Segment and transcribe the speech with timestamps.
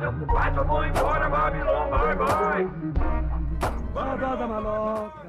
[0.00, 2.68] compadre, eu vou embora, Babilônia, vai, vai.
[3.92, 5.28] Saudosa maloca,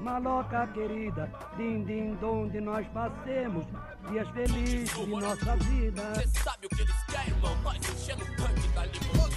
[0.00, 3.64] maloca querida, din din donde nós passemos
[4.10, 6.14] dias felizes de nossa vida.
[6.14, 7.56] Cê sabe o que eles querem, irmão?
[7.62, 9.27] Nós enchendo o tanque da limusine.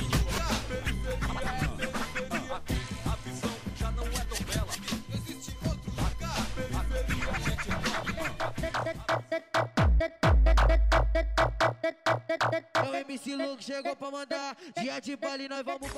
[12.92, 14.58] O MC Luke chegou pra mandar.
[14.80, 15.90] Dia de baile, nós vamos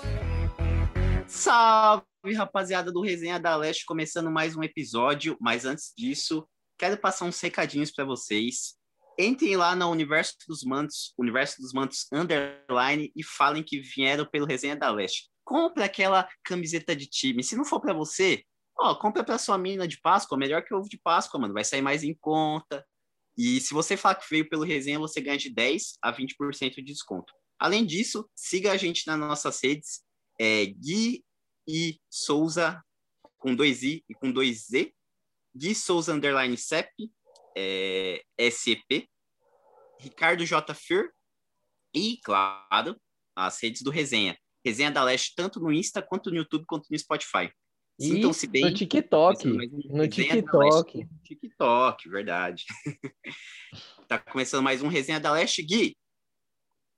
[1.27, 5.35] Salve, rapaziada do Resenha da Leste, começando mais um episódio.
[5.41, 8.75] Mas antes disso, quero passar uns recadinhos para vocês.
[9.17, 14.45] Entrem lá no Universo dos Mantos, Universo dos Mantos Underline, e falem que vieram pelo
[14.45, 15.29] Resenha da Leste.
[15.43, 17.43] Compre aquela camiseta de time.
[17.43, 18.43] Se não for para você,
[18.77, 21.53] ó, compra para sua mina de Páscoa, melhor que ovo de Páscoa, mano.
[21.53, 22.85] Vai sair mais em conta.
[23.37, 26.83] E se você falar que veio pelo Resenha, você ganha de 10 a 20% de
[26.83, 27.33] desconto.
[27.59, 30.03] Além disso, siga a gente nas nossas redes,
[30.40, 31.23] é Gui
[31.67, 32.84] e Souza
[33.37, 34.93] com dois I e com dois Z,
[35.55, 37.12] Gui Souza underline CEP,
[37.55, 39.07] é, SEP,
[39.99, 40.73] Ricardo J.
[40.73, 41.12] Fir
[41.93, 42.99] e, claro,
[43.35, 44.37] as redes do Resenha.
[44.65, 47.51] Resenha da Leste, tanto no Insta, quanto no YouTube, quanto no Spotify.
[48.04, 48.63] E Sintam-se bem.
[48.63, 50.98] no TikTok, um no Resenha da Leste TikTok.
[51.05, 52.65] no TikTok, verdade.
[54.09, 55.63] tá começando mais um Resenha da Leste.
[55.63, 55.96] Gui,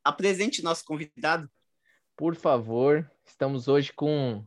[0.04, 1.48] apresente nosso convidado.
[2.18, 4.44] Por favor, estamos hoje com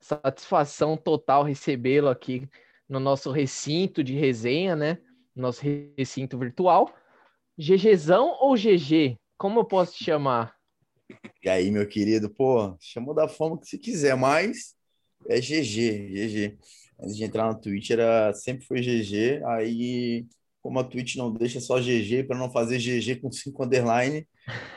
[0.00, 2.48] satisfação total recebê-lo aqui
[2.88, 5.02] no nosso recinto de resenha, né?
[5.36, 5.60] Nosso
[5.94, 6.90] recinto virtual.
[7.58, 9.18] GGzão ou GG?
[9.36, 10.56] Como eu posso te chamar?
[11.42, 14.77] E aí, meu querido, pô, chamou da forma que você quiser, mas
[15.26, 16.58] é GG, GG.
[17.00, 20.26] Antes de entrar na Twitch, era, sempre foi GG, aí,
[20.60, 24.26] como a Twitch não deixa só GG, para não fazer GG com 5 underline,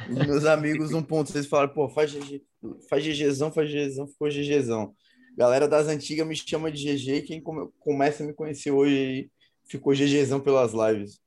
[0.07, 2.43] meus amigos 1.6 falaram, pô, faz GG,
[2.89, 4.93] faz GGzão, faz GGzão, ficou GGzão.
[5.35, 8.95] Galera das antigas me chama de GG, e quem come- começa a me conhecer hoje
[8.95, 9.29] aí,
[9.67, 11.19] ficou GGzão pelas lives.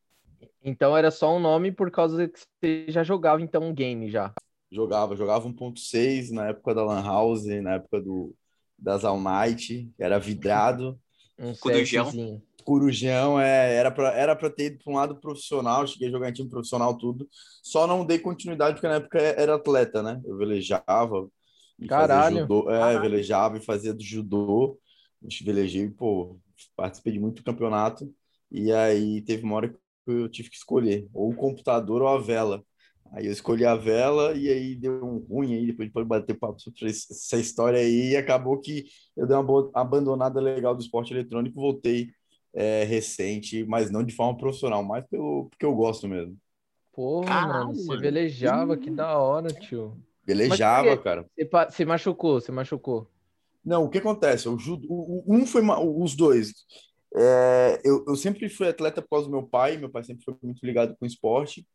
[0.62, 4.32] Então era só um nome por causa que você já jogava então um game já.
[4.70, 8.34] Jogava, jogava 1.6 na época da Lan House, na época do,
[8.84, 10.98] das All Night, era vidrado.
[11.36, 12.40] Um Corujão.
[12.64, 16.30] Corujão, é, era para era pra ter ido para um lado profissional, cheguei a jogar
[16.30, 17.28] em time profissional, tudo.
[17.60, 20.20] Só não dei continuidade porque na época era atleta, né?
[20.24, 21.28] Eu velejava.
[21.76, 22.38] e fazia Caralho.
[22.42, 23.00] Judô, é, Caralho.
[23.00, 24.78] velejava e fazia do judô.
[25.42, 26.38] Velejei, pô,
[26.76, 28.08] participei de muito campeonato.
[28.48, 32.18] E aí teve uma hora que eu tive que escolher, ou o computador ou a
[32.18, 32.62] vela.
[33.14, 36.60] Aí eu escolhi a vela e aí deu um ruim aí, depois de bater papo
[36.60, 38.84] sobre essa história aí, e acabou que
[39.16, 42.10] eu dei uma boa abandonada legal do esporte eletrônico, voltei
[42.52, 46.36] é, recente, mas não de forma profissional, mas pelo, porque eu gosto mesmo.
[46.92, 48.02] Porra, Caralho, mano, você mano.
[48.02, 49.96] velejava, que da hora, tio.
[50.26, 51.24] Velejava, cara.
[51.70, 53.08] Você, machucou, você machucou.
[53.64, 54.48] Não, o que acontece?
[54.48, 54.56] O-
[54.88, 56.52] o- um foi os dois.
[57.16, 60.34] É, eu, eu sempre fui atleta por causa do meu pai, meu pai sempre foi
[60.42, 61.66] muito ligado com esporte.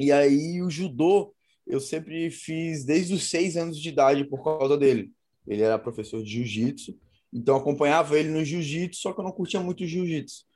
[0.00, 1.34] E aí o judô
[1.66, 5.12] eu sempre fiz desde os seis anos de idade por causa dele.
[5.46, 6.98] Ele era professor de jiu-jitsu,
[7.30, 10.46] então acompanhava ele no jiu-jitsu, só que eu não curtia muito jiu-jitsu.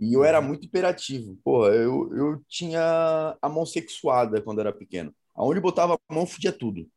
[0.00, 1.38] E eu era muito hiperativo.
[1.44, 5.14] Porra, eu, eu tinha a mão sexuada quando era pequeno.
[5.32, 6.88] Aonde botava a mão, fudia tudo.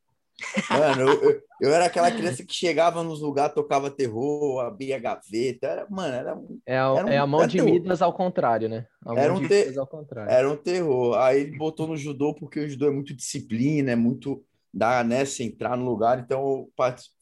[0.70, 5.68] Mano, eu, eu, era aquela criança que chegava nos lugares, tocava terror, abria a gaveta.
[5.68, 7.72] Era, mano, era, um- É a, um- é a mão era de terror.
[7.74, 8.86] Midas ao contrário, né?
[9.06, 10.32] A Era mão um de te- Midas ao contrário.
[10.32, 11.18] era um terror.
[11.18, 14.44] Aí ele botou no judô, porque o judô é muito disciplina, é muito
[14.74, 16.20] dar, né, se entrar no lugar.
[16.20, 16.72] Então eu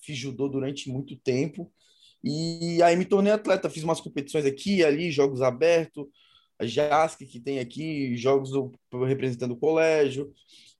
[0.01, 1.71] fiz judô durante muito tempo.
[2.23, 3.69] E aí me tornei atleta.
[3.69, 6.05] Fiz umas competições aqui ali, jogos abertos,
[6.59, 8.71] a JASC que tem aqui, jogos do,
[9.05, 10.31] representando o colégio.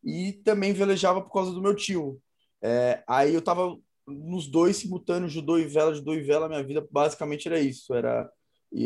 [0.03, 2.21] E também velejava por causa do meu tio.
[2.62, 3.78] É, aí eu tava
[4.08, 6.47] nos dois simultâneos, judô e vela, judô e vela.
[6.47, 7.94] Minha vida basicamente era isso.
[7.94, 8.30] Era,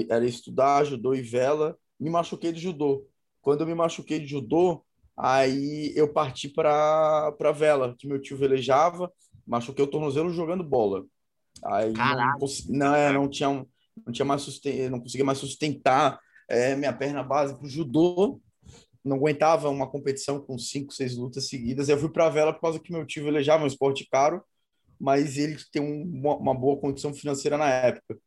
[0.09, 1.77] era estudar judô e vela.
[1.99, 3.05] Me machuquei do judô.
[3.41, 4.83] Quando eu me machuquei de judô,
[5.17, 9.11] aí eu parti para vela, que meu tio velejava,
[9.45, 11.05] machuquei o tornozelo jogando bola.
[11.65, 13.65] Aí não, não, é, não tinha
[14.05, 16.19] não tinha mais susten não conseguia mais sustentar
[16.49, 18.41] é, minha perna base para o judô.
[19.03, 21.89] Não aguentava uma competição com cinco, seis lutas seguidas.
[21.89, 24.41] Eu fui para vela por causa que meu tio velejava, um esporte caro,
[24.99, 26.03] mas ele tem um-
[26.39, 28.17] uma, boa condição financeira na época.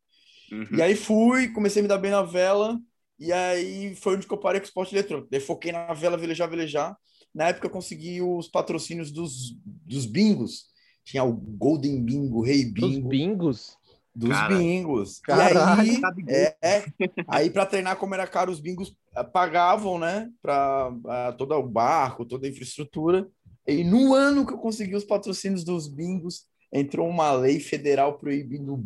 [0.52, 0.76] Uhum.
[0.76, 2.78] E aí fui, comecei a me dar bem na vela,
[3.18, 5.28] e aí foi onde que eu parei com o esporte eletrônico.
[5.30, 6.96] Daí foquei na vela, velejar, velejar.
[7.34, 10.66] Na época eu consegui os patrocínios dos, dos bingos.
[11.04, 13.76] Tinha o Golden Bingo, Rei Dos Bingo, bingos?
[14.16, 14.56] Dos Caralho.
[14.56, 15.20] bingos.
[15.20, 15.84] Caralho.
[15.84, 16.84] E aí, é, é.
[17.28, 22.24] aí para treinar como era caro, os bingos eh, pagavam, né, para todo o barco,
[22.24, 23.28] toda a infraestrutura.
[23.66, 28.82] E no ano que eu consegui os patrocínios dos bingos, entrou uma lei federal proibindo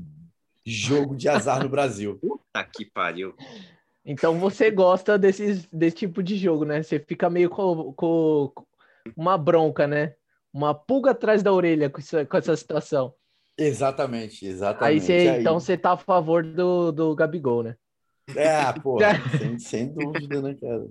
[0.66, 2.18] jogo de azar no Brasil.
[2.20, 3.32] Puta que pariu.
[4.04, 6.82] Então você gosta desses, desse tipo de jogo, né?
[6.82, 8.52] Você fica meio com, com
[9.16, 10.14] uma bronca, né?
[10.52, 13.14] Uma pulga atrás da orelha com, isso, com essa situação.
[13.60, 14.44] Exatamente,
[14.78, 15.00] Aí exatamente.
[15.00, 17.76] você, Aí- então você tá a favor do, do Gabigol, né?
[18.34, 20.86] É, pô, sem, sem dúvida, né, cara?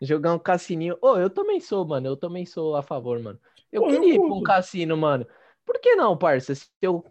[0.00, 0.96] Jogar um cassininho.
[1.00, 2.06] Ô, eu também sou, mano.
[2.08, 3.40] Eu também sou a favor, mano.
[3.70, 5.26] Eu Pô, eu queria ir pra um cassino, mano.
[5.64, 6.54] Por que não, parça?
[6.54, 7.04] Se eu,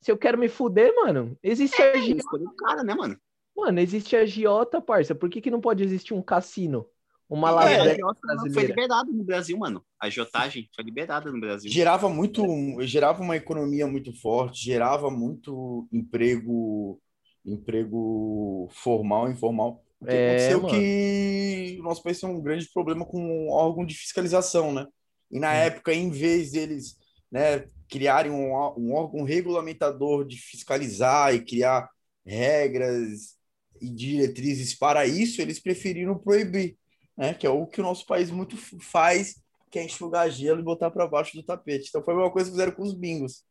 [0.00, 2.20] se eu quero me fuder, mano, existe a agiota.
[2.20, 3.18] Escolheu o cara, né, mano?
[3.56, 5.14] Mano, existe a agiota, parça.
[5.14, 6.88] Por que, que não pode existir um cassino?
[7.34, 8.20] Uma É, Las a Vegas agiota
[8.52, 8.64] foi brasileira.
[8.64, 9.84] liberada no Brasil, mano.
[10.00, 11.72] A agiotagem foi liberada no Brasil.
[11.72, 12.42] Gerava muito,
[12.82, 17.00] gerava uma economia muito forte, gerava muito emprego,
[17.44, 19.82] emprego formal e informal.
[19.98, 20.66] O que É, aconteceu mano.
[20.66, 24.86] que o nosso país tem um grande problema com o órgão de fiscalização, né?
[25.30, 25.54] E na Hum.
[25.54, 26.98] época, em vez deles,
[27.32, 31.88] né, criarem um, um órgão regulamentador de fiscalizar e criar
[32.26, 33.36] regras
[33.80, 36.76] e diretrizes para isso, eles preferiram proibir,
[37.16, 37.34] né?
[37.34, 39.40] Que é o que o nosso país muito faz,
[39.70, 41.88] que é enxugar gelo e botar para baixo do tapete.
[41.88, 43.44] Então foi a mesma coisa que fizeram com os bingos.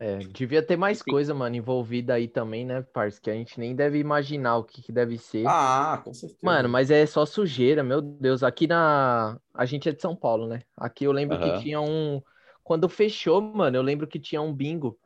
[0.00, 1.10] É, devia ter mais Sim.
[1.10, 3.20] coisa, mano, envolvida aí também, né, parça?
[3.20, 5.46] Que a gente nem deve imaginar o que, que deve ser.
[5.46, 6.40] Ah, com certeza.
[6.42, 8.42] Mano, mas é só sujeira, meu Deus.
[8.42, 9.38] Aqui na.
[9.54, 10.62] A gente é de São Paulo, né?
[10.76, 11.56] Aqui eu lembro Aham.
[11.56, 12.20] que tinha um.
[12.62, 14.98] Quando fechou, mano, eu lembro que tinha um bingo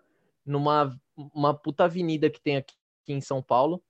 [0.45, 0.99] numa
[1.35, 2.75] uma puta avenida que tem aqui
[3.09, 3.83] em São Paulo.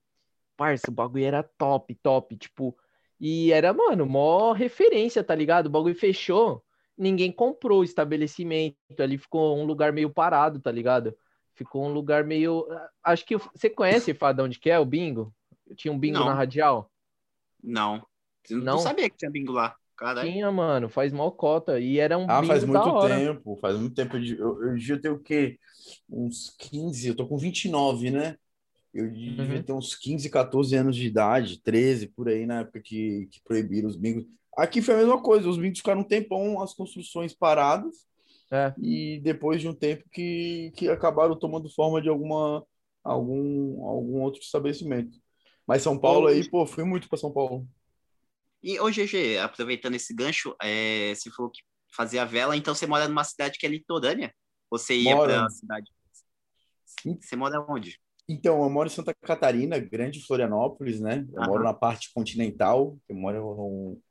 [0.57, 2.37] Parça, o bagulho era top, top.
[2.37, 2.77] Tipo,
[3.21, 5.67] e era, mano, mó referência, tá ligado?
[5.67, 6.63] O bagulho fechou,
[6.97, 8.77] ninguém comprou o estabelecimento.
[8.99, 11.17] Ali ficou um lugar meio parado, tá ligado?
[11.55, 12.67] Ficou um lugar meio.
[13.03, 13.37] Acho que.
[13.37, 15.35] Você conhece, Fadão, onde que é o bingo?
[15.77, 16.27] Tinha um bingo Não.
[16.27, 16.91] na Radial?
[17.63, 18.07] Não.
[18.49, 18.65] Eu Não?
[18.75, 19.77] Não sabia que tinha bingo lá.
[19.97, 20.31] Caralho.
[20.31, 21.81] Tinha, mano, faz mó cota.
[21.81, 23.17] E era um Ah, bingo faz da muito hora.
[23.17, 24.17] tempo, faz muito tempo.
[24.17, 25.59] Eu, eu, eu devia ter o quê?
[26.09, 28.37] Uns 15, eu tô com 29, né?
[28.95, 29.63] Eu devia Uhum.
[29.63, 33.89] ter uns 15, 14 anos de idade, 13, por aí, na época que, que proibiram
[33.89, 34.25] os bingos.
[34.57, 38.07] Aqui foi a mesma coisa, os bingos ficaram um tempão, as construções paradas,
[38.51, 38.73] É.
[38.81, 42.65] e depois de um tempo que, que acabaram tomando forma de alguma,
[43.05, 45.19] algum, algum outro estabelecimento.
[45.67, 47.69] Mas São Paulo aí, pô, fui muito para São Paulo.
[48.63, 51.61] E, ô, GG, aproveitando esse gancho, é, você falou que
[51.95, 54.35] fazia vela, então você mora numa cidade que é litorânea?
[54.71, 55.31] Você ia Moro.
[55.33, 55.91] pra cidade?
[57.21, 57.99] Você mora onde?
[58.29, 61.27] Então, eu moro em Santa Catarina, grande Florianópolis, né?
[61.33, 61.47] Eu Aham.
[61.47, 64.03] moro na parte continental, eu moro em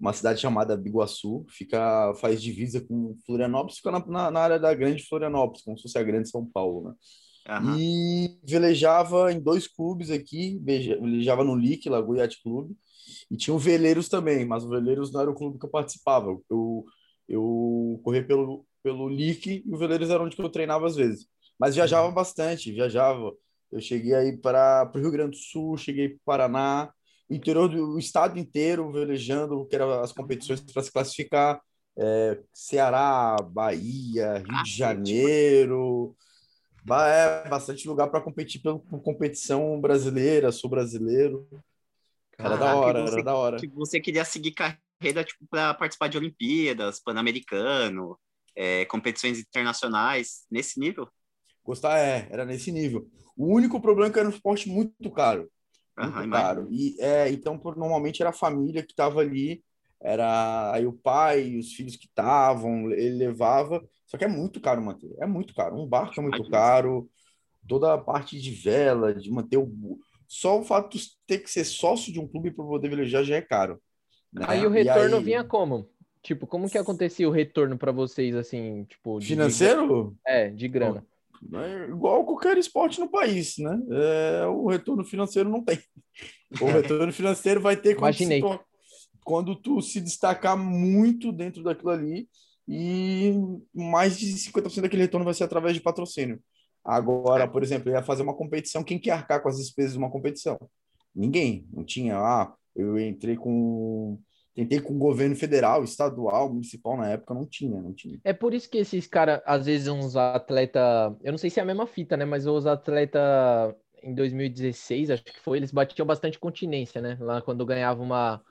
[0.00, 5.06] uma cidade chamada Biguaçu, fica, faz divisa com Florianópolis, fica na, na, área da grande
[5.06, 6.94] Florianópolis, como se fosse a grande São Paulo, né?
[7.48, 7.78] Aham.
[7.78, 12.76] E velejava em dois clubes aqui, velejava no LIC, Lagoa Yacht Clube,
[13.30, 16.36] e tinha o Veleiros também, mas o Veleiros não era o clube que eu participava.
[16.50, 16.84] Eu,
[17.28, 21.26] eu corria pelo, pelo LIC e o Veleiros era onde eu treinava às vezes.
[21.58, 23.32] Mas viajava bastante, viajava.
[23.72, 26.92] Eu cheguei aí para o Rio Grande do Sul, cheguei para o Paraná,
[27.28, 31.60] o interior do o estado inteiro velejando, que eram as competições para se classificar.
[31.96, 36.14] É, Ceará, Bahia, Rio de Janeiro.
[36.90, 41.46] É bastante lugar para competir pelo, por competição brasileira, sou brasileiro.
[42.38, 43.56] Era da Caraca, hora, você- era da hora.
[43.58, 48.18] Que você queria seguir carreira, tipo, pra participar de Olimpíadas, Pan-Americano,
[48.56, 51.08] é, competições internacionais, nesse nível?
[51.64, 53.08] Gostar é, era nesse nível.
[53.36, 55.50] O único problema é que era um esporte muito caro.
[55.98, 56.68] Muito Aham, caro.
[56.70, 59.62] E, é, então, por- normalmente era a família que estava ali,
[60.00, 63.82] era aí o pai, os filhos que estavam, ele levava.
[64.06, 65.76] Só que é muito caro manter, é muito caro.
[65.76, 67.08] Um barco é muito caro,
[67.68, 69.98] toda a parte de vela, de manter o.
[70.26, 73.36] Só o fato de ter que ser sócio de um clube para poder velejar já
[73.36, 73.80] é caro.
[74.32, 74.44] né?
[74.48, 75.88] Aí o retorno aí- vinha como?
[76.22, 79.18] Tipo, como que acontecia o retorno pra vocês, assim, tipo...
[79.18, 80.16] de- Financeiro?
[80.26, 81.04] É, de grana.
[81.54, 83.78] É igual qualquer esporte no país, né?
[83.90, 85.78] É, o retorno financeiro não tem.
[86.60, 88.60] O retorno financeiro vai ter quando, se Imaginei.
[89.24, 92.28] quando tu se destacar muito dentro daquilo ali
[92.68, 93.32] e
[93.74, 96.40] mais de 50% daquele retorno vai ser através de patrocínio.
[96.84, 100.10] Agora, por exemplo, ia fazer uma competição, quem quer arcar com as despesas de uma
[100.10, 100.58] competição?
[101.14, 101.66] Ninguém.
[101.72, 104.18] Não tinha, ah, eu entrei com...
[104.54, 108.18] Tentei com o governo federal, estadual, municipal, na época não tinha, não tinha.
[108.22, 111.62] É por isso que esses caras, às vezes, uns atleta, eu não sei se é
[111.62, 112.24] a mesma fita, né?
[112.24, 117.16] Mas os atleta em 2016, acho que foi, eles batiam bastante continência, né?
[117.20, 118.42] Lá quando ganhava uma,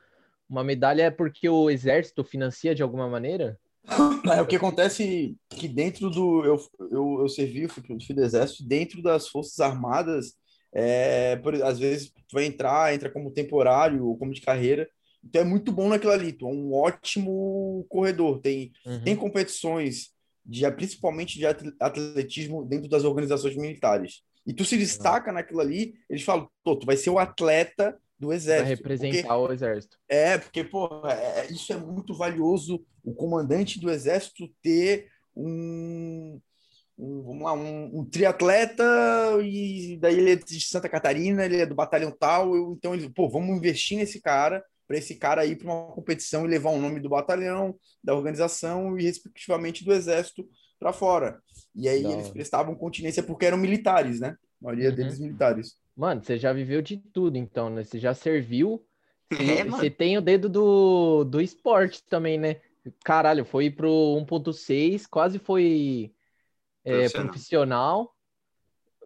[0.50, 3.60] uma medalha é porque o exército financia de alguma maneira?
[4.36, 6.46] É, o que acontece que dentro do.
[6.46, 6.58] Eu,
[6.92, 10.34] eu, eu servi, fui, fui do Exército, dentro das Forças Armadas,
[10.74, 14.88] é, por- às vezes tu vai entrar, entra como temporário ou como de carreira,
[15.24, 16.34] Então é muito bom naquilo ali.
[16.34, 18.40] Tu é um ótimo corredor.
[18.40, 19.04] Tem, Uhum.
[19.04, 20.12] tem competições,
[20.46, 24.22] de, principalmente de atle- atletismo, dentro das organizações militares.
[24.46, 28.34] E tu se destaca naquilo ali, eles falam, pô, tu vai ser o atleta do
[28.34, 28.82] exército.
[28.82, 29.98] Porque- representar o exército.
[30.10, 36.40] é, porque, pô, é- é- isso é muito valioso, o comandante do exército ter um,
[36.98, 38.84] um, vamos lá, um, um triatleta
[39.44, 43.10] e daí ele é de Santa Catarina, ele é do batalhão tal, eu- então ele,
[43.10, 46.78] pô, vamos investir nesse cara, para esse cara ir para uma competição e levar o
[46.82, 50.46] nome do batalhão, da organização e respectivamente do exército
[50.78, 51.42] para fora.
[51.74, 54.36] E aí Da eles prestavam continência porque eram militares, né?
[54.62, 54.96] A maioria Uhum.
[54.98, 55.78] deles militares.
[55.96, 57.84] Mano, você já viveu de tudo, então, né?
[57.84, 58.86] Você já serviu.
[59.38, 62.62] Você, É, você tem o dedo do, do esporte também, né?
[63.04, 66.14] Caralho, foi pro 1.6, quase foi
[66.84, 67.34] é, Profissional.
[67.34, 68.16] profissional,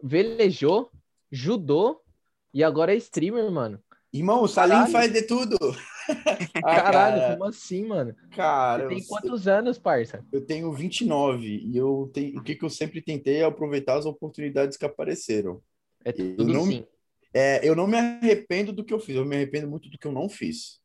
[0.02, 0.90] velejou,
[1.30, 2.02] judô
[2.54, 3.82] e agora é streamer, mano.
[4.16, 4.92] Irmão, o Salim Caralho.
[4.92, 5.56] faz de tudo.
[6.62, 8.14] Caralho, cara, como assim, mano?
[8.30, 10.24] cara, Você tem eu- quantos anos, parça?
[10.32, 14.06] Eu tenho 29 e eu tenho, o que, que eu sempre tentei é aproveitar as
[14.06, 15.60] oportunidades que apareceram.
[16.04, 16.84] É Eu tudo não- sim.
[17.34, 20.06] É, eu não me arrependo do que eu fiz, eu me arrependo muito do que
[20.06, 20.80] eu não fiz.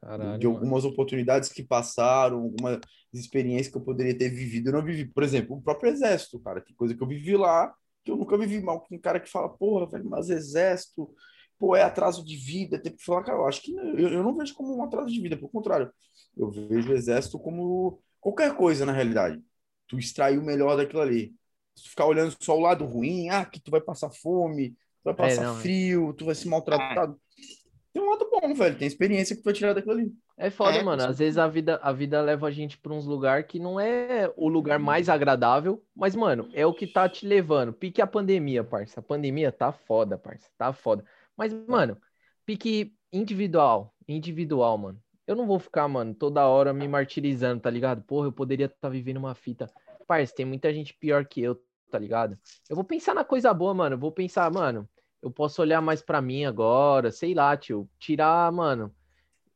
[0.00, 0.58] Caralho, de mano.
[0.58, 2.80] algumas oportunidades que passaram, algumas
[3.12, 5.04] experiências que eu poderia ter vivido, eu não vivi.
[5.04, 7.72] Por exemplo, o próprio exército, cara, tem coisa que eu vivi lá
[8.04, 8.80] que eu nunca vivi mal.
[8.88, 11.08] Tem cara que fala, porra, velho, mas exército,
[11.58, 12.80] pô, é atraso de vida.
[12.80, 15.08] Tem que falar, cara, eu acho que não- eu, eu não vejo como um atraso
[15.08, 15.90] de vida, pelo contrário,
[16.36, 19.42] eu vejo o exército como qualquer coisa na realidade.
[19.86, 21.34] Tu extrair o melhor daquilo ali.
[21.76, 25.04] Se tu ficar olhando só o lado ruim, ah, que tu vai passar fome, tu
[25.04, 25.60] vai passar não, é.
[25.60, 27.18] frio, tu vai ser maltratado.
[27.92, 30.12] Tem um lado bom, velho, tem experiência que tu vai tirar daquilo ali.
[30.36, 31.04] É foda, É, mano.
[31.04, 34.32] Às vezes a vida, a vida leva a gente pra uns lugares que não é
[34.36, 37.72] o lugar mais agradável, mas, mano, é o que tá te levando.
[37.72, 38.98] Pique a pandemia, parça.
[38.98, 40.48] A pandemia tá foda, parça.
[40.58, 41.04] Tá foda.
[41.36, 41.98] Mas, mano,
[42.44, 43.94] pique individual.
[44.08, 45.02] Individual, mano.
[45.26, 48.02] Eu não vou ficar, mano, toda hora me martirizando, tá ligado?
[48.02, 49.66] Porra, eu poderia estar vivendo uma fita.
[50.06, 51.58] Parça, tem muita gente pior que eu,
[51.90, 52.38] tá ligado?
[52.68, 53.94] Eu vou pensar na coisa boa, mano.
[53.94, 54.88] Eu vou pensar, mano,
[55.22, 57.88] eu posso olhar mais pra mim agora, sei lá, tio.
[57.98, 58.94] Tirar, mano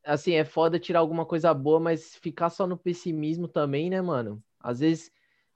[0.09, 4.43] assim, é foda tirar alguma coisa boa, mas ficar só no pessimismo também, né, mano?
[4.59, 5.11] Às vezes,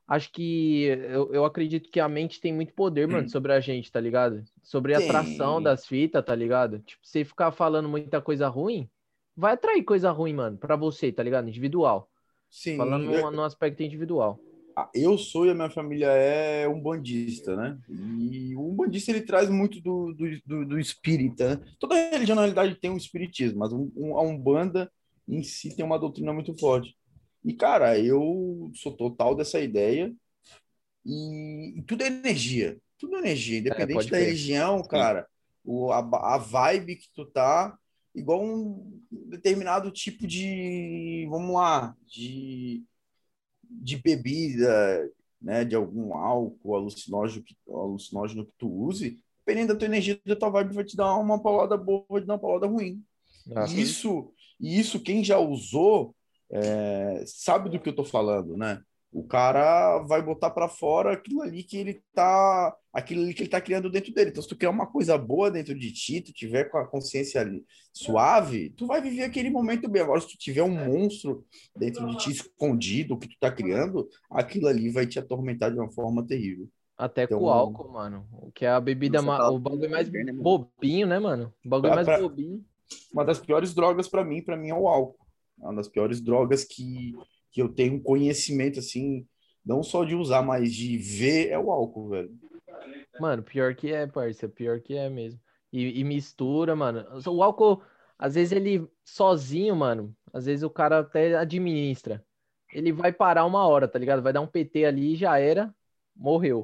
[0.06, 3.90] acho que eu, eu acredito que a mente tem muito poder, mano, sobre a gente,
[3.90, 4.44] tá ligado?
[4.62, 5.04] Sobre a Tem.
[5.04, 6.80] atração das fitas, tá ligado?
[6.80, 8.88] Tipo, você ficar falando muita coisa ruim,
[9.36, 11.48] vai atrair coisa ruim, mano, pra você, tá ligado?
[11.48, 12.10] Individual.
[12.50, 14.40] Sim, Falando eu- no, no aspecto individual.
[14.74, 17.78] Ah, Eu sou e a minha família é um bandista, né?
[17.90, 21.64] E o bandista ele traz muito do, do, do, do espírita, né?
[21.78, 24.90] Toda religião, na realidade, tem um espiritismo, mas um, um, a Umbanda
[25.28, 26.96] em si tem uma doutrina muito forte.
[27.44, 30.14] E, cara, eu sou total dessa ideia.
[31.04, 32.78] E, e tudo é energia.
[32.98, 33.58] Tudo é energia.
[33.58, 34.26] Independente pode da crer.
[34.26, 35.26] religião, cara,
[35.64, 37.76] o, a, a vibe que tu tá,
[38.14, 42.84] igual um determinado tipo de, vamos lá, de
[43.80, 49.86] de bebida, né, de algum álcool alucinógeno que, alucinógeno que tu use, dependendo da tua
[49.86, 52.66] energia, da tua vibe vai te dar uma paulada boa, vai te dar uma paulada
[52.66, 53.02] ruim.
[53.54, 56.14] Ah, isso, e isso quem já usou
[56.52, 58.80] é, sabe do que eu tô falando, né?
[59.14, 63.50] O cara vai botar para fora aquilo ali que ele tá, aquilo ali que ele
[63.50, 64.30] tá criando dentro dele.
[64.30, 67.40] Então, se tu criar uma coisa boa dentro de ti, tu tiver com a consciência
[67.42, 70.00] ali suave, tu vai viver aquele momento bem.
[70.00, 71.44] Agora, se tu tiver um monstro
[71.76, 75.90] dentro de ti escondido que tu tá criando, aquilo ali vai te atormentar de uma
[75.92, 76.66] forma terrível.
[76.96, 78.26] Até com Então- o álcool, mano.
[78.32, 81.52] O que é a bebida, ma- fala o bagulho mais né, bobinho, né, mano?
[81.64, 82.64] O bagulho Pra- mais pra- bobinho.
[83.12, 85.21] Uma das piores drogas para mim, para mim é o álcool.
[85.60, 87.12] É uma das piores drogas que,
[87.50, 89.26] que eu tenho conhecimento assim,
[89.64, 92.30] não só de usar, mas de ver é o álcool, velho.
[93.20, 95.40] Mano, pior que é, parça, pior que é mesmo.
[95.72, 97.04] E, e mistura, mano.
[97.26, 97.82] O álcool,
[98.18, 102.24] às vezes ele sozinho, mano, às vezes o cara até administra.
[102.72, 104.22] Ele vai parar uma hora, tá ligado?
[104.22, 105.74] Vai dar um PT ali e já era,
[106.16, 106.62] morreu.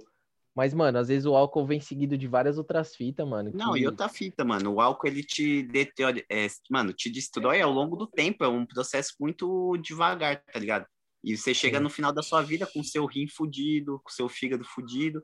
[0.58, 3.52] Mas, mano, às vezes o álcool vem seguido de várias outras fitas, mano.
[3.54, 4.72] Não, que- e outra fita, mano.
[4.74, 8.42] O álcool, ele te deteriora, é, mano, te destrói ao longo do tempo.
[8.42, 10.84] É um processo muito devagar, tá ligado?
[11.22, 11.84] E você chega Sim.
[11.84, 15.22] no final da sua vida com seu rim fudido, com seu fígado fudido.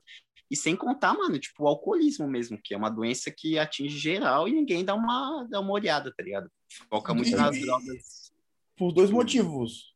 [0.48, 4.46] E sem contar, mano, tipo, o alcoolismo mesmo, que é uma doença que atinge geral
[4.46, 6.48] e ninguém dá uma, dá uma olhada, tá ligado?
[6.88, 8.32] Foca muito E- nas drogas.
[8.76, 9.93] Por dois motivos.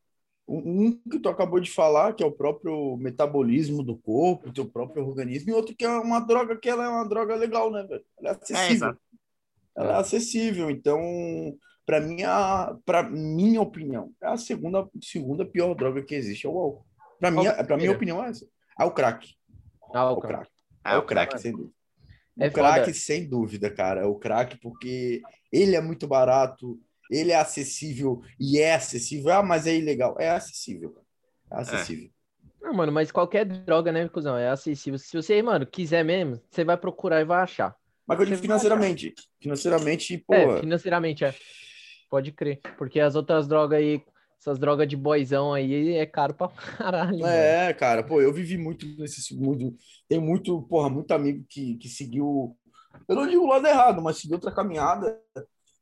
[0.49, 5.07] Um que tu acabou de falar, que é o próprio metabolismo do corpo, teu próprio
[5.07, 8.05] organismo, e outro que é uma droga que ela é uma droga legal, né, velho?
[8.19, 8.75] Ela é acessível.
[8.75, 9.01] exato.
[9.77, 10.71] ela é acessível.
[10.71, 10.99] Então,
[11.85, 16.51] para mim, a, para minha opinião, é a segunda, segunda pior droga que existe é
[16.51, 16.87] o álcool.
[17.21, 18.47] Para minha, para minha opinião é essa.
[18.79, 19.35] É o crack.
[19.93, 20.51] Ah, É o crack.
[20.85, 21.75] Ah, É o crack, sem dúvida.
[22.39, 24.03] É o crack, sem dúvida, cara.
[24.03, 26.79] É o crack porque ele é muito barato,
[27.11, 29.33] ele é acessível e é acessível.
[29.33, 30.17] Ah, mas é ilegal.
[30.19, 31.07] É acessível, cara.
[31.51, 32.11] É acessível.
[32.61, 34.99] Não, mano, mas qualquer droga, né, cuzão, é acessível.
[34.99, 37.75] Se você, mano, quiser mesmo, você vai procurar e vai achar.
[38.07, 39.15] Mas eu digo financeiramente.
[39.41, 40.35] Financeiramente, pô.
[40.35, 41.35] É, financeiramente é.
[42.11, 42.61] Pode crer.
[42.77, 44.03] Porque as outras drogas aí,
[44.41, 47.21] essas drogas de boizão aí, é caro pra caralho.
[47.21, 47.33] mano.
[47.33, 49.77] É, cara, pô, eu vivi muito nesse mundo.
[50.09, 52.57] Tem muito, porra, muito amigo que, que seguiu.
[53.07, 55.21] Eu não digo o lado errado, mas seguiu outra caminhada.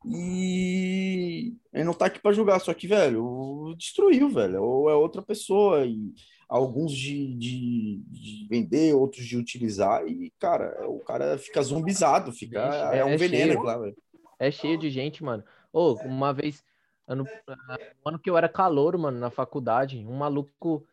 [0.09, 4.63] E ele não tá aqui pra julgar, só que, velho, destruiu, velho.
[4.63, 5.85] Ou é outra pessoa.
[5.85, 6.13] E
[6.49, 10.07] alguns de, de, de vender, outros de utilizar.
[10.07, 12.91] E, cara, o cara fica zombizado, fica.
[12.93, 13.61] É, é- um é veneno, cheio.
[13.61, 13.97] claro, velho.
[14.39, 15.43] É cheio de gente, mano.
[15.73, 16.63] Ô, uma vez,
[17.07, 17.27] ano,
[18.05, 20.87] ano que eu era calouro, mano, na faculdade, um maluco.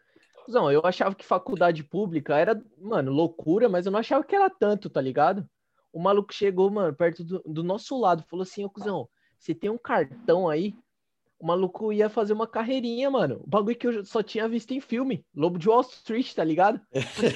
[0.48, 4.50] Não, eu achava que faculdade pública era, mano, loucura, mas eu não achava que era
[4.50, 5.48] tanto, tá ligado?
[5.94, 9.08] O maluco chegou, mano, perto do, do nosso lado, falou assim, ô cuzão,
[9.38, 10.76] você tem um cartão aí?
[11.40, 13.42] O maluco ia fazer uma carreirinha, mano.
[13.44, 15.26] O bagulho que eu só tinha visto em filme.
[15.36, 16.80] Lobo de Wall Street, tá ligado?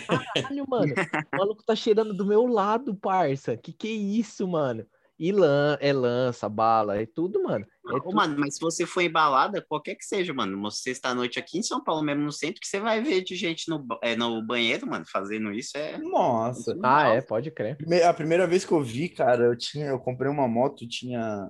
[0.07, 0.93] Caralho, mano.
[1.33, 3.57] O maluco tá cheirando do meu lado, parça.
[3.57, 4.87] Que que é isso, mano?
[5.19, 7.65] E lan é lança, bala, é tudo, mano.
[7.89, 8.15] É tudo.
[8.15, 11.63] mano, mas se você for em balada, qualquer que seja, mano, uma sexta-noite aqui em
[11.63, 14.85] São Paulo, mesmo no centro, que você vai ver de gente no, é, no banheiro,
[14.85, 15.97] mano, fazendo isso é.
[15.97, 16.77] Nossa.
[16.83, 17.77] Ah, é, pode crer.
[18.07, 21.49] A primeira vez que eu vi, cara, eu tinha, eu comprei uma moto, tinha.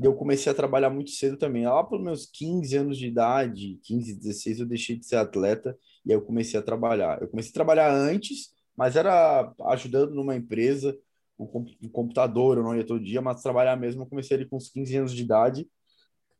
[0.00, 1.66] Eu comecei a trabalhar muito cedo também.
[1.66, 5.76] Lá pelos meus 15 anos de idade, 15, 16, eu deixei de ser atleta
[6.06, 7.20] e aí eu comecei a trabalhar.
[7.20, 10.96] Eu comecei a trabalhar antes, mas era ajudando numa empresa,
[11.38, 14.56] o o computador, eu não ia todo dia, mas trabalhar mesmo, eu comecei ali com
[14.56, 15.66] uns 15 anos de idade.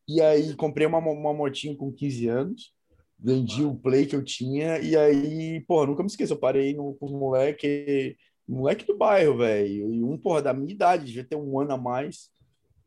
[0.07, 2.73] E aí comprei uma, uma motinha com 15 anos,
[3.17, 6.95] vendi o Play que eu tinha, e aí, porra, nunca me esqueço, eu parei no,
[6.95, 11.35] com os moleque, moleque do bairro, velho, e um, porra, da minha idade, devia ter
[11.35, 12.29] um ano a mais,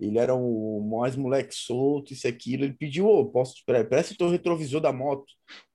[0.01, 3.85] ele era o mais moleque solto, isso e aquilo, ele pediu, ô, posso te pre-
[3.85, 5.33] presta o teu retrovisor da moto.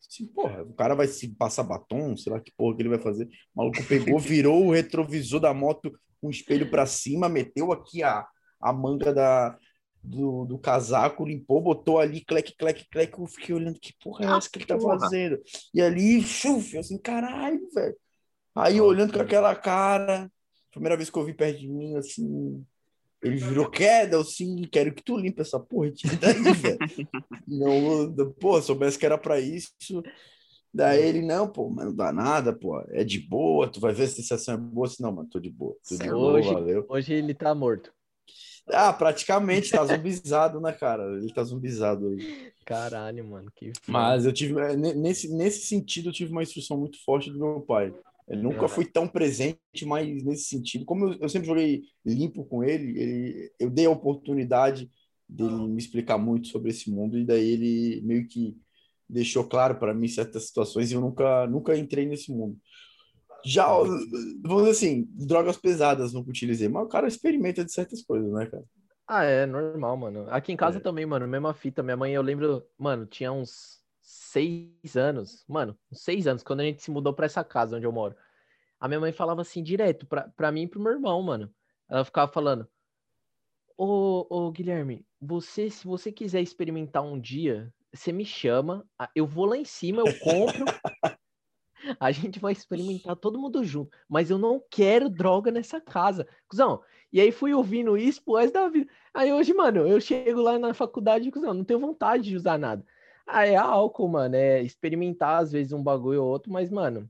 [0.10, 3.00] Assim, porra, o cara vai se passar batom, sei lá que porra que ele vai
[3.00, 3.26] fazer.
[3.56, 8.04] O maluco pegou, virou o retrovisor da moto com o espelho pra cima, meteu aqui
[8.04, 8.26] a,
[8.60, 9.58] a manga da,
[10.04, 13.20] do, do casaco, limpou, botou ali, clec, clec, clec.
[13.20, 15.40] Eu fiquei olhando que porra é essa que ele tá fazendo?
[15.74, 17.96] E ali, chuf, eu assim, caralho, velho.
[18.56, 20.32] Aí olhando com aquela cara,
[20.72, 22.66] primeira vez que eu vi perto de mim, assim,
[23.22, 26.78] ele virou queda, eu assim, quero que tu limpe essa porra, tira daí, velho.
[27.48, 29.74] Não, soubesse que era pra isso.
[30.78, 34.06] Daí ele, não, pô, mas não dá nada, pô, é de boa, tu vai ver
[34.08, 36.54] se a sensação é boa, assim, não, mano, tô de boa, tô de boa, Hoje-
[36.54, 36.86] valeu.
[36.88, 37.92] Hoje ele tá morto.
[38.68, 41.04] Ah, praticamente, tá zumbizado, né, cara?
[41.18, 42.18] Ele tá zumbizado aí.
[42.66, 43.52] Caralho, mano.
[43.56, 43.92] Que foda.
[43.92, 47.40] Mas eu tive, é, ne- nesse, nesse sentido, eu tive uma instrução muito forte do
[47.40, 47.92] meu pai.
[48.28, 52.62] Ele nunca foi tão presente, mas nesse sentido, como eu, eu sempre joguei limpo com
[52.64, 54.92] ele, ele, eu dei a oportunidade
[55.28, 58.58] dele me explicar muito sobre esse mundo, e daí ele meio que
[59.10, 62.58] deixou claro para mim certas situações, e eu nunca, nunca entrei nesse mundo.
[63.46, 68.32] Já, vamos dizer assim, drogas pesadas nunca utilizei, mas o cara experimenta de certas coisas,
[68.32, 68.64] né, cara?
[69.08, 70.28] Ah, é normal, mano.
[70.30, 70.82] Aqui em casa É.
[70.82, 71.82] também, mano, mesma fita.
[71.82, 76.64] Minha mãe, eu lembro, mano, tinha uns seis anos, mano, uns seis anos, quando a
[76.64, 78.16] gente se mudou pra essa casa onde eu moro.
[78.80, 81.54] A minha mãe falava assim direto pra, pra mim e pro meu irmão, mano.
[81.90, 82.68] Ela ficava falando:
[83.78, 89.46] Ô, ô, Guilherme, você, se você quiser experimentar um dia, você me chama, eu vou
[89.46, 90.66] lá em cima, eu compro.
[92.00, 93.96] A gente vai experimentar todo mundo junto.
[94.10, 96.28] Mas eu não quero droga nessa casa.
[96.48, 96.82] Cusão,
[97.14, 98.92] e aí fui ouvindo isso pro resto da vida.
[99.14, 102.58] Aí hoje, mano, eu chego lá na faculdade e, cuzão, não tenho vontade de usar
[102.58, 102.84] nada.
[103.26, 107.10] Ah, é álcool, mano, é experimentar às vezes um bagulho ou outro, mas, mano,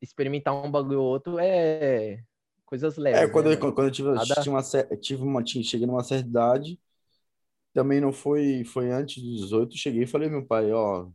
[0.00, 2.22] experimentar um bagulho ou outro é
[2.64, 3.20] coisas leves.
[3.22, 4.62] É, quando, né, eu, quando eu tive, Nada- tinha uma,
[5.00, 6.80] tive uma, tinha, cheguei numa certa idade,
[7.72, 11.08] também não foi, foi antes dos 18, cheguei e falei, meu pai, ó,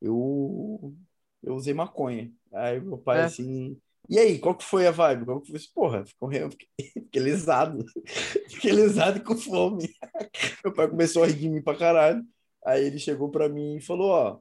[0.00, 0.94] eu,
[1.42, 2.32] eu usei maconha.
[2.52, 3.24] Aí meu pai É.
[3.24, 5.24] assim, e aí, qual que foi a vibe?
[5.24, 5.60] Qual que foi?
[5.74, 7.84] Porra, ficou, eu fiquei, fiquei lesado,
[8.50, 9.88] fiquei lesado e com fome.
[10.64, 12.24] Meu pai começou a rir de mim pra caralho.
[12.64, 14.40] Aí ele chegou pra mim e falou, ó,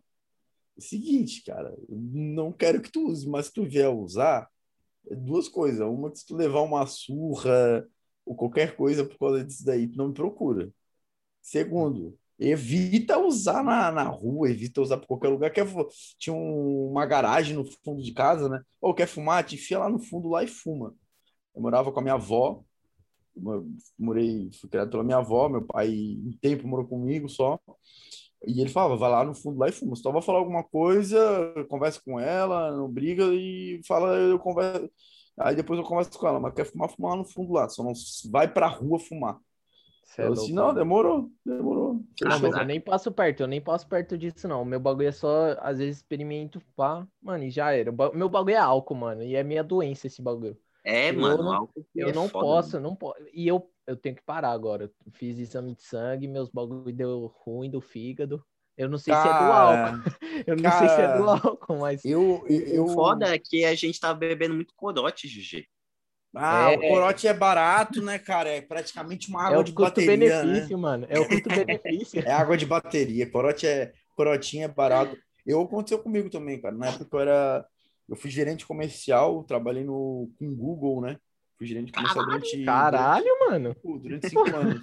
[0.77, 4.49] é seguinte, cara, não quero que tu use, mas se tu vier usar,
[5.10, 5.81] é duas coisas.
[5.81, 7.88] Uma que se tu levar uma surra
[8.25, 10.71] ou qualquer coisa por causa disso daí, tu não me procura.
[11.45, 15.51] Segundo, evita usar na, na rua, evita usar por qualquer lugar.
[15.51, 15.65] Quer,
[16.17, 18.62] tinha um- uma garagem no fundo de casa, né?
[18.81, 20.95] Ou quer fumar, te enfia lá no fundo lá e fuma.
[21.55, 22.63] Eu morava com a minha avó,
[23.36, 23.67] mo-
[23.99, 25.89] morei, fui criado pela minha avó, meu pai
[26.25, 27.60] um tempo morou comigo só.
[28.47, 29.95] E ele falava, vai lá no fundo lá e fuma.
[29.95, 31.19] Se tu vai falar alguma coisa,
[31.69, 34.89] conversa com ela, não briga e fala, eu converso.
[35.39, 37.84] Aí depois eu converso com ela, mas quer fumar, fumar lá no fundo lá, só
[37.84, 37.93] não
[38.31, 39.39] vai pra rua fumar.
[40.05, 41.95] Cê é Eu louco, assim, não, demorou, demorou.
[42.21, 44.63] Não, Ah, mas eu nem passo perto, eu nem passo perto disso, não.
[44.65, 47.91] Meu bagulho é só, às vezes, experimento, pá, mano, e já era.
[48.13, 50.57] Meu bagulho é álcool, mano, e é minha doença esse bagulho.
[50.83, 52.79] É, Eu mano, não- álcool Eu é não foda, posso, mano.
[52.79, 53.19] não posso.
[53.33, 54.85] E eu, eu tenho que parar agora.
[55.05, 58.43] Eu Fiz exame de sangue, meus bagulho deu ruim do fígado.
[58.77, 59.91] Eu não sei se é do álcool.
[59.91, 60.03] Cara,
[60.47, 62.03] Eu não sei se é do cara, álcool, mas.
[62.03, 65.67] eu, eu, O foda é que a gente tá bebendo muito corote, GG.
[66.35, 66.75] Ah, É.
[66.77, 68.49] o corote é barato, né, cara?
[68.49, 70.81] É praticamente uma É água o de bateria, custo-benefício, né?
[70.81, 71.07] mano.
[71.09, 72.21] É o custo-benefício.
[72.27, 73.29] É água de bateria.
[73.29, 75.17] Corote é, corotinha é barato.
[75.45, 76.75] Eu aconteceu comigo também, cara.
[76.75, 77.65] Na época eu era,
[78.09, 81.17] eu fui gerente comercial, trabalhei no com o Google, né?
[81.57, 83.75] Fui gerente comercial durante Caralho, mano.
[83.83, 84.81] durante, durante cinco anos.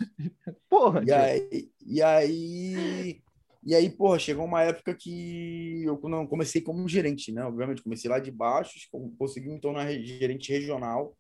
[0.71, 3.21] Porra, E aí, e aí,
[3.65, 7.45] e aí, porra, chegou uma época que eu não comecei como gerente, né?
[7.45, 8.73] Obviamente, comecei lá de baixo,
[9.19, 11.15] consegui me tornar re- gerente regional.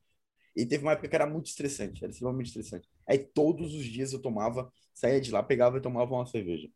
[0.54, 2.88] E teve uma época que era muito estressante, era extremamente estressante.
[3.06, 6.68] Aí todos os dias eu tomava, saía de lá, pegava e tomava uma cerveja.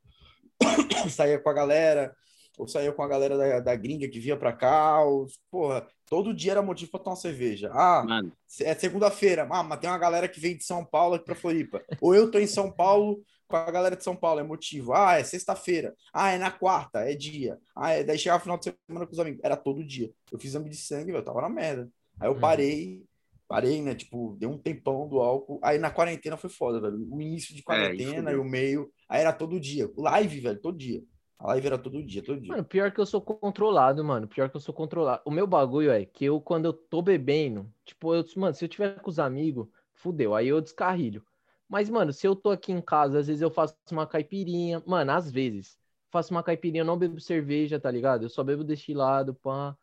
[1.10, 2.14] saía com a galera,
[2.58, 6.32] ou saía com a galera da, da gringa que vinha pra cá, ou, porra, todo
[6.34, 7.70] dia era motivo pra tomar uma cerveja.
[7.72, 9.46] Ah, Mano, é segunda-feira.
[9.50, 11.82] Ah, mas tem uma galera que vem de São Paulo aqui pra Floripa.
[12.00, 14.92] Ou eu tô em São Paulo com a galera de São Paulo, é motivo.
[14.94, 15.94] Ah, é sexta-feira.
[16.12, 17.58] Ah, é na quarta, é dia.
[17.76, 18.02] Ah, é...
[18.02, 19.40] daí chegava final de semana com os amigos.
[19.44, 20.10] Era todo dia.
[20.32, 21.88] Eu fiz exame de sangue, eu tava na merda.
[22.18, 22.40] Aí eu Uhum.
[22.40, 23.04] parei,
[23.48, 23.94] parei, né?
[23.94, 25.60] Tipo, deu um tempão do álcool.
[25.62, 27.06] Aí na quarentena foi foda, velho.
[27.10, 28.42] O início de quarentena e fudeu.
[28.42, 28.90] o meio.
[29.08, 29.90] Aí era todo dia.
[29.96, 31.02] Live, velho, todo dia.
[31.38, 32.50] A live era todo dia, todo dia.
[32.50, 34.26] Mano, pior que eu sou controlado, mano.
[34.26, 35.22] Pior que eu sou controlado.
[35.24, 38.68] O meu bagulho é que eu, quando eu tô bebendo, tipo, eu, mano, se eu
[38.68, 41.22] tiver com os amigos, fudeu, aí eu descarrilho.
[41.68, 44.82] Mas, mano, se eu tô aqui em casa, às vezes eu faço uma caipirinha.
[44.86, 45.76] Mano, às vezes.
[46.10, 48.22] Faço uma caipirinha, eu não bebo cerveja, tá ligado?
[48.22, 49.76] Eu só bebo destilado, pá.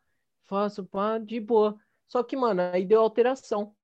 [0.44, 1.78] Faço, pá, de boa.
[2.08, 3.74] Só que, mano, aí deu alteração.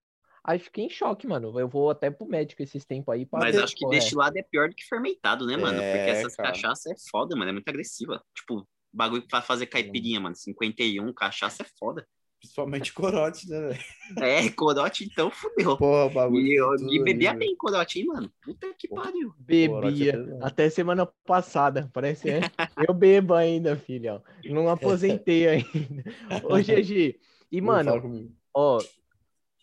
[0.43, 1.59] Aí fiquei em choque, mano.
[1.59, 3.27] Eu vou até pro médico esses tempos aí.
[3.27, 3.97] pra mas ver, acho que pô, é.
[3.99, 5.81] destilado é pior do que fermentado, né, mano?
[5.81, 6.51] É, Porque essas cara.
[6.51, 7.51] cachaças é foda, mano.
[7.51, 8.23] É muito agressiva.
[8.35, 10.35] Tipo, bagulho pra fazer caipirinha, mano.
[10.35, 12.07] 51, cachaça é foda.
[12.41, 13.81] Principalmente corote, né, velho?
[14.19, 15.77] É, corote, então fudeu.
[15.77, 16.47] Porra, bagulho.
[16.47, 18.33] E eu e bebia bem corote, hein, mano?
[18.43, 18.95] Puta que Pô.
[18.95, 19.35] pariu.
[19.39, 19.69] Bebia.
[19.69, 22.31] Corote é Até semana passada, parece.
[22.31, 22.41] é.
[22.89, 24.23] Eu bebo ainda, filhão.
[24.47, 26.05] Não aposentei ainda.
[26.45, 27.21] Ô, GG.
[27.51, 27.93] E, Não mano,
[28.55, 28.79] ó,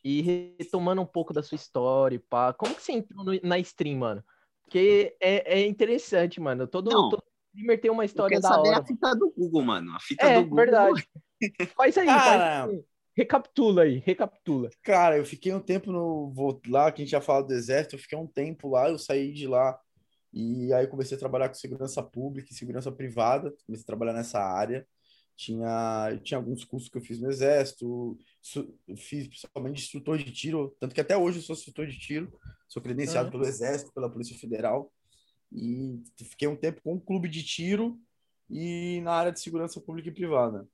[0.03, 3.97] e retomando um pouco da sua história, pá, como que você entrou no- na stream,
[3.97, 4.23] mano?
[4.63, 6.67] Porque é, é interessante, mano.
[6.67, 7.09] Todo, Não.
[7.09, 7.23] todo
[7.53, 8.79] streamer tem uma Eu história quero da saber hora.
[8.79, 9.95] a fita do Google, mano.
[9.95, 10.57] A fita É, do Google.
[10.57, 11.07] verdade.
[11.75, 12.83] Faz aí, faz Cara, aí.
[13.15, 14.69] Recapitula aí, recapitula.
[14.83, 17.95] Cara, eu fiquei um tempo no vou lá, que a gente já falou do exército,
[17.95, 19.79] eu fiquei um tempo lá, eu saí de lá
[20.31, 24.13] e aí eu comecei a trabalhar com segurança pública e segurança privada, comecei a trabalhar
[24.13, 24.87] nessa área.
[25.37, 30.75] Tinha, tinha alguns cursos que eu fiz no exército, su- fiz principalmente instrutor de tiro,
[30.79, 32.33] tanto que até hoje eu sou instrutor de tiro,
[32.67, 34.91] sou credenciado pelo exército, pela Polícia Federal
[35.51, 37.99] e fiquei um tempo com um clube de tiro
[38.49, 40.67] e na área de segurança pública e privada.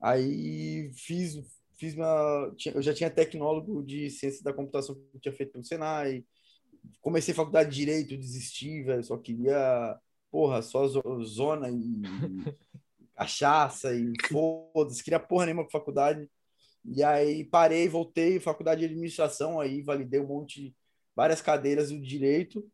[0.00, 1.36] Aí fiz
[1.78, 5.64] fiz uma, eu já tinha tecnólogo de ciência da computação que eu tinha feito pelo
[5.64, 6.22] Senai.
[7.00, 9.98] Comecei faculdade de direito, desisti, velho, só queria,
[10.30, 12.02] porra, só zo- zona e
[13.20, 16.28] cachaça e foda-se, queria porra nenhuma com faculdade.
[16.84, 20.74] E aí parei, voltei, faculdade de administração, aí validei um monte,
[21.14, 22.66] várias cadeiras do direito.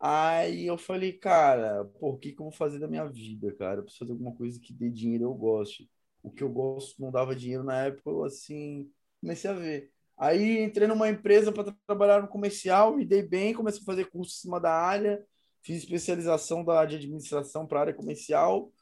[0.00, 3.80] Aí eu falei, cara, pô, o que que eu vou fazer da minha vida, cara?
[3.80, 5.88] Eu preciso fazer alguma coisa que dê dinheiro eu goste
[6.26, 9.92] o que eu gosto não dava dinheiro na época, eu assim, comecei a ver.
[10.18, 14.32] Aí entrei numa empresa para trabalhar no comercial, me dei bem, comecei a fazer curso
[14.32, 15.24] em cima da área,
[15.62, 18.72] fiz especialização da área de administração para área comercial.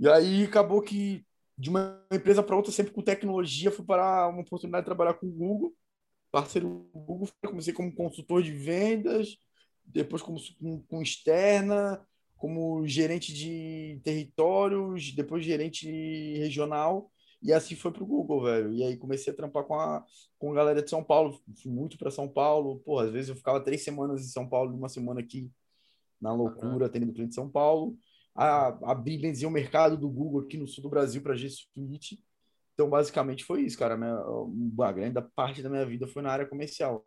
[0.00, 1.24] E aí acabou que
[1.56, 5.26] de uma empresa para outra, sempre com tecnologia, fui para uma oportunidade de trabalhar com
[5.26, 5.74] o Google,
[6.30, 9.36] parceiro do Google, comecei como consultor de vendas,
[9.84, 12.00] depois como com, com externa,
[12.36, 15.90] como gerente de territórios, depois gerente
[16.38, 17.10] regional,
[17.42, 18.72] e assim foi pro Google, velho.
[18.72, 20.04] E aí comecei a trampar com a,
[20.38, 23.36] com a galera de São Paulo, fui muito para São Paulo, pô, às vezes eu
[23.36, 25.50] ficava três semanas em São Paulo, uma semana aqui,
[26.20, 27.96] na loucura, atendendo cliente de São Paulo.
[28.34, 32.22] A, abri, benzi o mercado do Google aqui no sul do Brasil para G Suite.
[32.74, 33.96] Então, basicamente foi isso, cara.
[33.96, 37.04] Minha, uma grande parte da minha vida foi na área comercial.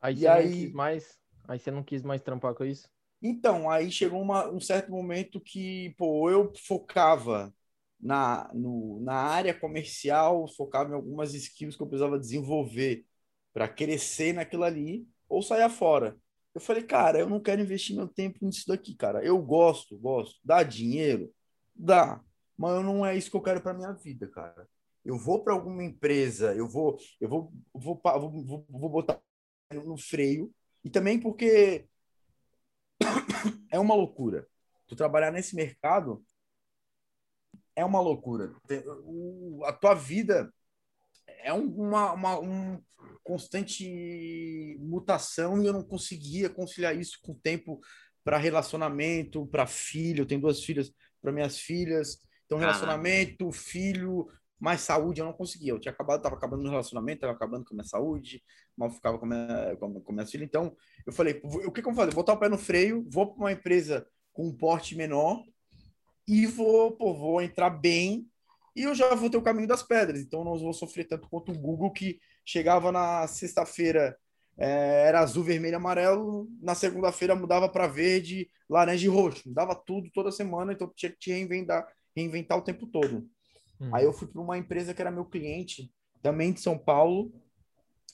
[0.00, 1.18] Aí E você aí- não quis mais.
[1.48, 2.88] Aí você não quis mais trampar com isso?
[3.22, 7.52] Então, aí chegou uma- um certo momento que, pô, eu focava
[8.00, 13.04] na, no, na área comercial, focava em algumas skills que eu precisava desenvolver
[13.52, 16.16] para crescer naquilo ali, ou sair fora.
[16.54, 19.24] Eu falei, cara, eu não quero investir meu tempo nisso daqui, cara.
[19.24, 20.40] Eu gosto, gosto.
[20.44, 21.32] Dá dinheiro?
[21.74, 22.20] Dá.
[22.56, 24.68] Mas não é isso que eu quero para minha vida, cara.
[25.04, 29.20] Eu vou para alguma empresa, eu vou, eu vou, vou, vou, vou, botar
[29.72, 30.52] no freio.
[30.84, 31.86] E também porque
[33.70, 34.46] é uma loucura.
[34.86, 36.22] Tu trabalhar nesse mercado
[37.74, 38.54] é uma loucura.
[39.64, 40.52] A tua vida
[41.42, 42.82] é um- uma, uma um
[43.22, 47.80] constante mutação e eu não conseguia conciliar isso com o tempo
[48.24, 50.22] para relacionamento, para filho.
[50.22, 52.18] Eu tenho duas filhas para minhas filhas.
[52.46, 54.26] Então, relacionamento, filho,
[54.58, 55.72] mais saúde, eu não conseguia.
[55.72, 58.42] Eu tinha acabado, tava acabando meu relacionamento, tava acabando com a minha saúde,
[58.76, 60.46] mal ficava com a minha, com com minhas filhas.
[60.48, 62.14] Então, eu falei, o que que eu vou fazer?
[62.14, 65.42] Botar o pé no freio, vou para uma empresa com um porte menor
[66.26, 68.29] e vou, pô, vou entrar bem
[68.74, 70.20] e eu já vou ter o caminho das pedras.
[70.20, 74.16] Então, não vou sofrer tanto quanto o Google que chegava na sexta-feira
[74.56, 79.48] é, era azul, vermelho, amarelo, na segunda-feira mudava para verde, laranja e roxo.
[79.48, 83.28] Mudava tudo toda semana, então tinha que te reinventar, reinventar o tempo todo.
[83.80, 83.94] Hum.
[83.94, 85.90] Aí eu fui para uma empresa que era meu cliente,
[86.22, 87.32] também de São Paulo,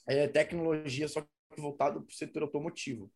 [0.06, 3.10] é, tecnologia, só que voltado para o setor automotivo.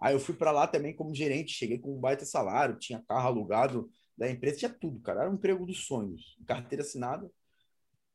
[0.00, 3.26] Aí eu fui para lá também como gerente, cheguei com um baita salário, tinha carro
[3.26, 5.22] alugado da empresa, tinha tudo, cara.
[5.22, 7.30] Era um emprego dos sonhos, carteira assinada.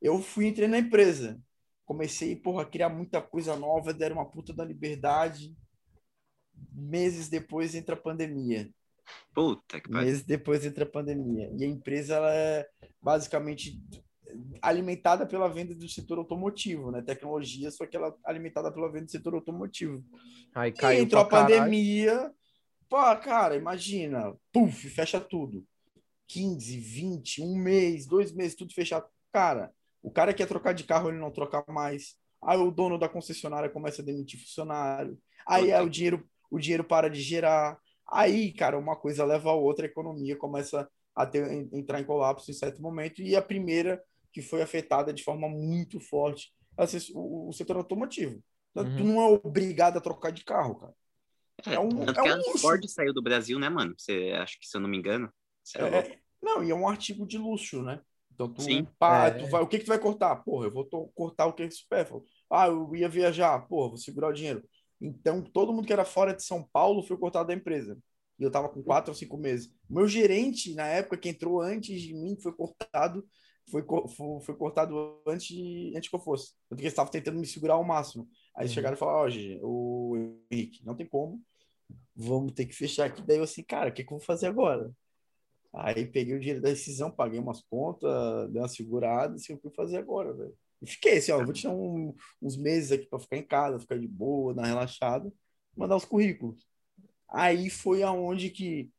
[0.01, 1.41] Eu fui entrei na empresa,
[1.85, 5.55] comecei, porra, a criar muita coisa nova, deram uma puta da liberdade.
[6.73, 8.69] Meses depois entra a pandemia.
[9.33, 10.07] Puta que pariu.
[10.07, 11.51] Meses depois entra a pandemia.
[11.57, 12.67] E a empresa ela é
[13.01, 13.81] basicamente
[14.61, 17.01] alimentada pela venda do setor automotivo, né?
[17.01, 20.03] Tecnologia, só que ela é alimentada pela venda do setor automotivo.
[20.55, 21.51] Aí E caiu entrou a pra caralho.
[21.51, 22.31] pandemia,
[22.89, 25.65] pô, cara, imagina, puf, fecha tudo.
[26.32, 29.06] 15, 20, um mês, dois meses, tudo fechado.
[29.34, 32.15] Cara, o cara quer trocar de carro, ele não troca mais.
[32.41, 35.17] Aí o dono da concessionária começa a demitir funcionário.
[35.46, 37.78] Aí é, o dinheiro, o dinheiro para de gerar.
[38.10, 42.06] Aí, cara, uma coisa leva a outra, a economia começa a ter, en- entrar em
[42.06, 43.22] colapso em certo momento.
[43.22, 48.41] E a primeira que foi afetada de forma muito forte é o o, setor automotivo.
[48.74, 49.04] Tu Uhum.
[49.04, 50.94] não é obrigado a trocar de carro, cara.
[51.65, 52.58] É, É um- é que um a.
[52.58, 53.94] Ford saiu do Brasil, né, mano?
[53.98, 55.32] Você acho que, se eu não me engano.
[55.76, 58.01] É É, é- não, e é um artigo de luxo, né?
[58.34, 58.88] Então tu, Sim.
[58.97, 59.32] pá, É.
[59.32, 60.36] tu vai, o que que tu vai cortar?
[60.43, 62.25] Porra, eu vou to- cortar o que é supérfluo.
[62.49, 64.63] Ah, eu ia viajar, porra, vou segurar o dinheiro.
[64.99, 67.97] Então todo mundo que era fora de São Paulo foi cortado da empresa.
[68.39, 69.71] E eu tava com quatro ou cinco meses.
[69.89, 73.23] Meu gerente, na época, que entrou antes de mim, foi cortado,
[73.69, 73.84] foi,
[74.15, 76.54] foi, foi cortado antes, de- antes que eu fosse.
[76.67, 78.27] Porque eles estavam tentando me segurar ao máximo.
[78.56, 78.73] Aí Uhum.
[78.73, 80.17] chegaram e falaram, ó, Gigi, o
[80.49, 81.39] Henrique, não tem como,
[82.15, 83.21] vamos ter que fechar aqui.
[83.21, 84.91] Daí eu assim, cara, o que que eu vou fazer agora?
[85.73, 89.67] Aí peguei o dinheiro da rescisão, paguei umas contas, dei uma segurada, assim, o que
[89.67, 90.53] eu fazer agora, velho?
[90.81, 93.97] E fiquei assim, ó, vou tirar um- uns meses aqui para ficar em casa, ficar
[93.99, 95.31] de boa, dar uma relaxada,
[95.77, 96.67] mandar os currículos.
[97.29, 98.89] Aí foi aonde que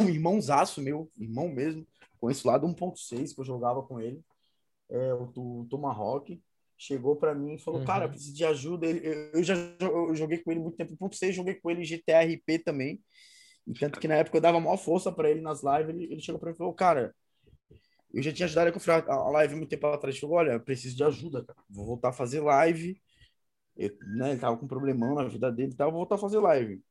[0.00, 1.86] um irmãozaço meu, irmão mesmo,
[2.20, 4.20] conheço lá do 1.6, que eu jogava com ele,
[4.90, 6.40] é, o do Tomahawk,
[6.76, 7.86] chegou para mim e falou, Uhum.
[7.86, 8.86] cara, preciso de ajuda.
[8.86, 12.58] Ele- eu, eu já eu joguei com ele muito tempo, 1.6, joguei com ele GTRP
[12.60, 13.00] também,
[13.68, 16.20] e tanto que na época eu dava maior força para ele nas lives, ele, ele
[16.22, 17.14] chegou para mim e falou, cara,
[18.12, 18.72] eu já tinha ajudado
[19.10, 20.14] a a live muito tempo atrás.
[20.14, 21.58] Ele falou, olha, eu preciso de ajuda, cara.
[21.68, 23.00] Vou voltar a fazer live.
[23.76, 26.18] Eu, né, ele tava com um problemão na vida dele e tal, vou voltar a
[26.18, 26.82] fazer live.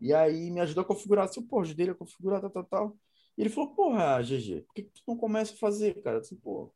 [0.00, 2.98] E aí me ajudou a configurar, assim, pô, ajudei ele a configurar, tal, tal, tal.
[3.38, 6.20] E ele falou, porra, GG, por que, que tu não começa a fazer, cara?
[6.20, 6.72] Disse, pô,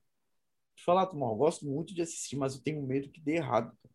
[0.76, 3.76] te falar, Tomás, eu gosto muito de assistir, mas eu tenho medo que dê errado.
[3.82, 3.94] Cara.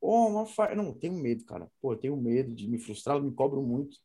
[0.00, 0.74] Pô, mas fa...
[0.74, 1.70] Não, tenho medo, cara.
[1.80, 3.98] Pô, eu tenho medo de me frustrar, eu me cobro muito.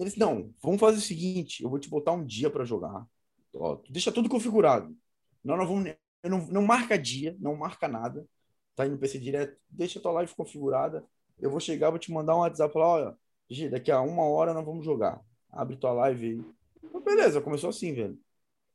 [0.00, 3.06] Ele disse, não, vamos fazer o seguinte, eu vou te botar um dia para jogar.
[3.54, 4.96] Ó, deixa tudo configurado.
[5.44, 8.26] Não, não vamos, não, não marca dia, não marca nada.
[8.74, 11.04] Tá indo no PC direto, deixa a tua live configurada.
[11.38, 13.16] Eu vou chegar, vou te mandar um WhatsApp falar, olha,
[13.50, 15.20] Gi, daqui a uma hora nós vamos jogar.
[15.50, 16.44] Abre tua live aí.
[16.82, 18.18] Então, beleza, começou assim, velho.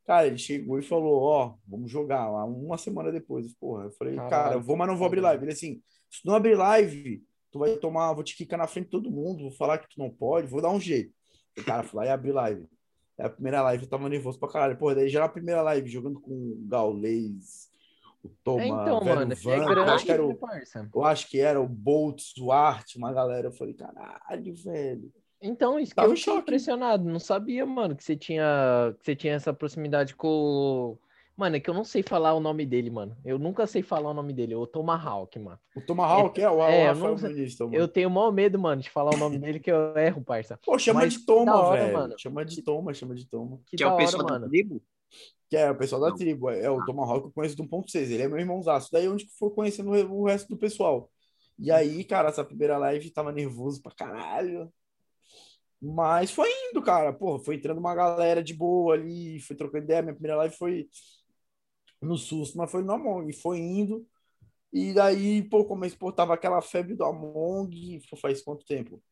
[0.04, 3.52] Cara, ele chegou e falou, ó, vamos jogar lá uma semana depois.
[3.54, 5.42] Porra, eu falei, Caralho, cara, eu vou, mas não vou abrir live.
[5.42, 8.84] Ele assim, se tu não abrir live, tu vai tomar, vou te quicar na frente
[8.84, 11.12] de todo mundo, vou falar que tu não pode, vou dar um jeito.
[11.58, 12.68] O cara foi lá e abriu live.
[13.18, 14.76] É a primeira live, eu tava nervoso pra caralho.
[14.76, 17.70] Pô, daí já era a primeira live, jogando com o Gaules,
[18.22, 20.38] o Toma, É, então, mano, é Van, eu grande, acho que era o,
[20.94, 23.48] eu acho que era o Boltz, o Art, uma galera.
[23.48, 25.12] Eu falei, caralho, velho.
[25.40, 27.04] Então, isso que Tava eu em fiquei impressionado.
[27.04, 30.98] Não sabia, mano, que você tinha, que você tinha essa proximidade com.
[31.36, 33.14] Mano, é que eu não sei falar o nome dele, mano.
[33.22, 34.54] Eu nunca sei falar o nome dele.
[34.54, 35.58] O Tomahawk, mano.
[35.76, 37.76] O Tomahawk é, o, é, é, eu o Rafael sei- Muniz, Toma.
[37.76, 40.58] Eu tenho o maior medo, mano, de falar o nome dele que eu erro, parça.
[40.64, 41.92] Pô, chama Mas de Toma, da hora, velho.
[41.92, 42.14] mano.
[42.18, 43.58] Chama de Toma, chama de Toma.
[43.66, 44.48] Que, Que da é o hora, pessoal da mano.
[44.48, 44.82] tribo?
[45.50, 46.16] Que é o pessoal da Não.
[46.16, 46.48] tribo.
[46.50, 48.10] É o Tomahawk que eu conheço do 1.6.
[48.10, 48.88] Ele é meu irmãozaço.
[48.90, 51.10] Daí onde que foi conhecendo o resto do pessoal.
[51.58, 54.72] E aí, cara, essa primeira live tava nervoso pra caralho.
[55.80, 57.12] Mas foi indo, cara.
[57.12, 60.00] Porra, foi entrando uma galera de boa ali, foi trocando ideia.
[60.02, 60.88] Minha primeira live foi
[62.06, 63.30] no susto, mas foi no Among.
[63.30, 64.06] E foi indo.
[64.72, 68.00] E daí, pô, comecei, pô, tava aquela febre do Among.
[68.10, 69.02] Pô, faz quanto tempo?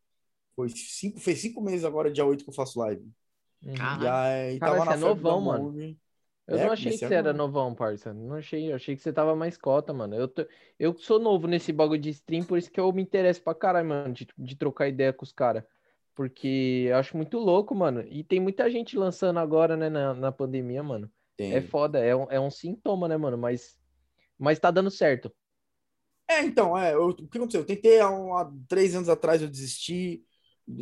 [0.56, 3.04] Foi cinco, fez cinco meses agora, dia 8 que eu faço live.
[3.62, 3.88] Uhum.
[4.02, 4.24] Caralho.
[4.42, 5.70] E aí Cara, tava você na é febre novão, mano.
[5.70, 5.98] Move.
[6.46, 8.14] Eu É, não achei que você era novão, parça.
[8.14, 10.14] Não achei, eu achei que você tava mais cota, mano.
[10.16, 10.46] Eu, tô-
[10.78, 13.88] eu sou novo nesse bagulho de stream, por isso que eu me interesso pra caralho,
[13.88, 15.64] mano, de, de trocar ideia com os caras.
[16.14, 18.02] Porque eu acho muito louco, mano.
[18.08, 21.10] E tem muita gente lançando agora, né, na, na pandemia, mano.
[21.36, 21.52] Tem.
[21.54, 23.38] É foda, é um, é um sintoma, né, mano?
[23.38, 23.78] Mas,
[24.38, 25.32] mas tá dando certo.
[26.28, 27.60] É, então, é, eu- o que aconteceu?
[27.60, 30.24] Eu tentei há, um- há três anos atrás, eu desisti,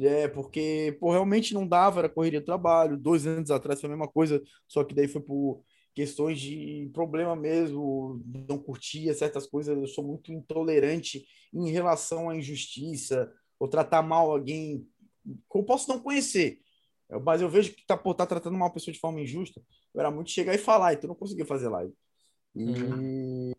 [0.05, 2.97] é, porque, pô, realmente não dava, era correria de trabalho.
[2.97, 7.35] Dois anos atrás foi a mesma coisa, só que daí foi por questões de problema
[7.37, 9.77] mesmo, não curtia certas coisas.
[9.77, 14.87] Eu sou muito intolerante em relação à injustiça, ou tratar mal alguém
[15.25, 16.61] que eu posso não conhecer.
[17.21, 19.61] Mas eu vejo que tá, pô, tá tratando uma pessoa de forma injusta.
[19.93, 21.93] Eu era muito chegar e falar, então não conseguia fazer live.
[22.55, 23.53] E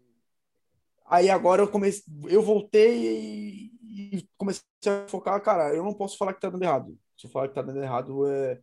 [1.14, 6.34] Aí agora eu comecei, eu voltei e, comecei a focar, cara, eu não posso falar
[6.34, 6.98] que tá dando errado.
[7.16, 8.60] Se eu falar que tá dando errado é,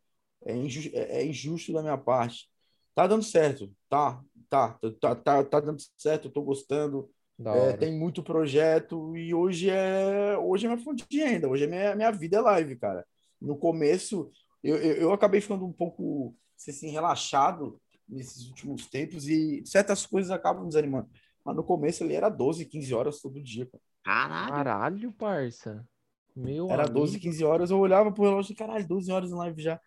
[0.46, 2.48] é, injusto, é, é injusto da minha parte.
[2.92, 7.08] Tá dando certo, tá, tá, tá, tá, tá dando certo, eu tô gostando.
[7.44, 11.66] É, tem muito projeto e hoje é hoje é minha fonte de renda, hoje é
[11.68, 13.06] minha, minha vida é live, cara.
[13.40, 14.30] No começo
[14.62, 20.30] eu, eu, eu acabei ficando um pouco assim, relaxado nesses últimos tempos e certas coisas
[20.30, 21.08] acabam desanimando.
[21.44, 23.82] Mas no começo ele era 12, 15 horas todo dia, cara.
[24.04, 24.64] Caralho.
[24.64, 25.86] Caralho, parça.
[26.34, 26.88] Meu Era amigo.
[26.88, 29.80] 12, 15 horas, eu olhava pro relógio e caralho, 12 horas em live já.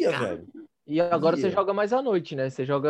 [0.00, 0.48] Ia, velho.
[0.86, 1.50] E agora você Ia.
[1.50, 2.50] joga mais à noite, né?
[2.50, 2.88] Você joga.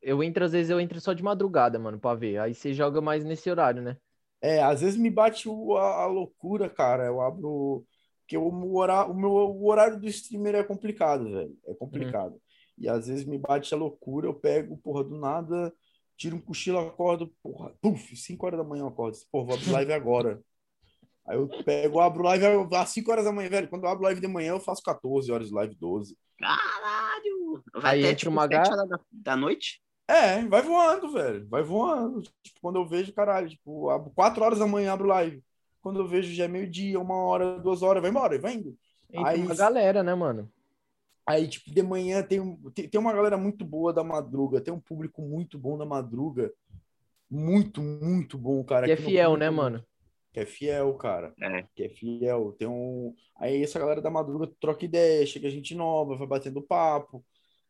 [0.00, 2.38] Eu entro, às vezes eu entro só de madrugada, mano, pra ver.
[2.38, 3.96] Aí você joga mais nesse horário, né?
[4.40, 7.04] É, às vezes me bate o- a, a loucura, cara.
[7.06, 7.86] Eu abro.
[8.24, 11.56] Porque o, meu horário, o meu o horário do streamer é complicado, velho.
[11.66, 12.40] É complicado.
[12.76, 15.72] E às vezes me bate a loucura, eu pego, porra, do nada,
[16.16, 19.16] tiro um cochilo, acordo, porra, puf, 5 horas da manhã eu acordo.
[19.30, 20.42] Porra, vou abrir live agora.
[21.26, 23.68] Aí eu pego, abro live às 5 horas da manhã, velho.
[23.68, 26.16] Quando eu abro live de manhã, eu faço 14 horas de live, 12.
[26.38, 27.62] Caralho.
[27.74, 29.82] Vai Aí até entra tipo uma 7 H- horas da, da noite?
[30.08, 31.48] É, vai voando, velho.
[31.48, 32.22] Vai voando.
[32.42, 35.42] Tipo, quando eu vejo, caralho, tipo, abro 4 horas da manhã abro live.
[35.84, 38.74] Quando eu vejo já é meio-dia, uma hora, duas horas, vai embora, vai indo.
[39.12, 40.50] Entra Aí- uma galera, né, mano?
[41.26, 44.72] Aí, tipo, de manhã tem, um- tem, tem uma galera muito boa da madruga, tem
[44.72, 46.50] um público muito bom da madruga.
[47.30, 48.88] Muito, muito bom, cara.
[48.88, 49.84] E é fiel, público, né, mano?
[50.32, 51.34] Que é fiel, cara.
[51.38, 51.66] É.
[51.74, 52.52] Que é fiel.
[52.58, 53.14] Tem um.
[53.36, 57.22] Aí essa galera da madruga troca ideia, chega gente nova, vai batendo papo.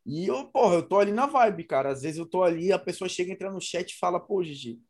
[0.06, 1.90] E eu, porra, eu tô ali na vibe, cara.
[1.90, 4.80] Às vezes eu tô ali, a pessoa chega, entra no chat e fala, pô, Gigi,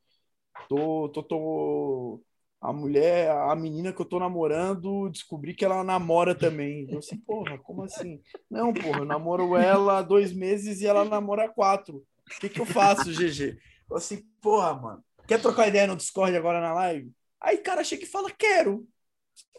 [0.68, 2.22] tô, tô, tô.
[2.64, 6.88] A mulher, a menina que eu tô namorando, descobri que ela namora também.
[6.90, 8.22] Eu assim, porra, como assim?
[8.50, 11.96] Não, porra, eu namoro ela há dois meses e ela namora há quatro.
[11.98, 13.59] O que que eu faço, GG?
[13.90, 17.12] Eu assim, porra, mano, quer trocar ideia no Discord agora na live?
[17.38, 18.88] Aí, cara, chega e fala, quero.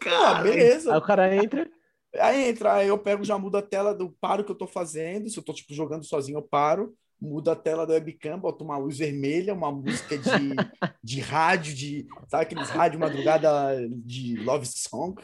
[0.00, 0.50] Caralho.
[0.50, 0.90] beleza.
[0.90, 1.70] Aí o cara entra.
[2.18, 5.30] Aí entra, aí eu pego, já mudo a tela do paro que eu tô fazendo.
[5.30, 6.92] Se eu tô, tipo, jogando sozinho, eu paro.
[7.20, 10.28] Mudo a tela da webcam, boto uma luz vermelha, uma música de,
[11.02, 12.06] de rádio, de.
[12.28, 15.20] Sabe aqueles rádio madrugada de love song?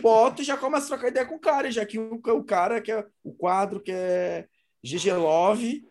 [0.00, 2.80] Boto e já começo a trocar ideia com o cara, já que o, o cara
[2.80, 4.46] que é o quadro que é
[4.82, 5.88] GG Love.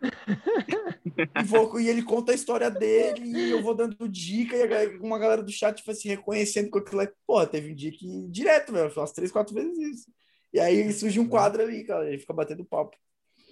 [1.39, 5.19] E, vou, e ele conta a história dele e eu vou dando dica e uma
[5.19, 7.07] galera do chat vai se reconhecendo com aquilo.
[7.25, 10.11] Pô, teve um dia que direto, velho, faço três, quatro vezes isso.
[10.51, 12.97] E aí surge um quadro ali, cara, ele fica batendo papo.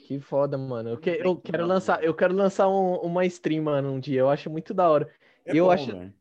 [0.07, 0.91] Que foda, mano.
[0.91, 4.21] Eu, que- eu quero lançar, eu quero lançar um- uma stream, mano, um dia.
[4.21, 5.09] Eu acho muito da hora.
[5.45, 6.13] É Eu bom, acho- velho.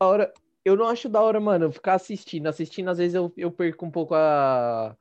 [0.00, 0.32] Da hora.
[0.64, 2.46] Eu não acho da hora, mano, ficar assistindo.
[2.46, 4.96] Assistindo, às vezes eu, eu perco um pouco a,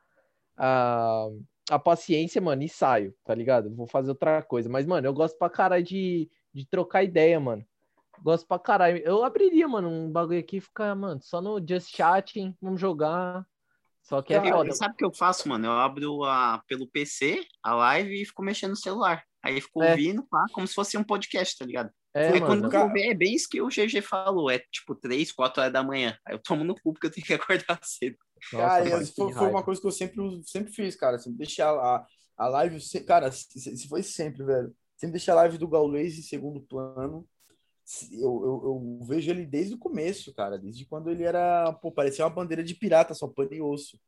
[0.58, 1.28] a,
[1.70, 3.70] a paciência, mano, e saio, tá ligado?
[3.76, 4.68] Vou fazer outra coisa.
[4.68, 7.64] Mas, mano, eu gosto pra caralho de, de trocar ideia, mano.
[8.24, 8.98] Gosto pra caralho.
[9.06, 13.46] Eu abriria, mano, um bagulho aqui e ficar, mano, só no Just Chatting, vamos jogar.
[14.04, 14.72] Só que é foda.
[14.74, 15.68] sabe o que eu faço, mano?
[15.68, 19.24] Eu abro a, pelo PC a live e fico mexendo no celular.
[19.44, 19.92] Aí fico É.
[19.92, 21.90] ouvindo, pá, como se fosse um podcast, tá ligado?
[22.14, 22.46] É, mano.
[22.46, 24.52] quando eu vou ver, é bem isso que o GG falou.
[24.52, 26.18] É tipo 3, 4 horas da manhã.
[26.28, 27.34] Aí eu tomo no cu porque eu tenho que
[27.76, 28.18] acordar cedo.
[28.52, 31.18] Nossa, cara, mano, foi, foi uma coisa que eu sempre, sempre fiz, cara.
[31.18, 32.06] Sempre deixar a,
[32.38, 32.78] a live.
[33.08, 33.48] Cara, se,
[33.78, 34.76] se foi sempre, velho.
[34.98, 37.26] Sempre deixar a live do Gaules em segundo plano.
[38.12, 40.58] Eu, eu, eu vejo ele desde o começo, cara.
[40.58, 41.74] Desde quando ele era.
[41.74, 44.00] Pô, parecia uma bandeira de pirata, só pano e osso.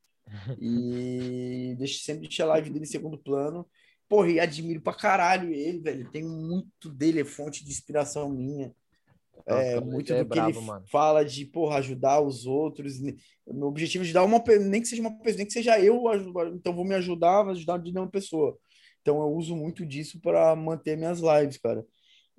[0.60, 3.68] E deixo, sempre deixar a live dele em segundo plano.
[4.08, 6.12] Porra, e admiro pra caralho ele, velho.
[6.12, 8.74] Tem muito dele, é fonte de inspiração minha.
[9.46, 10.86] É, Nossa, muito ele é do que brabo, ele mano.
[10.90, 13.00] fala de, porra, ajudar os outros.
[13.00, 16.48] Meu objetivo é ajudar uma nem que seja uma pessoa, nem que seja eu, ajudar,
[16.48, 18.58] então vou me ajudar, vou ajudar de uma pessoa.
[19.02, 21.86] Então eu uso muito disso para manter minhas lives, cara.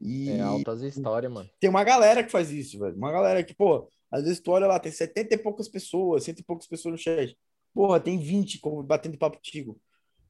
[0.00, 1.50] E É altas histórias, mano.
[1.60, 2.96] tem uma galera que faz isso, velho.
[2.96, 6.40] Uma galera que, pô, às vezes tu olha lá, tem 70 e poucas pessoas, cento
[6.40, 7.36] e poucas pessoas no chat.
[7.72, 9.80] Porra, tem 20 como batendo papo contigo.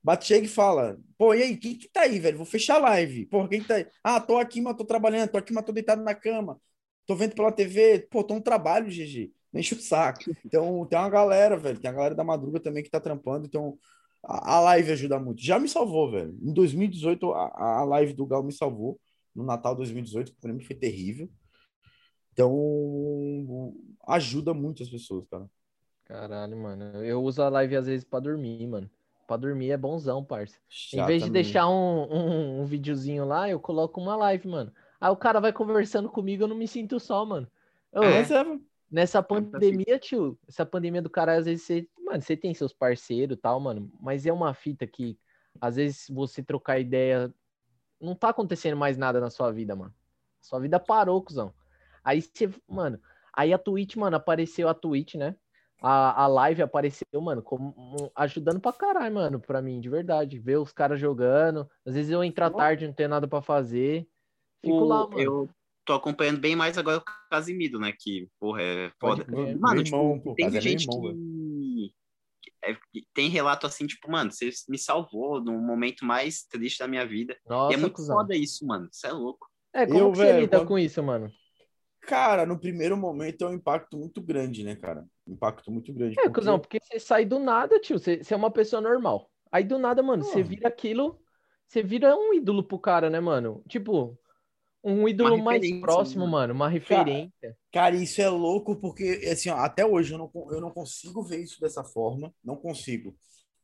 [0.03, 2.37] Bate, chega e fala, pô, e aí, quem que tá aí, velho?
[2.37, 3.27] Vou fechar a live.
[3.27, 3.87] Porra, quem que tá aí?
[4.03, 6.61] Ah, tô aqui, mas tô trabalhando, tô aqui, mas tô deitado na cama.
[7.07, 8.07] Tô vendo pela TV.
[8.11, 9.33] Pô, tô no trabalho, GG.
[9.53, 10.25] Não enche o saco.
[10.45, 11.81] Então, tem uma galera, velho.
[11.81, 13.47] Tem a galera da madruga também que tá trampando.
[13.47, 13.79] Então,
[14.23, 15.43] a, a live ajuda muito.
[15.43, 16.37] Já me salvou, velho.
[16.43, 19.01] Em 2018, a, a live do Gal me salvou.
[19.35, 21.29] No Natal 2018, que pra mim foi terrível.
[22.33, 23.75] Então,
[24.07, 25.49] ajuda muito as pessoas, cara.
[26.05, 27.05] Caralho, mano.
[27.05, 28.91] Eu uso a live às vezes pra dormir, mano.
[29.27, 30.59] Pra dormir é bonzão, parça.
[30.93, 34.73] Em vez de deixar um, um, um videozinho lá, eu coloco uma live, mano.
[35.01, 37.49] Aí o cara vai conversando comigo, eu não me sinto só, mano.
[37.93, 38.01] É.
[38.01, 38.45] Mas é.
[38.91, 39.29] Nessa assim.
[39.29, 43.41] pandemia, tio, essa pandemia do cara, às vezes você, mano, você tem seus parceiros e
[43.41, 45.19] tal, mano, mas é uma fita que,
[45.61, 47.33] às vezes, você trocar ideia,
[48.05, 49.95] não tá acontecendo mais nada na sua vida, mano.
[50.41, 51.55] Sua vida parou, cuzão.
[52.05, 53.01] Aí você, mano,
[53.33, 55.35] aí a Twitch, mano, apareceu a Twitch, né?
[55.83, 57.75] A, a live apareceu, mano, como
[58.15, 60.39] ajudando pra caralho, mano, pra mim, de verdade.
[60.39, 61.69] Ver os caras jogando.
[61.85, 64.09] Às vezes eu entro à tarde, não tenho nada pra fazer.
[64.63, 65.21] Fico O- lá, mano.
[65.21, 65.51] Eu
[65.85, 67.93] tô acompanhando bem mais agora o Casimiro, né?
[67.99, 69.27] Que, porra, é foda.
[69.59, 71.19] Mano, irmão, tipo, pô, tem é gente irmão, que...
[72.71, 72.77] é,
[73.13, 77.37] tem relato assim, tipo, mano, você me salvou no momento mais triste da minha vida.
[77.49, 78.17] Nossa, e é muito cuzão.
[78.17, 78.89] foda isso, mano.
[78.91, 79.47] Você é louco.
[79.73, 81.31] É, como Eu, que você velho, lida quando- com isso, mano?
[82.03, 85.07] Cara, no primeiro momento é um impacto muito grande, né, cara?
[85.27, 86.13] Um impacto muito grande.
[86.19, 87.99] É, porque- cuzão, porque você sai do nada, tio.
[87.99, 89.31] Você, você é uma pessoa normal.
[89.51, 91.19] Aí do nada, mano, você vira aquilo.
[91.67, 93.63] Você vira um ídolo pro cara, né, mano?
[93.69, 94.19] Tipo,
[94.85, 96.31] um ídolo mais próximo, né?
[96.31, 96.55] mano.
[96.55, 97.57] Uma referência.
[97.73, 101.41] Cara, isso é louco porque, assim, ó, até hoje eu não, eu não consigo ver
[101.41, 102.33] isso dessa forma.
[102.45, 103.17] Não consigo.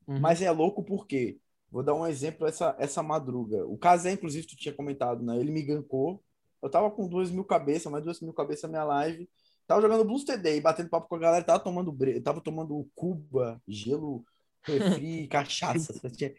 [0.07, 0.19] Uhum.
[0.19, 1.39] Mas é louco porque,
[1.71, 3.67] vou dar um exemplo, essa, essa madruga.
[3.67, 5.39] O Casé, inclusive, tu tinha comentado, né?
[5.39, 6.23] Ele me gankou.
[6.63, 9.29] Eu tava com duas mil cabeças, mais duas mil cabeças na minha live.
[9.67, 14.25] Tava jogando Blues TD, batendo papo com a galera, tava tomando tava tomando Cuba, gelo,
[14.63, 15.93] refri, cachaça.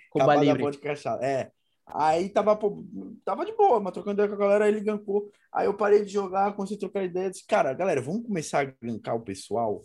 [0.10, 0.64] Cuba acabado a Libre.
[0.64, 1.26] vodka e cachaça.
[1.26, 1.52] É.
[1.94, 2.84] Aí tava, pô,
[3.26, 5.32] tava de boa, mas trocando ideia com a galera, aí ele gankou.
[5.54, 7.30] Aí eu parei de jogar, comecei a trocar ideia.
[7.30, 9.82] Disse, cara, galera, vamos começar a gankar o pessoal.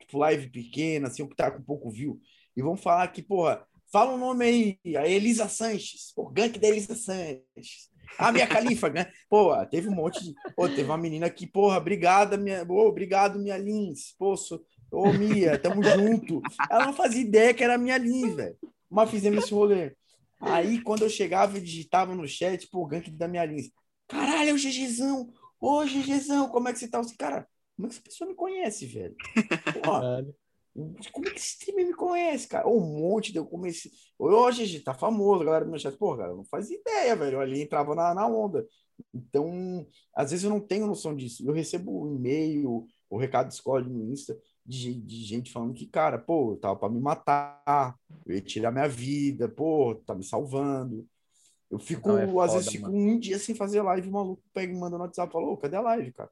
[0.00, 2.18] Tipo, live pequena, assim, o que tá com pouco view.
[2.56, 6.12] E vamos falar que, porra, fala um nome aí, a Elisa Sanches.
[6.14, 7.90] Pô, gank da Elisa Sanches.
[8.18, 9.06] A minha califa, né?
[9.28, 10.34] Pô, teve um monte de.
[10.56, 12.64] Pô, teve uma menina que, porra, obrigada, minha.
[12.68, 14.14] Ô, obrigado, minha Lins.
[14.18, 14.60] Pô, sou...
[14.90, 16.42] Ô, Mia, tamo junto.
[16.68, 18.56] Ela não fazia ideia que era a minha Lins, velho.
[18.90, 19.92] Mas fizemos esse rolê.
[20.40, 23.70] Aí, quando eu chegava e digitava no chat, pô, gank da minha Lins.
[24.08, 25.32] Caralho, é o GGzão.
[25.60, 26.98] Ô, GGzão, como é que você tá?
[26.98, 29.14] Eu disse, cara, como é que essa pessoa me conhece, velho?
[31.12, 32.68] Como é que esse streamer me conhece, cara?
[32.68, 33.90] Um monte de eu comecei.
[34.16, 35.96] Ô, GG, tá famoso, galera do meu chat.
[35.96, 37.36] Pô, cara, não faz ideia, velho.
[37.36, 38.64] Eu ali entrava na, na onda.
[39.12, 41.44] Então, às vezes eu não tenho noção disso.
[41.46, 46.18] Eu recebo um e-mail, o recado Discord no Insta de, de gente falando que, cara,
[46.18, 47.96] pô, tava pra me matar,
[48.26, 51.06] eu ia tirar minha vida, pô, tá me salvando.
[51.70, 54.72] Eu fico, é às foda, vezes, fico um dia sem fazer live, o maluco pega
[54.72, 56.30] e manda no WhatsApp e fala, ô, cadê a live, cara?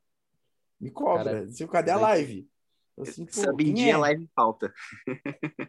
[0.81, 1.25] Me cobra.
[1.25, 2.49] Cara, Assim, cadê a live?
[2.97, 3.97] Eu Assim, pô, dia é?
[3.97, 4.75] live falta.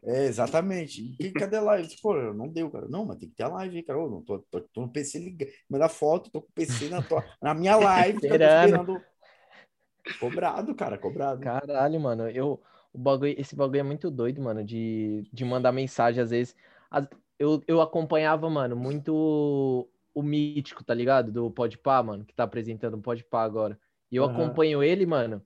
[0.04, 1.16] É, exatamente.
[1.20, 1.88] E cadê a live?
[1.88, 2.88] Disse, Pô, não deu, cara.
[2.88, 4.00] Não, mas tem que ter a live aí, cara.
[4.00, 5.52] Eu não tô, tô, tô no PC ligado.
[5.70, 8.20] Manda foto, tô com o PC na, tua, na minha live.
[8.20, 9.02] tô Esperando.
[10.18, 11.52] Cobrado, cara, cobrado.
[11.52, 16.22] Caralho, mano, eu, o bagulho, esse bagulho é muito doido, mano, de, de mandar mensagem
[16.22, 16.56] às vezes.
[16.92, 21.32] As- eu, eu acompanhava, mano, muito o Mítico, tá ligado?
[21.32, 23.80] Do Podpah, mano, que tá apresentando o Podpah agora.
[24.12, 24.26] E eu Aham.
[24.26, 25.46] acompanho ele, mano,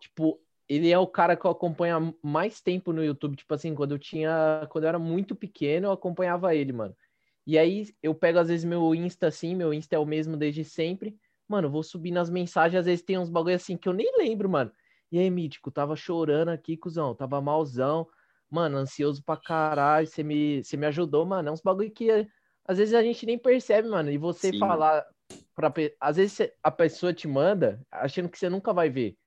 [0.00, 3.74] tipo, ele é o cara que eu acompanho há mais tempo no YouTube, tipo assim,
[3.74, 6.96] quando eu tinha, quando eu era muito pequeno, eu acompanhava ele, mano.
[7.46, 10.64] E aí eu pego às vezes meu Insta assim, meu Insta é o mesmo desde
[10.64, 11.18] sempre.
[11.52, 14.10] Mano, eu vou subir nas mensagens, às vezes tem uns bagulho assim que eu nem
[14.16, 14.72] lembro, mano.
[15.10, 18.08] E aí, Mítico, tava chorando aqui, cuzão, tava malzão.
[18.48, 21.50] Mano, ansioso pra caralho, você me, você me ajudou, mano.
[21.50, 22.26] É uns bagulho que
[22.64, 24.10] às vezes a gente nem percebe, mano.
[24.10, 24.58] E você Sim.
[24.58, 25.04] falar
[25.54, 25.70] pra...
[26.00, 29.18] Às vezes a pessoa te manda achando que você nunca vai ver,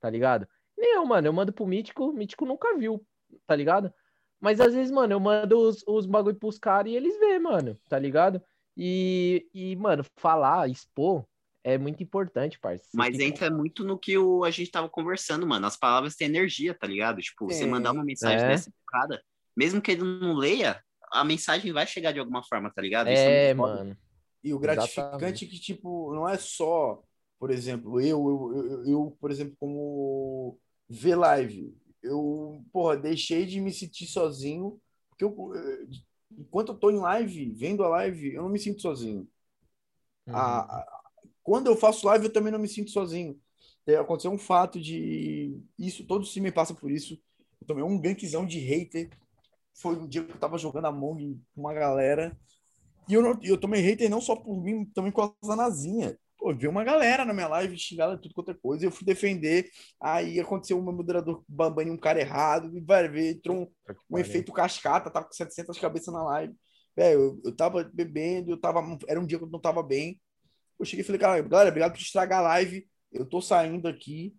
[0.00, 0.48] tá ligado?
[0.78, 3.06] Nem eu, mano, eu mando pro Mítico, o Mítico nunca viu,
[3.46, 3.92] tá ligado?
[4.40, 7.78] Mas às vezes, mano, eu mando os, os bagulho pros caras e eles vê, mano,
[7.90, 8.40] tá ligado?
[8.74, 11.26] E, e, mano, falar, expor
[11.64, 12.88] é muito importante, parceiro.
[12.90, 15.66] Você Mas fica- entra muito no que o, a gente tava conversando, mano.
[15.66, 17.20] As palavras têm energia, tá ligado?
[17.20, 17.68] Tipo, você Tem.
[17.70, 18.48] mandar uma mensagem É.
[18.48, 19.22] dessa pro cara,
[19.56, 23.08] mesmo que ele não leia, a mensagem vai chegar de alguma forma, tá ligado?
[23.08, 23.76] Isso É, foda.
[23.78, 23.96] mano.
[24.42, 27.02] E o gratificante é que, tipo, não é só,
[27.38, 33.58] por exemplo, eu, eu, eu, eu, por exemplo, como ver live, eu, porra, deixei de
[33.58, 35.86] me sentir sozinho, porque eu, eh,
[36.38, 39.26] enquanto eu tô em live, vendo a live, eu não me sinto sozinho.
[40.26, 40.34] Uhum.
[40.34, 41.00] A- a-
[41.44, 43.38] quando eu faço live, eu também não me sinto sozinho.
[43.86, 45.60] É, aconteceu um fato de.
[45.78, 47.20] Isso, todo streamer passa por isso.
[47.60, 49.10] Eu tomei um gankzão de hater.
[49.74, 52.36] foi um dia que eu tava jogando Among com uma galera.
[53.06, 56.18] E eu, não, eu tomei hater não só por mim, também com a Zanazinha.
[56.38, 58.84] Pô, veio uma galera na minha live xingada tudo quanto é coisa.
[58.84, 59.68] E eu fui defender.
[60.00, 62.74] Aí aconteceu um moderador bambando um cara errado.
[62.74, 63.70] E vai ver, entrou um,
[64.10, 66.54] um efeito cascata, tava com 700 cabeças na live.
[66.96, 68.80] Velho, eu, eu tava bebendo, eu tava.
[69.06, 70.18] Era um dia que eu não tava bem.
[70.78, 72.88] Eu cheguei e falei, cara, galera, obrigado por estragar a live.
[73.12, 74.34] Eu tô saindo aqui.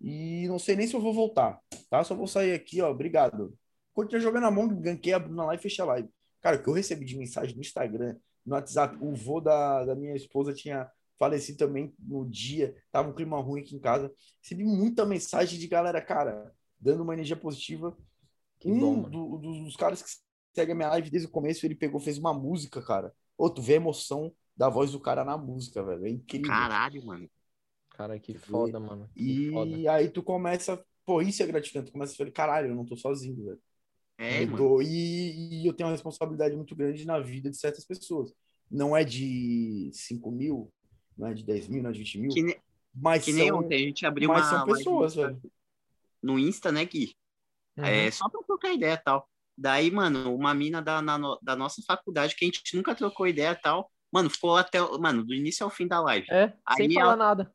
[0.00, 2.02] E não sei nem se eu vou voltar, tá?
[2.02, 2.90] Só vou sair aqui, ó.
[2.90, 3.56] Obrigado.
[3.94, 6.08] Continuei jogando a mão, ganquei, abri na live e fechei a live.
[6.40, 9.94] Cara, o que eu recebi de mensagem no Instagram, no WhatsApp, o vô da, da
[9.94, 14.12] minha esposa tinha falecido também no dia, tava um clima ruim aqui em casa.
[14.42, 17.96] Recebi muita mensagem de galera, cara, dando uma energia positiva.
[18.58, 20.10] Que um bom, do- dos caras que
[20.52, 23.14] segue a minha live desde o começo, ele pegou, fez uma música, cara.
[23.38, 26.06] Ô, tu vê a emoção da voz do cara na música, velho.
[26.06, 26.48] É incrível.
[26.48, 27.28] Caralho, mano.
[27.90, 29.10] Cara, que foda, mano.
[29.24, 29.82] Que foda.
[29.82, 31.86] E aí tu começa, pô, isso é gratificante.
[31.86, 33.60] Tu começa a falar, caralho, eu não tô sozinho, velho.
[34.18, 34.56] É, eu mano.
[34.56, 38.34] tô- e, e eu tenho uma responsabilidade muito grande na vida de certas pessoas.
[38.70, 40.72] Não é de 5 mil,
[41.16, 42.60] não é de 10 mil, não é de 20 mil, Que, ne-
[42.94, 45.42] mas que nem são, ontem a gente abriu mas uma são pessoas, no- velho.
[46.22, 47.16] no Insta, né, Gui?
[47.76, 47.86] Uhum.
[47.86, 49.28] É, só pra trocar ideia e tal.
[49.56, 53.52] Daí, mano, uma mina da, na da nossa faculdade, que a gente nunca trocou ideia
[53.52, 56.26] e tal, mano, ficou até, mano, do início ao fim da live.
[56.30, 57.54] É, sem Aí falar ela- nada.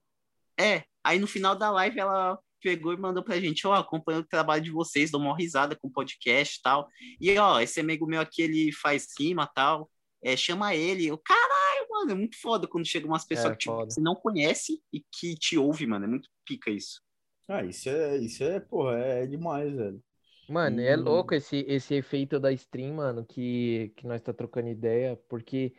[0.59, 4.27] É, aí no final da live ela pegou e mandou pra gente, ó, acompanhando o
[4.27, 6.87] trabalho de vocês, dou uma risada com o podcast e tal.
[7.21, 9.89] E, ó, esse amigo meu aqui, ele faz rima e tal,
[10.23, 11.05] é, chama ele.
[11.05, 13.91] Eu, caralho, mano, é muito foda quando chegam umas pessoas É, que tipo, foda.
[13.91, 16.99] você não conhece e que te ouve, mano, é muito pica isso.
[17.47, 20.03] Ah, isso é, isso é, porra, é demais, velho.
[20.49, 21.01] Mano, é Hum.
[21.03, 25.73] louco esse, esse efeito da stream, mano, que, que nós tá trocando ideia, porque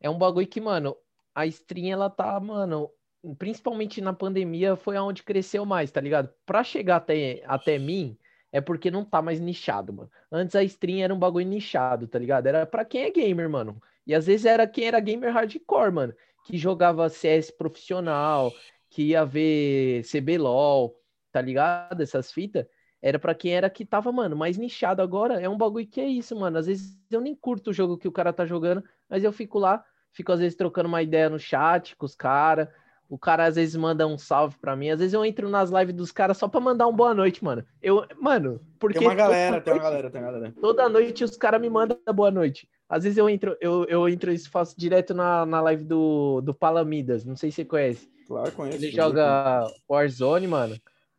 [0.00, 0.96] é um bagulho que, mano,
[1.34, 2.90] a stream, ela tá, mano,
[3.38, 6.32] principalmente na pandemia, foi aonde cresceu mais, tá ligado?
[6.46, 8.16] Pra chegar até, até mim,
[8.52, 10.10] é porque não tá mais nichado, mano.
[10.30, 12.46] Antes a stream era um bagulho nichado, tá ligado?
[12.46, 13.80] Era pra quem é gamer, mano.
[14.06, 18.52] E às vezes era quem era gamer hardcore, mano, que jogava CS profissional,
[18.88, 20.98] que ia ver CBLOL,
[21.30, 22.02] tá ligado?
[22.02, 22.66] Essas fitas
[23.00, 25.40] era pra quem era que tava, mano, mais nichado agora.
[25.40, 26.58] É um bagulho que é isso, mano.
[26.58, 29.58] Às vezes eu nem curto o jogo que o cara tá jogando, mas eu fico
[29.58, 32.68] lá, fico às vezes trocando uma ideia no chat com os caras.
[33.08, 34.90] O cara às vezes manda um salve pra mim.
[34.90, 37.64] Às vezes eu entro nas lives dos caras só pra mandar um boa noite, mano.
[37.80, 40.54] Eu, mano, porque Tem uma galera, toda tem uma noite- galera, tem uma galera.
[40.60, 42.68] Toda noite os caras me mandam boa noite.
[42.86, 46.52] Às vezes eu entro, eu, eu entro e faço direto na, na live do, do
[46.52, 47.24] Palamidas.
[47.24, 48.10] Não sei se você conhece.
[48.26, 48.76] Claro, conheço.
[48.76, 50.76] Ele joga Warzone, mano.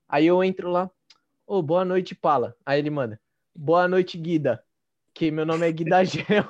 [0.08, 0.92] Aí eu entro lá.
[1.50, 2.56] Ô, boa noite, Pala.
[2.64, 3.20] Aí ele manda.
[3.56, 4.64] Boa noite, Guida.
[5.16, 6.45] Que meu nome é Guida Gel.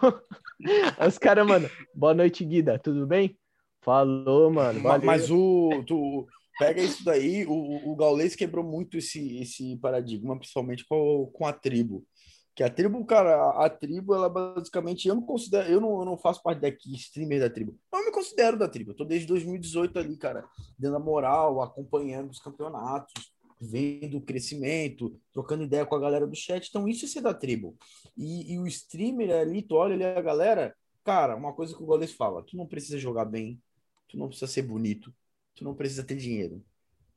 [1.07, 1.69] Os caras, mano.
[1.95, 2.77] Boa noite, Guida.
[2.77, 3.39] Tudo bem?
[3.81, 4.81] Falou, mano.
[4.81, 5.05] Ma- Valeu.
[5.05, 6.27] Mas o, tu
[6.59, 11.53] pega isso daí, o, o Gaules quebrou muito esse, esse paradigma, principalmente com, com a
[11.53, 12.05] tribo.
[12.53, 16.03] Que a tribo, cara, a, a tribo, ela basicamente, eu não considero, eu não, eu
[16.03, 17.73] não faço parte daqui, streamer da tribo.
[17.93, 18.91] Eu me considero da tribo.
[18.91, 20.43] Eu tô desde 2018 ali, cara,
[20.77, 26.35] dando a moral, acompanhando os campeonatos, vendo o crescimento, trocando ideia com a galera do
[26.35, 26.67] chat.
[26.69, 27.77] Então, isso é ser da tribo.
[28.15, 31.85] E, e o streamer ali, tu olha ali a galera, cara, uma coisa que o
[31.85, 33.61] Gaules fala, tu não precisa jogar bem,
[34.07, 35.13] tu não precisa ser bonito,
[35.55, 36.63] tu não precisa ter dinheiro.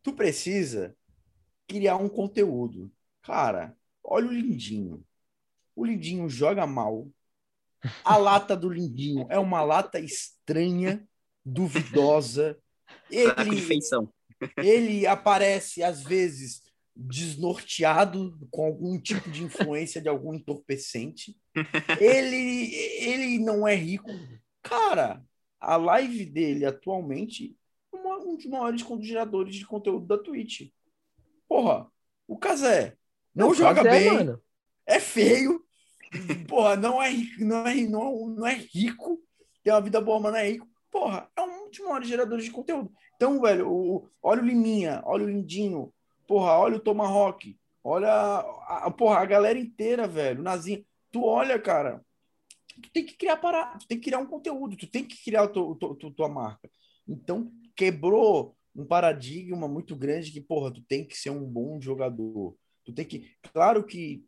[0.02, 0.96] Tu precisa
[1.66, 2.90] criar um conteúdo.
[3.22, 5.04] Cara, olha o Lindinho.
[5.76, 7.08] O Lindinho joga mal.
[8.04, 11.06] A lata do Lindinho é uma lata estranha,
[11.44, 12.58] duvidosa.
[13.08, 14.12] De Ele, feição.
[14.58, 16.62] Ele aparece, às vezes,
[16.94, 21.36] desnorteado, com algum tipo de influência de algum entorpecente.
[22.00, 24.10] Ele, ele não é rico.
[24.62, 25.22] Cara,
[25.60, 27.56] a live dele atualmente
[27.94, 30.70] é um dos maiores geradores de conteúdo da Twitch.
[31.48, 31.86] Porra,
[32.26, 32.96] o Kazé
[33.34, 34.42] não, Não, joga mas é, bem, mano.
[34.86, 35.64] é feio,
[36.48, 39.20] porra, não é, ri- não, é, não, não é rico,
[39.62, 40.68] tem uma vida boa, mas não é rico.
[40.90, 42.92] Porra, é um dos maiores geradores de conteúdo.
[43.22, 45.94] Então, velho, o, olha o Liminha, olha o Lindinho,
[46.26, 50.84] porra, olha o Tomahawk, olha a, a- porra, a galera inteira, velho, o Nazinho.
[51.12, 52.04] Tu olha, cara,
[52.82, 55.44] tu tem que criar para, tu tem que criar um conteúdo, tu tem que criar
[55.44, 56.68] a tua, marca.
[57.06, 62.56] Então, quebrou um paradigma muito grande que, porra, tu tem que ser um bom jogador.
[62.84, 63.30] Tu tem que.
[63.52, 64.24] Claro que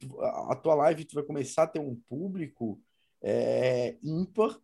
[0.49, 2.81] a tua live tu vai começar a ter um público
[3.21, 4.57] é, ímpar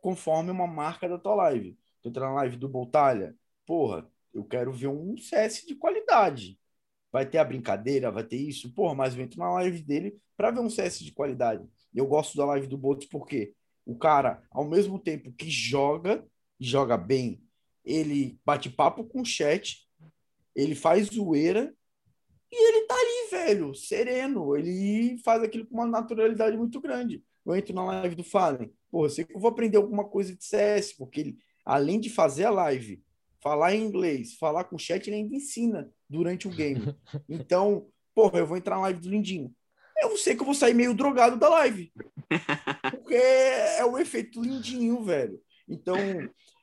[0.00, 1.76] conforme uma marca da tua live.
[2.00, 3.36] Tu entra na live do Boltalha,
[3.66, 6.58] porra, eu quero ver um CS de qualidade.
[7.12, 10.50] Vai ter a brincadeira, vai ter isso, porra, mas eu entro na live dele para
[10.50, 11.66] ver um CS de qualidade.
[11.94, 13.54] Eu gosto da live do Botos porque
[13.84, 16.26] o cara, ao mesmo tempo que joga,
[16.60, 17.42] joga bem,
[17.84, 19.86] ele bate papo com o chat,
[20.54, 21.74] ele faz zoeira
[22.50, 24.56] E ele tá ali, velho, sereno.
[24.56, 27.24] Ele faz aquilo com uma naturalidade muito grande.
[27.44, 28.72] Eu entro na live do Fallen.
[28.90, 32.10] Pô, eu sei que eu vou aprender alguma coisa de CS, porque ele, além de
[32.10, 33.02] fazer a live,
[33.42, 36.80] falar em inglês, falar com o chat, ele ainda ensina durante o game.
[37.28, 39.54] Então, porra, eu vou entrar na live do Lindinho.
[39.98, 41.92] Eu sei que eu vou sair meio drogado da live.
[42.90, 45.40] Porque é o efeito Lindinho, velho.
[45.68, 45.96] Então,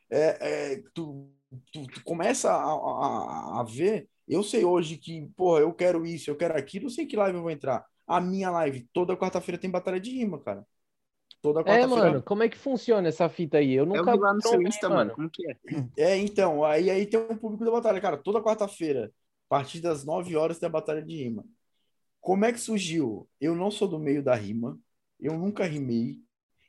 [0.10, 0.38] é,
[0.74, 1.32] é, tu,
[1.72, 4.08] tu, tu começa a, a, a ver.
[4.28, 7.38] Eu sei hoje que, porra, eu quero isso, eu quero aquilo, eu sei que live
[7.38, 7.86] eu vou entrar.
[8.08, 10.66] A minha live, toda quarta-feira tem batalha de rima, cara.
[11.44, 11.90] Toda É, quarta-feira.
[11.90, 13.74] mano, como é que funciona essa fita aí?
[13.74, 15.14] Eu Eu nunca vi lá no seu Insta, mano.
[15.14, 15.58] Como que é?
[15.98, 18.18] É, então, aí, aí tem um público da batalha, cara.
[18.18, 19.12] Toda quarta-feira,
[19.48, 21.44] a partir das 9 horas, tem a batalha de rima.
[22.22, 23.30] Como é que surgiu?
[23.42, 24.80] Eu não sou do meio da rima,
[25.20, 26.20] eu nunca rimei,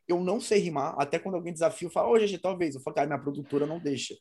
[0.08, 0.94] eu não sei rimar.
[0.98, 2.74] Até quando alguém desafia, eu falo, ô, GG, talvez.
[2.74, 4.16] Eu falo, cara, minha produtora não deixa.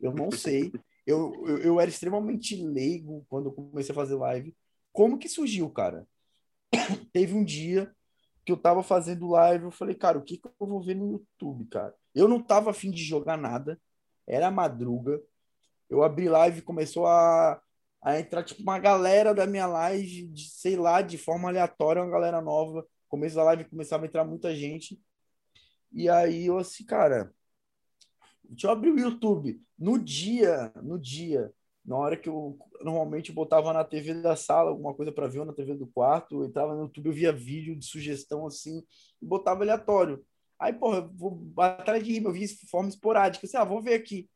[0.00, 0.72] Eu não sei.
[1.06, 4.54] Eu, eu, eu era extremamente leigo quando eu comecei a fazer live.
[4.92, 6.06] Como que surgiu, cara?
[7.12, 7.92] Teve um dia
[8.44, 11.12] que eu tava fazendo live, eu falei, cara, o que que eu vou ver no
[11.12, 11.94] YouTube, cara?
[12.14, 13.80] Eu não tava afim de jogar nada,
[14.26, 15.20] era madruga.
[15.88, 17.60] Eu abri live começou a,
[18.02, 22.10] a entrar, tipo, uma galera da minha live, de, sei lá, de forma aleatória, uma
[22.10, 22.86] galera nova.
[23.08, 25.00] Começo da live começava a entrar muita gente.
[25.92, 27.32] E aí eu assim, cara,
[28.42, 29.60] deixa eu abrir o YouTube.
[29.78, 31.52] No dia, no dia,
[31.84, 35.44] na hora que eu normalmente botava na TV da sala alguma coisa para ver ou
[35.44, 38.82] na TV do quarto, eu entrava no YouTube, eu via vídeo de sugestão assim
[39.20, 40.24] e botava aleatório.
[40.58, 43.82] Aí, porra, eu vou batalha de rima, eu vi de forma esporádica, assim, ah, vou
[43.82, 44.28] ver aqui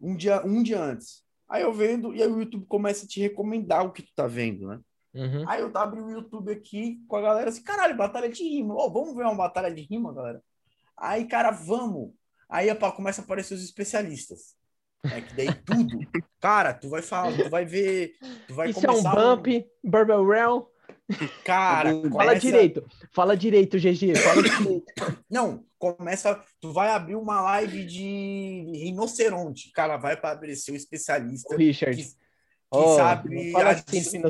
[0.00, 1.24] um dia, um dia antes.
[1.48, 4.26] Aí eu vendo e aí o YouTube começa a te recomendar o que tu tá
[4.26, 4.80] vendo, né?
[5.14, 5.48] Uhum.
[5.48, 8.74] Aí eu abrindo o YouTube aqui com a galera assim, caralho, batalha de rima.
[8.74, 10.42] Ô, vamos ver uma batalha de rima, galera?
[10.96, 12.12] Aí, cara, vamos.
[12.48, 14.54] Aí começa a aparecer os especialistas.
[15.04, 15.98] É que daí tudo.
[16.40, 18.14] Cara, tu vai falar, tu vai ver,
[18.48, 20.62] tu vai Isso é um começar bump, Barbell Realm.
[21.44, 22.84] Cara, Fala começa- direito.
[23.14, 24.16] Fala direito, GG.
[24.16, 24.84] Fala direito.
[25.30, 29.70] Não, começa, tu vai abrir uma live de rinoceronte.
[29.72, 31.96] Cara, vai para abrir seu especialista Ô, Richard.
[31.96, 32.16] que, que
[32.72, 34.20] Ó, sabe fala a, assim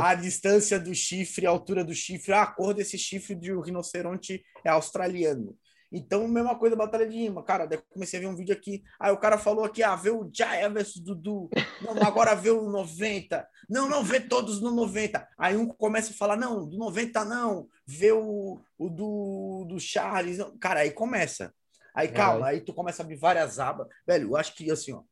[0.00, 4.44] a distância do chifre, a altura do chifre, a cor desse chifre de um rinoceronte
[4.64, 5.56] é australiano.
[5.90, 7.42] Então, mesma coisa, batalha de rima.
[7.42, 8.82] Cara, daí comecei a ver um vídeo aqui.
[8.98, 11.48] Aí o cara falou aqui, ah, vê o Jaya versus Dudu.
[11.80, 13.48] Não, agora vê o 90.
[13.68, 15.26] Não, não, vê todos no 90.
[15.38, 17.68] Aí um começa a falar, não, do 90 não.
[17.86, 20.38] Vê o, o do, do Charles.
[20.38, 20.56] Não.
[20.58, 21.54] Cara, aí começa.
[21.94, 23.88] Aí calma, aí tu começa a abrir várias abas.
[24.06, 25.02] Velho, eu acho que assim, ó,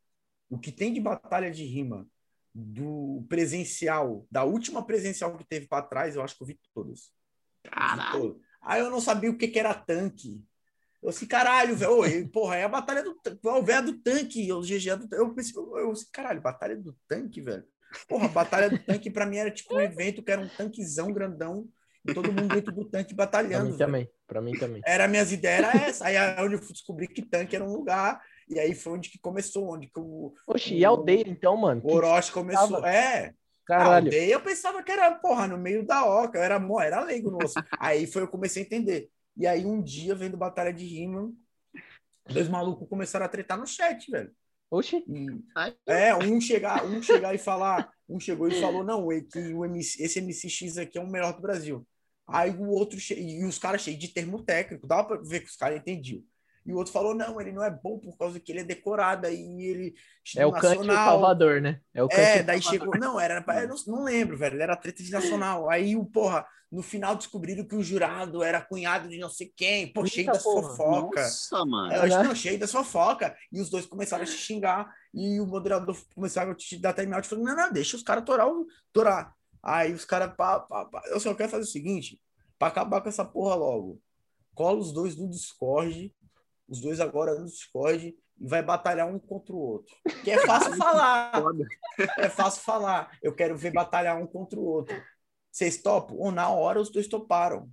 [0.50, 2.06] o que tem de batalha de rima
[2.54, 7.10] do presencial, da última presencial que teve para trás, eu acho que eu vi todas.
[7.62, 8.38] Caralho.
[8.60, 10.44] Aí eu não sabia o que, que era tanque.
[11.04, 12.06] Eu assim, caralho, velho.
[12.06, 13.38] e, Porra, é a batalha do tanque.
[13.46, 14.50] O velho do tanque.
[14.52, 15.22] O GG é do tanque.
[15.22, 17.64] Eu pensei, eu, eu assim, caralho, batalha do tanque, velho.
[18.08, 21.66] Porra, batalha do tanque pra mim era tipo um evento que era um tanquezão grandão.
[22.06, 23.64] E todo mundo dentro do tanque Pra batalhando.
[23.64, 23.78] mim velho.
[23.78, 24.10] também.
[24.26, 24.82] Pra mim também.
[24.86, 26.06] Era minhas ideias, era essa.
[26.06, 28.20] Aí é onde eu fui descobrir que tanque era um lugar.
[28.48, 31.80] E aí foi onde que começou, onde que o, Oxi, e a aldeia então, mano?
[31.84, 32.68] o Orochi começou.
[32.72, 33.32] tava- É, a
[33.66, 34.06] Caralho.
[34.06, 37.30] aldeia eu pensava que era, porra, no meio da oca, eu era, mo- era leigo
[37.30, 37.54] no osso.
[37.78, 39.08] aí foi eu comecei a entender.
[39.36, 41.32] E aí um dia, vendo batalha de rima,
[42.28, 44.30] dois malucos começaram a tretar no chat, velho.
[44.70, 45.04] Oxi.
[45.08, 45.26] E,
[45.86, 49.64] é, um chegar, um chegar e falar, um chegou e falou, não, é que o
[49.64, 51.86] MC, esse MCX aqui é o melhor do Brasil.
[52.26, 55.46] Aí o outro, che- e os caras cheios de termo técnico, dava pra ver que
[55.50, 56.22] os caras entendiam.
[56.66, 59.26] E o outro falou, não, ele não é bom por causa que ele é decorado,
[59.26, 59.94] aí ele...
[60.36, 61.80] É o Kant e o Salvador, né?
[61.92, 62.94] É o Kant É, e o daí Salvador.
[62.94, 62.98] chegou.
[62.98, 63.44] Não, era.
[63.62, 64.60] Eu não, não lembro, velho.
[64.62, 65.68] Era treta de nacional.
[65.68, 69.92] Aí o, porra, no final descobriram que o jurado era cunhado de não sei quem.
[69.92, 70.70] Pô, cheio Eita, das porra.
[70.70, 71.24] fofocas.
[71.52, 71.92] Nossa, mano.
[71.92, 72.22] É, Né?
[72.22, 73.32] não, cheio das fofocas.
[73.52, 74.90] E os dois começaram a se xingar.
[75.12, 77.28] E o moderador começava a te dar time out.
[77.28, 78.48] Falou: não, não, deixa os caras torar.
[78.48, 79.34] o- torar.
[79.62, 80.34] Aí os caras.
[80.34, 81.02] pá, pá, pá.
[81.10, 82.18] Eu só quero fazer o seguinte:
[82.58, 84.00] pra acabar com essa porra logo.
[84.54, 86.10] Cola os dois no Discord.
[86.68, 88.14] Os dois agora no Discord.
[88.38, 89.94] E vai batalhar um contra o outro.
[90.22, 91.32] Que é fácil falar.
[92.18, 93.18] É fácil falar.
[93.22, 95.00] Eu quero ver batalhar um contra o outro.
[95.50, 96.16] Vocês topam?
[96.16, 97.70] Ou na hora os dois toparam.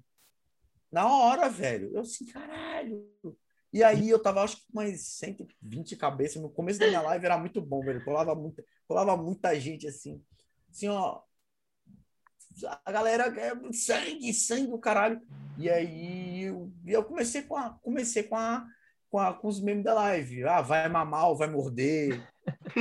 [0.91, 1.91] Na hora, velho.
[1.93, 3.09] Eu assim, caralho.
[3.73, 6.41] E aí eu tava, acho que com umas 120 cabeças.
[6.41, 8.03] No começo da minha live era muito bom, velho.
[8.03, 10.21] Colava muita, colava muita gente assim.
[10.69, 11.21] Assim, ó.
[12.85, 15.21] A galera é sangue, sangue do caralho.
[15.57, 18.65] E aí eu, eu comecei com a, comecei com a,
[19.11, 20.45] com, a, com os memes da live.
[20.45, 22.27] Ah, vai mamar ou vai morder.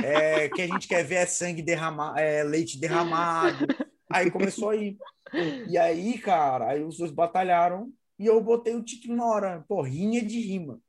[0.03, 3.67] É, que a gente quer ver é sangue derramado, é leite derramado.
[4.09, 4.97] Aí começou aí.
[5.67, 9.81] E aí, cara, aí os dois batalharam e eu botei o título na hora, pô,
[9.81, 10.81] rinha de rima.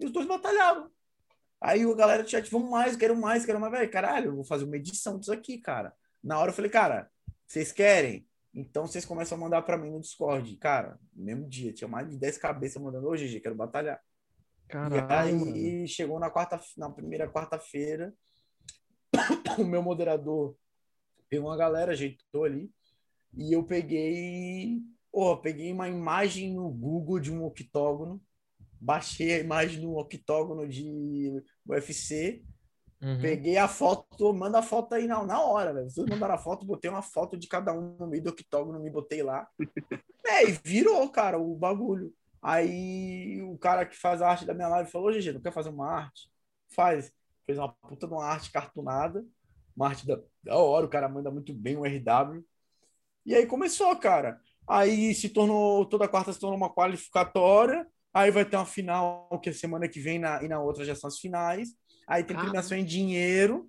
[0.00, 0.90] E os dois batalharam.
[1.60, 3.72] Aí a galera do chat, vamos mais, quero mais, quero mais.
[3.72, 5.94] Velho, caralho, eu vou fazer uma edição disso aqui, cara.
[6.22, 7.08] Na hora eu falei, cara,
[7.46, 8.26] Vocês querem?
[8.52, 10.56] Então vocês começam a mandar pra mim no Discord.
[10.56, 14.00] Cara, no mesmo dia, tinha mais de 10 cabeças mandando, ô GG, quero batalhar.
[14.66, 15.54] E Caralho, mano.
[15.54, 18.12] aí chegou na quarta, na primeira quarta-feira,
[19.58, 20.56] o meu moderador
[21.28, 22.70] pegou uma galera, ajeitou ali,
[23.34, 28.22] e eu peguei, pô, peguei uma imagem no Google de um octógono,
[28.80, 32.44] baixei a imagem no octógono de UFC,
[33.02, 33.20] Uhum.
[33.20, 35.90] peguei a foto, manda a foto aí na, na hora, velho.
[35.90, 38.90] Vocês mandaram a foto, botei uma foto de cada um no meio do octógono, me
[38.90, 39.48] botei lá.
[40.28, 42.12] É, e virou, cara, o bagulho.
[42.42, 45.70] Aí o cara que faz a arte da minha live falou: GG, não quer fazer
[45.70, 46.30] uma arte?
[46.68, 47.12] Faz.
[47.44, 49.24] Fez uma puta de uma arte cartunada,
[49.76, 52.44] uma arte da, da hora, o cara manda muito bem o RW.
[53.24, 54.40] E aí começou, cara.
[54.68, 57.86] Aí se tornou, toda quarta se tornou uma qualificatória.
[58.12, 60.94] Aí vai ter uma final, que é semana que vem, na, e na outra já
[60.94, 61.68] são as finais.
[62.08, 62.50] Aí tem Caralho.
[62.50, 63.68] premiação em dinheiro.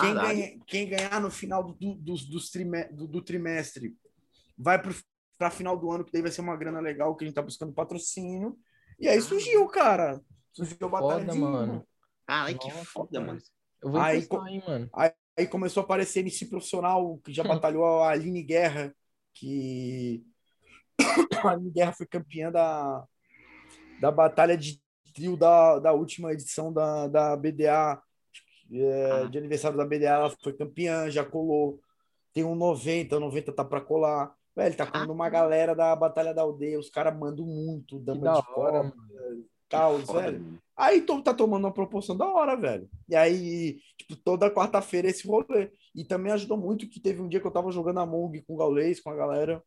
[0.00, 3.94] Quem, ganha- quem ganhar no final do, do, do- do trimestre
[4.56, 4.92] vai para
[5.48, 7.42] a final do ano, que daí vai ser uma grana legal, que a gente tá
[7.42, 8.56] buscando patrocínio.
[8.98, 10.20] E aí surgiu, cara.
[10.52, 11.86] Surgiu a batalha Foda, de mano.
[12.26, 13.38] Caralho, que Nossa, foda, mano.
[13.82, 14.90] Eu vou Aí, encostar, co- hein, mano.
[14.92, 18.94] Aí começou a aparecer MC profissional, que já batalhou a Aline Guerra,
[19.34, 20.22] que
[21.42, 23.04] a Aline Guerra foi campeã da,
[24.00, 24.80] da batalha de
[25.14, 28.00] trio da, da última edição da, da BDA,
[28.70, 31.80] é, de aniversário da BDA, ela foi campeã, já colou.
[32.32, 34.34] Tem um 90, o 90 tá pra colar.
[34.54, 38.34] Velho, tá colando uma galera da Batalha da Aldeia, os caras mandam muito, dama da
[38.34, 38.94] de copa,
[39.68, 40.40] caos, velho.
[40.40, 40.58] mano.
[40.76, 42.88] Aí to- tá tomando uma proporção da hora, velho.
[43.08, 45.70] E aí, tipo, toda quarta-feira esse rolê.
[45.94, 48.56] E também ajudou muito que teve um dia que eu tava jogando Among com o
[48.56, 49.62] Gaulês, com a galera,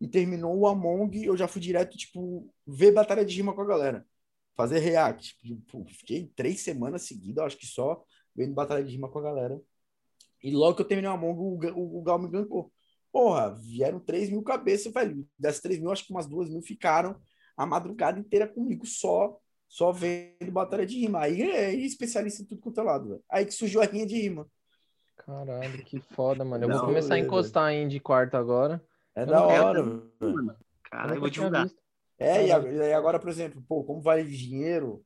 [0.00, 3.66] e terminou o Among, eu já fui direto, tipo, ver batalha de rima com a
[3.66, 4.04] galera.
[4.56, 5.36] Fazer react.
[5.40, 8.02] Tipo, fiquei três semanas seguidas, acho que só,
[8.34, 9.60] vendo batalha de rima com a galera.
[10.42, 12.72] E logo que eu terminei o Among, o, o, o Gal me gankou.
[13.14, 15.24] Porra, vieram 3 mil cabeças, velho.
[15.38, 17.14] Das 3 mil, acho que umas 2 mil ficaram
[17.56, 19.38] a madrugada inteira comigo só,
[19.68, 21.20] só vendo batalha de rima.
[21.20, 23.22] Aí é especialista em tudo quanto é lado, velho.
[23.30, 24.48] Aí que surgiu a rinha de rima.
[25.16, 26.64] Caralho, que foda, mano.
[26.64, 27.26] Eu Não, vou começar a beleza.
[27.28, 28.84] encostar em de quarto agora.
[29.14, 30.12] É Eu da não- hora, velho.
[30.20, 31.62] Mano, Caralho, eu vou divulgar.
[31.66, 31.78] visto.
[32.18, 35.04] É, e e agora, por exemplo, pô, como vale dinheiro,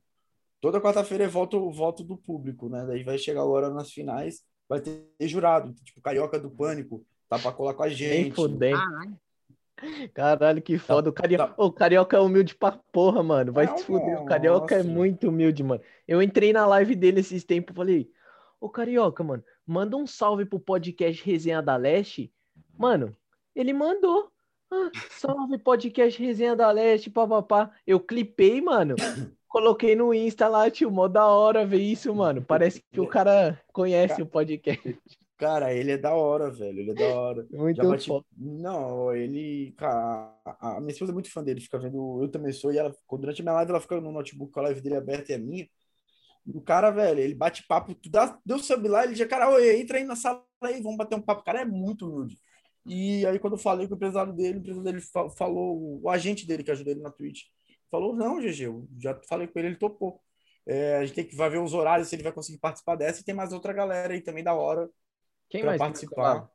[0.59, 2.85] toda quarta-feira é voto, voto do público, né?
[2.87, 5.73] Daí vai chegar a hora nas finais, vai ter jurado.
[5.83, 8.35] Tipo, Carioca do Pânico, tá pra colar com a Nem gente.
[8.35, 8.77] fudendo.
[8.77, 9.19] Caralho.
[10.13, 11.09] Caralho, que foda.
[11.09, 11.53] O Carioca, tá.
[11.57, 13.53] O Carioca é humilde pra porra, mano.
[13.53, 14.21] Vai se fuder.
[14.21, 14.93] O Carioca é monstro.
[14.93, 15.81] muito humilde, mano.
[16.07, 18.11] Eu entrei na live dele esses tempos e falei:
[18.59, 22.33] Ô, Carioca, mano, manda um salve pro podcast Resenha da Leste.
[22.77, 23.15] Mano,
[23.55, 24.29] ele mandou.
[24.71, 27.71] Ah, salve podcast Resenha da Leste, papapá.
[27.87, 28.95] Eu clipei, mano.
[29.47, 30.91] Coloquei no Insta lá, tio.
[30.91, 32.41] Mó da hora ver isso, mano.
[32.41, 34.99] Parece que o cara conhece o podcast.
[35.39, 36.79] Cara, ele é da hora, velho.
[36.79, 37.47] Ele é da hora.
[37.49, 38.11] Muito Já bati...
[38.37, 42.51] Não, ele, cara, a, a minha esposa é muito fã dele, fica vendo, eu também
[42.51, 44.97] sou, e ela, durante a minha live, ela fica no notebook com a live dele
[44.97, 45.65] aberta e a minha.
[46.45, 49.79] O cara, velho, ele bate papo, tu dá, deu sub lá, ele já, cara, oi,
[49.79, 51.41] entra aí na sala aí, vamos bater um papo.
[51.41, 52.37] O cara é muito humilde.
[52.85, 56.09] E aí, quando eu falei com o empresário dele, o empresário dele fa- falou, o
[56.09, 57.43] agente dele que ajuda ele na Twitch,
[57.89, 60.19] falou: não, GG, eu já falei com ele, ele topou.
[60.65, 63.21] É, a gente tem que vai ver os horários, se ele vai conseguir participar dessa,
[63.21, 64.89] e tem mais outra galera aí também da hora
[65.49, 65.77] Quem mais?
[65.77, 66.47] participar.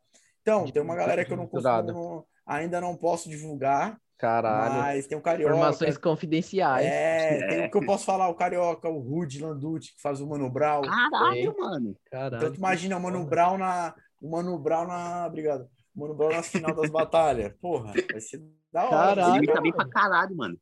[0.42, 4.74] Então, tem uma galera que eu não costumo, ainda não posso divulgar, Caralho.
[4.74, 5.54] mas tem o Carioca.
[5.54, 6.86] Informações confidenciais.
[6.86, 10.26] É, tem o que eu posso falar, o Carioca, o Rude Landucci, que faz o
[10.26, 10.82] Mano Brown.
[10.82, 11.96] Caralho, mano.
[12.10, 12.36] Caralho.
[12.36, 13.24] Então tu imagina o Mano.
[13.24, 13.94] Brown na.
[14.20, 15.26] O Mano Brown na.
[15.26, 15.68] Obrigado.
[15.94, 17.52] O Mano Brown na final das batalhas.
[17.60, 18.42] Porra, vai ser
[18.72, 18.90] da hora.
[18.90, 19.36] Caralho.
[19.36, 20.58] Ele tá bem pra caralho, mano.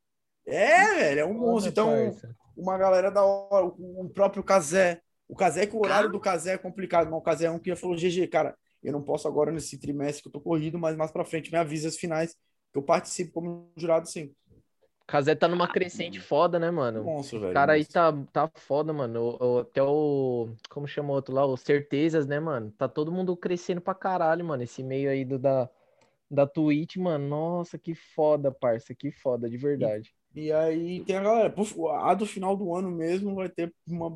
[0.46, 1.70] É, velho, é um monstro.
[1.70, 2.16] Então,
[2.56, 5.00] uma galera da hora, o o próprio Kazé.
[5.32, 7.74] O Kazé, que o horário do Kazé é complicado, mas o Kazé é um que
[7.74, 11.10] falou: GG, cara, eu não posso agora nesse trimestre que eu tô corrido, mas mais
[11.10, 12.36] pra frente me avisa as finais,
[12.70, 14.30] que eu participo como jurado sim.
[15.06, 17.02] Kazé tá numa crescente foda, né, mano?
[17.02, 17.54] Monstro, O velho.
[17.54, 19.20] cara aí tá, tá foda, mano.
[19.40, 20.50] O- o- até o.
[20.68, 21.46] Como chama o outro lá?
[21.46, 22.70] O Certezas, né, mano?
[22.72, 24.62] Tá todo mundo crescendo pra caralho, mano.
[24.62, 25.66] Esse meio aí do, da,
[26.30, 27.26] da Twitch, mano.
[27.26, 28.94] Nossa, que foda, parça.
[28.94, 30.14] Que foda, de verdade.
[30.34, 31.54] E aí tem a galera.
[32.02, 34.10] A do final do ano mesmo vai ter uma.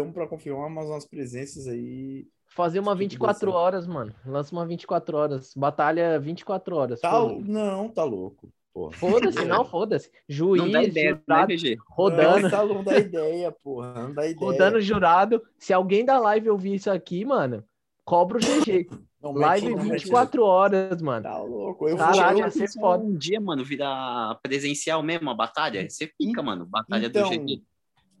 [0.00, 2.26] Estamos pra confirmar mais umas presenças aí.
[2.48, 3.54] Fazer uma Tudo 24 certo.
[3.54, 4.12] horas, mano.
[4.26, 5.52] Lança uma 24 horas.
[5.56, 7.00] Batalha 24 horas.
[7.00, 7.12] Tá,
[7.44, 8.48] não, tá louco.
[8.92, 10.10] Foda-se, não, foda-se.
[10.28, 11.76] Juiz, Não dá ideia, né, jurado, VG?
[11.90, 12.40] rodando.
[12.42, 13.94] Não, tá louco, não dá ideia, porra.
[13.94, 14.36] Não dá ideia.
[14.50, 15.42] Rodando jurado.
[15.58, 17.64] Se alguém da live ouvir isso aqui, mano,
[18.04, 18.88] cobra o GG.
[19.22, 21.22] Não, Live não, mete- 24 horas, mano.
[21.24, 21.86] Tá louco.
[21.86, 22.46] Eu Caralho, vou.
[22.46, 23.04] ia ser Se foda.
[23.04, 26.64] Um dia, mano, virar presencial mesmo, a batalha, você fica, mano.
[26.64, 27.62] Batalha Então, do GG.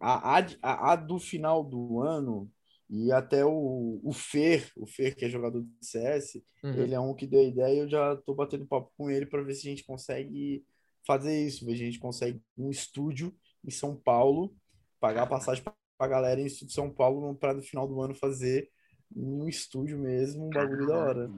[0.00, 2.50] A, a, a, a do final do ano
[2.88, 6.72] E até o, o Fer, o Fer, que é jogador de CS, Uhum.
[6.82, 9.26] ele é um que deu a ideia e eu já tô batendo papo com ele
[9.26, 10.64] para ver se a gente consegue
[11.06, 13.34] fazer isso, ver se a gente consegue um estúdio
[13.64, 14.54] em São Paulo,
[15.00, 15.62] pagar a passagem
[15.98, 18.70] pra galera em estúdio de São Paulo para no final do ano fazer
[19.14, 21.32] um estúdio mesmo, um bagulho da hora.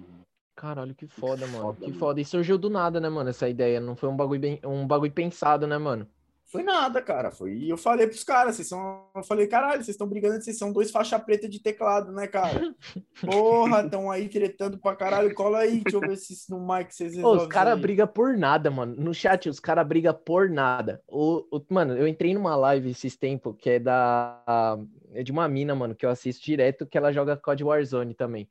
[0.56, 1.74] Caralho, que foda, mano.
[1.74, 1.92] foda, Que mano.
[1.92, 2.20] foda.
[2.20, 3.80] E surgiu do nada, né, mano, essa ideia.
[3.80, 4.60] Não foi um bagulho, bem...
[4.64, 6.08] um bagulho pensado, né, mano?
[6.53, 7.30] Foi nada, cara.
[7.30, 7.55] Foi.
[7.55, 9.09] E eu falei pros caras, vocês são.
[9.16, 12.74] Eu falei, caralho, vocês estão brigando, vocês são dois faixa preta de teclado, né, cara?
[13.24, 15.34] Porra, estão aí tretando pra caralho.
[15.34, 17.42] Cola aí, deixa eu ver se no mic vocês resolvem.
[17.42, 18.94] os caras brigam por nada, mano.
[18.96, 21.03] No chat, os caras brigam por nada.
[21.09, 24.78] O, o- mano, eu entrei numa live esses tempos que é da.
[25.14, 28.48] É de uma mina, mano, que eu assisto direto, que ela joga COD Warzone também.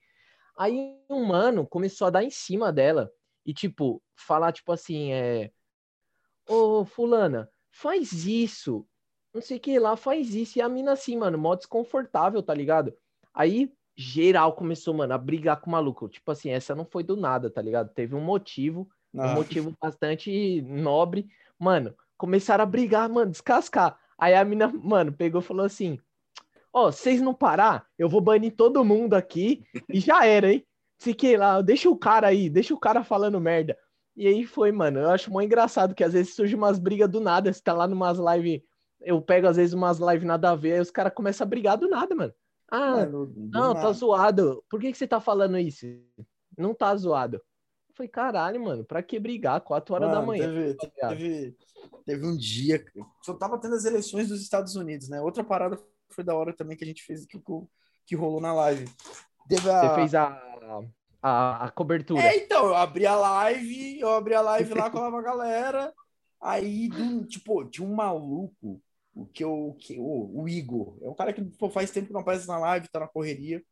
[0.58, 3.12] Aí um mano começou a dar em cima dela
[3.46, 5.52] e, tipo, falar, tipo assim, é.
[6.48, 8.86] Ô, Fulana, faz isso.
[9.34, 10.60] Não sei o que lá, faz isso.
[10.60, 12.94] E a mina, assim, mano, mó desconfortável, tá ligado?
[13.34, 16.10] Aí geral começou, mano, a brigar com o maluco.
[16.10, 17.94] Tipo assim, essa não foi do nada, tá ligado?
[17.94, 21.28] Teve um motivo um Ah, motivo bastante nobre.
[21.60, 24.00] Mano, começaram a brigar, mano, descascar.
[24.18, 26.00] Aí a mina, mano, pegou e falou assim:
[26.74, 30.66] Ó, se vocês não parar, eu vou banir todo mundo aqui e já era, hein?
[30.98, 33.78] Se que lá, deixa o cara aí, deixa o cara falando merda.
[34.22, 35.00] E aí foi, mano.
[35.00, 37.52] Eu acho muito engraçado que às vezes surge umas brigas do nada.
[37.52, 38.62] Você tá lá numas lives.
[39.00, 41.76] Eu pego às vezes umas lives nada a ver, aí os caras começam a brigar
[41.76, 42.32] do nada, mano.
[42.70, 43.94] Ah, mano, não, tá nada.
[43.94, 44.64] zoado.
[44.70, 45.88] Por que, que você tá falando isso?
[46.56, 47.38] Não tá zoado.
[47.38, 49.60] Eu falei, caralho, mano, pra que brigar?
[49.60, 50.54] 4 horas da Mano, manhã.
[50.54, 51.58] Teve, tá teve,
[52.06, 52.86] teve um dia.
[53.24, 55.20] Só tava tendo as eleições dos Estados Unidos, né?
[55.20, 55.80] Outra parada
[56.12, 57.42] foi da hora também que a gente fez que,
[58.06, 58.88] que rolou na live.
[59.50, 59.82] Teve a...
[59.82, 60.30] Você fez a,
[61.22, 62.22] a, a cobertura.
[62.22, 65.94] É, então, eu abri a live, eu abri a live lá, colava a galera.
[66.42, 66.90] Aí,
[67.28, 68.82] tipo, tinha um maluco,
[69.14, 72.14] o que eu, que, o, o Igor, é um cara que pô, faz tempo que
[72.14, 73.64] não aparece na live, tá na correria.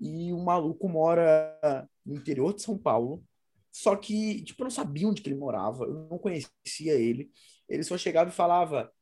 [0.00, 1.58] E o maluco mora
[2.06, 3.24] no interior de São Paulo.
[3.72, 7.30] Só que, tipo, eu não sabia onde que ele morava, eu não conhecia ele.
[7.68, 8.92] Ele só chegava e falava.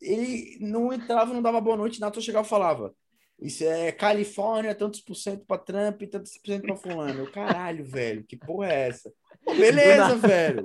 [0.00, 2.94] Ele não entrava, não dava boa noite, nada, só chegava e falava.
[3.40, 7.20] Isso é Califórnia, tantos por cento pra Trump, tantos por cento pra fulano.
[7.20, 9.12] Eu, caralho, velho, que porra é essa?
[9.44, 10.64] Pô, beleza, velho.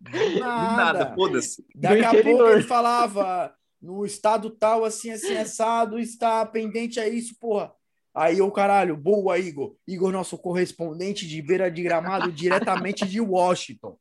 [0.00, 0.76] Do Do nada.
[0.76, 1.64] nada, foda-se.
[1.74, 7.36] Daqui a pouco ele falava, no estado tal, assim, assim, assado, está pendente a isso,
[7.38, 7.72] porra.
[8.14, 9.76] Aí eu, caralho, boa, Igor.
[9.86, 13.96] Igor, nosso correspondente de beira de gramado, diretamente de Washington.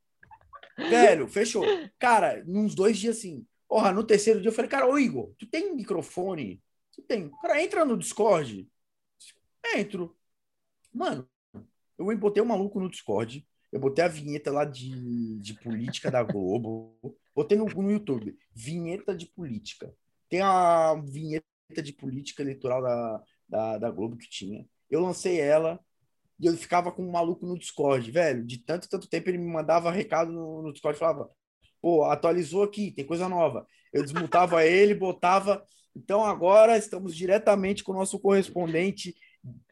[0.78, 1.66] Velho, fechou.
[2.00, 3.46] Cara, uns dois dias assim.
[3.68, 6.60] Porra, no terceiro dia eu falei, cara, ô Igor, tu tem microfone?
[7.08, 7.30] Tem.
[7.42, 8.70] Cara, entra no Discord.
[9.76, 10.16] Entro.
[10.94, 11.28] Mano,
[11.98, 13.48] eu botei o maluco no Discord.
[13.72, 16.98] Eu botei a vinheta lá de, de política da Globo.
[17.36, 18.38] Botei no, no YouTube.
[18.54, 19.94] Vinheta de política.
[20.28, 21.46] Tem a vinheta
[21.84, 24.66] de política eleitoral da, da, da Globo que tinha.
[24.90, 25.80] Eu lancei ela
[26.40, 28.46] e eu ficava com um maluco no Discord, velho.
[28.46, 31.30] De tanto tanto tempo ele me mandava recado no, no Discord falava:
[31.82, 33.68] pô, atualizou aqui, tem coisa nova.
[33.94, 35.64] Eu desmutava ele, botava.
[35.96, 39.16] Então agora estamos diretamente com o nosso correspondente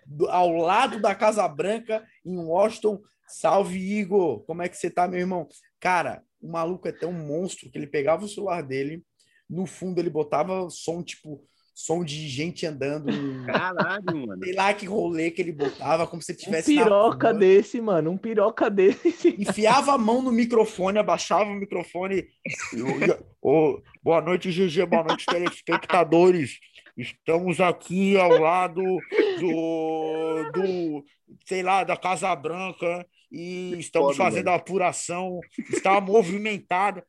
[0.05, 2.99] do- ao lado da Casa Branca, em Washington.
[3.28, 4.41] Salve, Igor!
[4.45, 5.47] Como é que você tá, meu irmão?
[5.80, 9.03] Cara, o maluco é tão monstro que ele pegava o celular dele,
[9.49, 11.43] no fundo ele botava som, tipo,
[11.74, 13.07] som de gente andando.
[13.45, 14.43] Caralho, mano.
[14.43, 17.82] Sei lá que rolê que ele botava, como se ele Um tivesse na piroca desse,
[17.82, 18.11] mano.
[18.11, 19.36] Um piroca desse.
[19.38, 22.26] enfiava a mão no microfone, abaixava o microfone.
[23.41, 26.60] "Ô, boa noite, GG, boa noite, telespectadores.
[26.95, 31.05] Estamos aqui ao lado do, do
[31.45, 35.41] sei lá, da Casa Branca e estamos foda, fazendo a apuração.
[35.70, 37.05] Está movimentada.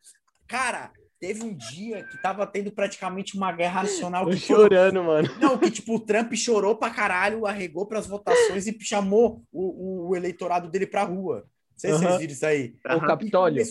[0.49, 0.91] Cara,
[1.21, 4.25] teve um dia que tava tendo praticamente uma guerra nacional.
[4.25, 5.29] Tô que foi- chorando, mano.
[5.41, 10.17] não, que tipo, o Trump chorou pra caralho, arregou pras votações e chamou o, o,
[10.17, 11.45] eleitorado dele pra rua.
[11.71, 12.03] Não sei se Aham.
[12.09, 12.75] vocês viram isso aí.
[12.85, 13.65] É o Capitólio.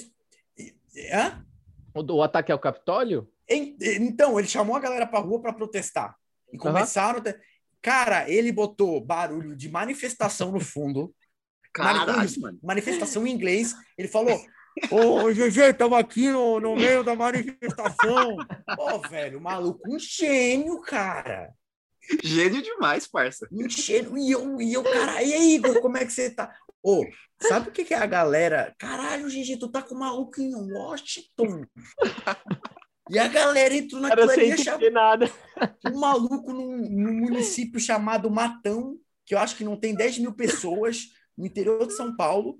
[1.11, 1.45] Hã?
[2.01, 3.27] O, o ataque ao Capitólio?
[3.49, 6.15] En- Então, ele chamou a galera pra rua pra protestar.
[6.51, 7.19] E começaram.
[7.19, 7.35] a te-
[7.81, 11.13] Cara, ele botou barulho de manifestação no fundo.
[11.73, 12.59] Caralho, mano.
[12.63, 13.73] Manifestação em inglês.
[13.97, 14.39] Ele falou:
[14.91, 18.35] Ô, GG, estamos aqui no, no meio da manifestação.
[18.75, 21.51] Pô, velho, maluco, um gênio, cara.
[22.23, 23.47] Gênio demais, parça.
[23.51, 24.17] Um cheiro.
[24.17, 26.55] E eu, e eu, cara, e aí, Igor, como é que você tá?
[26.83, 27.05] Ô,
[27.41, 28.73] sabe o que, que é a galera?
[28.77, 31.65] Caralho, Gigi, tu tá com o maluco em Washington.
[33.09, 35.31] E a galera entrou naquilo ali e nada.
[35.91, 40.33] um maluco num, num município chamado Matão, que eu acho que não tem 10 mil
[40.33, 41.07] pessoas,
[41.37, 42.59] no interior de São Paulo,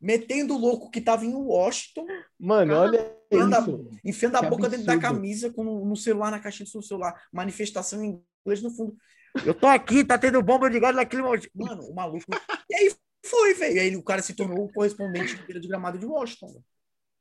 [0.00, 2.06] metendo o louco que tava em Washington,
[2.38, 3.90] Mano, Cara, olha enfiando a, isso.
[4.04, 5.14] enfiando a Que boca dentro da absurdo.
[5.14, 7.20] camisa com no celular, na caixinha do seu celular.
[7.32, 8.96] Manifestação em inglês no fundo.
[9.44, 11.22] Eu tô aqui, tá tendo bomba de gás naquele.
[11.22, 12.24] Mano, o maluco.
[12.70, 12.92] E aí
[13.24, 13.80] foi, velho.
[13.80, 16.62] Aí o cara se tornou o correspondente de de gramado de Washington.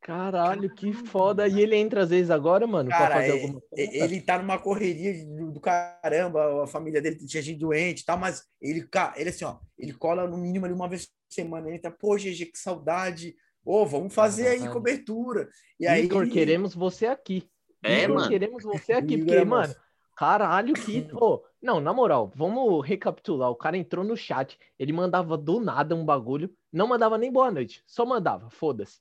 [0.01, 1.47] Caralho, que foda.
[1.47, 3.91] E ele entra às vezes agora, mano, pra Cara, fazer é- alguma coisa.
[3.91, 8.06] é- ele tá numa correria do, do caramba, a família dele tinha gente doente e
[8.06, 8.86] tal, mas ele,
[9.16, 11.70] ele assim, ó, ele cola no mínimo ali uma vez por semana.
[11.70, 13.34] Ele tá, pô, GG, que saudade.
[13.66, 15.47] Ô, vamos fazer aí cobertura.
[15.80, 17.49] E aí, Igor, queremos você aqui.
[17.82, 18.30] É, Igor, mano.
[18.30, 19.74] queremos você aqui, porque, é mano.
[20.16, 21.07] Caralho, que.
[21.14, 23.49] Ô, não, na moral, vamos recapitular.
[23.49, 27.49] O cara entrou no chat, ele mandava do nada um bagulho, não mandava nem boa
[27.51, 28.99] noite, só mandava, foda-se.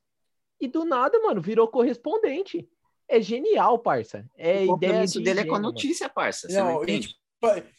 [0.60, 2.68] E do nada, mano, virou correspondente.
[3.08, 4.24] É genial, parça.
[4.36, 5.62] É o ideia de dele é com a gênio, mano.
[5.62, 6.48] notícia, parça.
[6.48, 7.08] Você não, Não, e, entende?
[7.08, 7.20] tipo,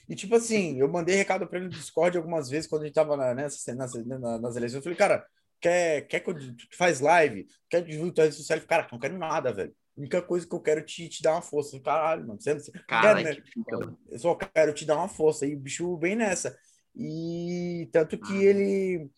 [0.10, 2.94] e tipo assim, eu mandei recado pra ele no Discord algumas vezes quando a gente
[2.94, 4.76] tava na, nessa, nessa- na- nas eleições.
[4.78, 5.26] Eu falei, cara,
[5.62, 7.48] quer, quer que eu tu faz live?
[7.70, 9.74] Quer divulgar falou, Cara, não quero nada, velho.
[9.96, 11.80] Única coisa que eu quero é te, te dar uma força.
[11.80, 12.42] Caralho, mano.
[12.42, 13.44] Você, Caralho, quero, né?
[13.46, 13.98] fica.
[14.10, 15.46] Eu só quero te dar uma força.
[15.46, 16.58] E o bicho bem nessa.
[16.96, 18.44] E tanto que Ah.
[18.50, 19.10] ele.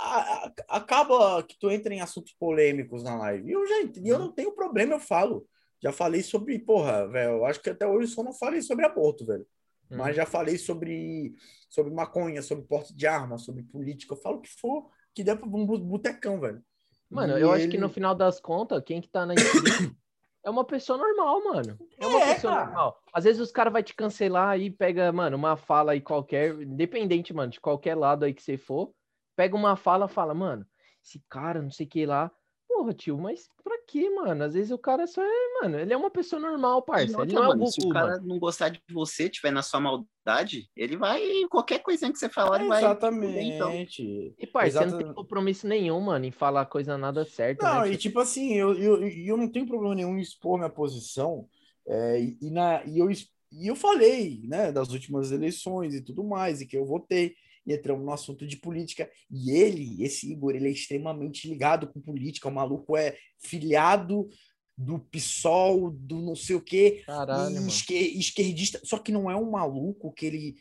[0.00, 3.48] a- a- acaba que tu entra em assuntos polêmicos na live.
[3.50, 5.44] E eu já entendi, eu não tenho problema, eu falo.
[5.82, 7.30] Já falei sobre, porra, velho.
[7.38, 9.44] eu Acho que até hoje só não falei sobre aborto, velho.
[9.90, 9.96] Hum.
[9.96, 11.34] Mas já falei sobre,
[11.68, 14.14] sobre maconha, sobre porte de arma, sobre política.
[14.14, 16.62] Eu falo o que for, que der pra um botecão, velho.
[17.10, 19.34] Mano, E eu acho que ele- no final das contas, quem que tá na
[20.44, 21.78] é uma pessoa normal, mano.
[21.98, 22.66] É uma É, pessoa cara.
[22.66, 23.02] normal.
[23.12, 27.32] Às vezes os caras vão te cancelar e pega, mano, uma fala aí qualquer, independente,
[27.32, 28.92] mano, de qualquer lado aí que você for,
[29.36, 30.66] pega uma fala fala, mano,
[31.02, 32.30] esse cara, não sei o que lá.
[32.78, 34.44] Porra, tio, mas pra quê, mano?
[34.44, 37.22] Às vezes o cara só é, mano, ele é uma pessoa normal, parça.
[37.22, 38.26] Ele não é o Goku, se o cara mano.
[38.28, 41.20] não gostar de você, tiver na sua maldade, ele vai.
[41.50, 42.78] Qualquer coisinha que você falar, ele vai.
[42.78, 44.32] Exatamente.
[44.38, 47.90] E, parça, você não tem compromisso nenhum, mano, em falar coisa nada certa, Não, né?
[47.90, 51.48] e tipo assim, eu, eu, eu não tenho problema nenhum em expor minha posição.
[51.84, 56.22] é, e, e na, e, eu, e eu falei, né, das últimas eleições e tudo
[56.22, 57.34] mais, e que eu votei,
[57.72, 59.10] entramos no assunto de política.
[59.30, 62.48] E ele, esse Igor, ele é extremamente ligado com política.
[62.48, 64.28] O maluco é filiado
[64.76, 67.66] do PSOL, do não sei o quê, Caralho, e mano.
[67.68, 68.80] esque- esquerdista.
[68.84, 70.54] Só que não é um maluco que ele,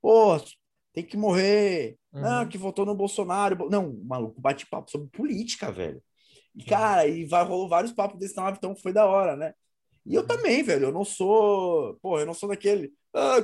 [0.00, 0.36] pô,
[0.92, 1.98] tem que morrer.
[2.12, 2.48] Não, Uhum.
[2.48, 3.56] que votou no Bolsonaro.
[3.56, 6.00] Bo- Não, o maluco bate papo sobre política, velho.
[6.54, 9.52] E, cara, e vai, rolou vários papos desse na live, então foi da hora, né?
[10.06, 11.96] E eu também, velho, eu não sou.
[12.00, 12.92] Porra, eu não sou daquele.
[13.12, 13.42] Ah,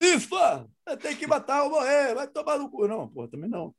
[0.00, 0.68] comunista!
[1.00, 2.88] Tem que matar ou morrer, vai tomar no cu.
[2.88, 3.74] Não, porra, também não.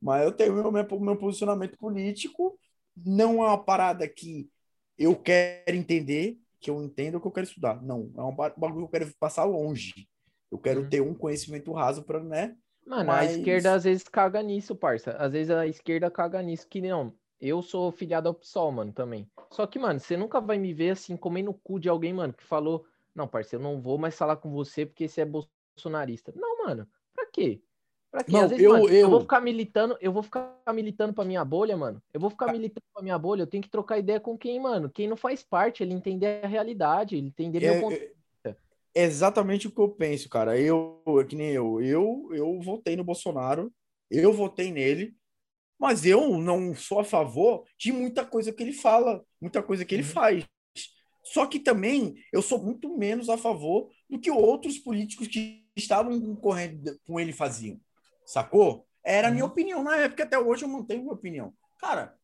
[0.00, 2.58] Mas eu tenho meu, meu, meu posicionamento político.
[2.96, 4.48] Não é uma parada que
[4.96, 7.82] eu quero entender, que eu entendo o que eu quero estudar.
[7.82, 9.92] Não, é um ba- bagulho que eu quero passar longe.
[10.50, 10.88] Eu quero Uhum.
[10.88, 12.54] ter um conhecimento raso para, né?
[12.86, 15.12] Mano, Mas- a esquerda às vezes caga nisso, parça.
[15.12, 17.12] Às vezes a esquerda caga nisso, que não.
[17.40, 19.28] Eu sou filiado ao PSOL, mano, também.
[19.50, 22.32] Só que, mano, você nunca vai me ver assim, comendo o cu de alguém, mano,
[22.32, 22.84] que falou,
[23.14, 25.24] não, parça, eu não vou mais falar com você porque você é
[25.84, 26.32] bolsonarista.
[26.36, 27.60] Não, mano, pra quê?
[28.10, 28.32] Pra quê?
[28.32, 31.44] Não, Às vezes, eu- mano, eu- vou ficar militando, eu vou ficar militando pra minha
[31.44, 32.02] bolha, mano.
[32.12, 34.88] Eu vou ficar militando pra minha bolha, eu tenho que trocar ideia com quem, mano?
[34.88, 38.12] Quem não faz parte, ele entender a realidade, ele entender meu É, ponto é-
[38.96, 40.58] é exatamente o que eu penso, cara.
[40.58, 43.72] Eu, que nem eu, eu, eu votei no Bolsonaro,
[44.08, 45.16] eu votei nele,
[45.76, 49.92] mas eu não sou a favor de muita coisa que ele fala, muita coisa que
[49.92, 50.08] ele Uhum.
[50.10, 50.46] faz.
[51.24, 56.20] Só que também eu sou muito menos a favor do que outros políticos que estavam
[56.20, 57.80] concorrendo com ele faziam.
[58.24, 58.86] Sacou?
[59.04, 59.50] Era a minha Uhum.
[59.50, 61.52] opinião na época, até hoje eu mantenho minha opinião.
[61.78, 62.14] Cara,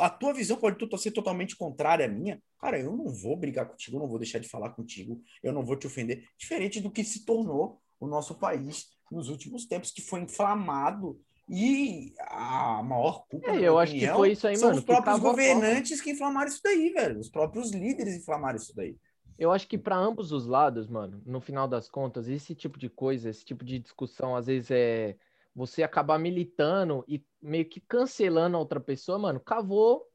[0.00, 2.42] a tua visão pode tu- ser totalmente contrária à minha.
[2.60, 5.64] Cara, eu não vou brigar contigo, eu não vou deixar de falar contigo, eu não
[5.64, 6.24] vou te ofender.
[6.36, 11.20] Diferente do que se tornou o nosso país nos últimos tempos, que foi inflamado.
[11.48, 14.80] E a maior culpa, É, eu minha acho que opinião, foi isso aí, são mano,
[14.80, 17.20] os próprios governantes que inflamaram isso daí, velho.
[17.20, 18.96] Os próprios líderes inflamaram isso daí.
[19.38, 22.88] Eu acho que para ambos os lados, mano, no final das contas, esse tipo de
[22.88, 25.16] coisa, esse tipo de discussão, às vezes é
[25.54, 30.06] você acabar militando e meio que cancelando a outra pessoa, mano, cavou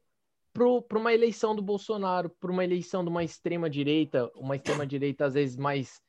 [0.52, 4.86] pro, pra uma eleição do Bolsonaro, pra uma eleição de uma extrema direita, uma extrema
[4.86, 6.00] direita às vezes mais,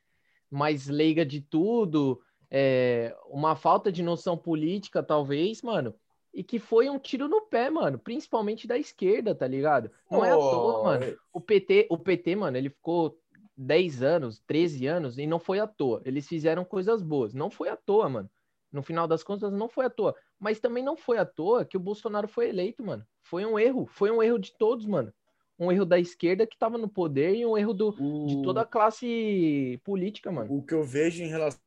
[0.50, 5.96] mais leiga de tudo, é, uma falta de noção política, talvez, mano,
[6.34, 9.92] e que foi um tiro no pé, mano, principalmente da esquerda, tá ligado?
[10.10, 11.06] Não é à toa, mano.
[11.32, 13.18] O PT, o PT, mano, ele ficou
[13.56, 16.02] 10 anos, 13 anos e não foi à toa.
[16.06, 17.34] Eles fizeram coisas boas.
[17.34, 18.30] Não foi à toa, mano.
[18.72, 20.16] No final das contas, não foi à toa.
[20.40, 23.06] Mas também não foi à toa que o Bolsonaro foi eleito, mano.
[23.22, 23.86] Foi um erro.
[23.86, 25.14] Foi um erro de todos, mano.
[25.60, 27.92] Um erro da esquerda que tava no poder e um erro do,
[28.26, 30.52] de o- toda a classe política, mano.
[30.58, 31.60] O que eu vejo em relação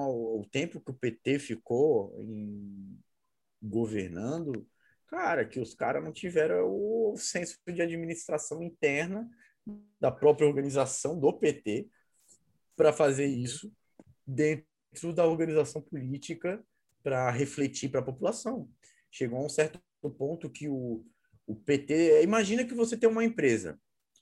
[0.00, 2.98] ao, ao tempo que o PT ficou em-
[3.64, 4.66] governando,
[5.06, 9.28] cara, que os caras não tiveram o senso de administração interna
[10.00, 11.88] da própria organização do PT
[12.76, 13.72] para fazer isso.
[14.26, 14.64] dentro
[15.14, 16.64] da organização política
[17.02, 18.68] para refletir para a população.
[19.10, 19.80] Chegou a um certo
[20.16, 21.04] ponto que o,
[21.46, 22.22] o PT.
[22.22, 23.78] Imagina que você tem uma empresa.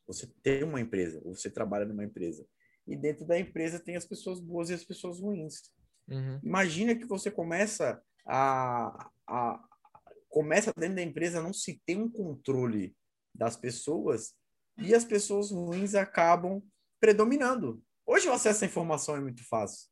[0.07, 2.45] Você tem uma empresa, ou você trabalha numa empresa.
[2.86, 5.72] E dentro da empresa tem as pessoas boas e as pessoas ruins.
[6.09, 6.40] Uhum.
[6.43, 9.60] Imagina que você começa a, a
[10.28, 12.96] começa dentro da empresa não se ter um controle
[13.34, 14.34] das pessoas
[14.78, 16.62] e as pessoas ruins acabam
[16.98, 17.82] predominando.
[18.06, 19.88] Hoje o acesso à informação é muito fácil.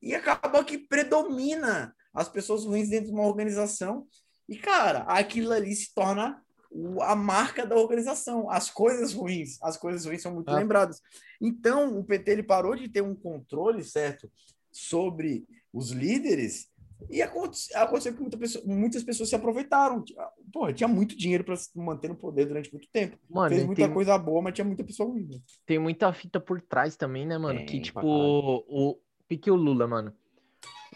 [0.00, 4.06] E acaba que predomina as pessoas ruins dentro de uma organização.
[4.48, 6.40] E, cara, aquilo ali se torna
[7.02, 8.48] a marca da organização.
[8.48, 10.56] As coisas ruins, as coisas ruins são muito Ah.
[10.56, 11.00] lembradas.
[11.40, 14.30] Então, o PT ele parou de ter um controle, certo,
[14.70, 16.70] sobre os líderes
[17.10, 20.02] e aconte- aconteceu que muita pessoa- muitas pessoas se aproveitaram.
[20.52, 23.16] Porra, tinha muito dinheiro para se manter no poder durante muito tempo.
[23.28, 25.26] Mano, Fez muita tem, coisa boa, mas tinha muita pessoa ruim.
[25.30, 25.38] né?
[25.66, 27.58] tem muita fita por trás também, né, mano?
[27.58, 28.64] Tem, que, tipo, caralho.
[28.68, 30.12] o, pique o Lula, mano.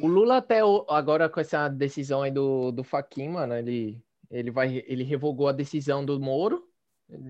[0.00, 4.50] O Lula até o- agora com essa decisão aí do, do Faquin, mano, ele, ele
[4.50, 6.66] vai, ele revogou a decisão do Moro,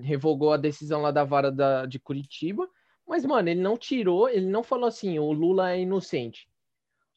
[0.00, 2.68] revogou a decisão lá da vara da, de Curitiba,
[3.06, 6.48] mas, mano, ele não tirou, ele não falou assim, o Lula é inocente.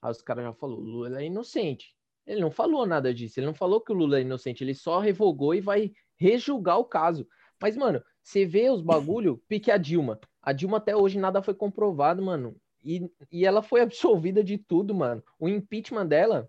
[0.06, 1.96] Aí os caras já falaram, o Lula é inocente.
[2.28, 5.00] Ele não falou nada disso, ele não falou que o Lula é inocente, ele só
[5.00, 7.28] revogou e vai rejulgar o caso.
[7.60, 10.20] Mas, mano, você vê os bagulho, pique a Dilma.
[10.44, 12.56] A Dilma até hoje nada foi comprovado, mano.
[12.84, 15.24] E, e ela foi absolvida de tudo, mano.
[15.40, 16.48] O impeachment dela,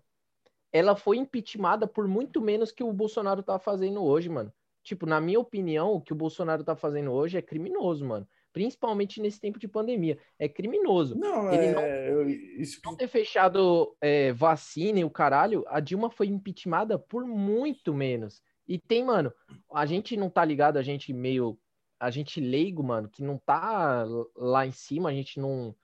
[0.71, 4.53] ela foi impeachmentada por muito menos que o Bolsonaro tá fazendo hoje, mano.
[4.83, 8.27] Tipo, na minha opinião, o que o Bolsonaro tá fazendo hoje é criminoso, mano.
[8.57, 10.17] Principalmente nesse tempo de pandemia.
[10.39, 11.15] É criminoso.
[11.15, 16.09] Não, Ele é, não- isso Não ter fechado é, vacina e o caralho, a Dilma
[16.09, 18.41] foi impeachmentada por muito menos.
[18.67, 19.31] E tem, mano,
[19.71, 21.55] a gente não tá ligado, a gente meio.
[21.99, 24.03] A gente leigo, mano, que não tá
[24.35, 25.75] lá em cima, a gente não,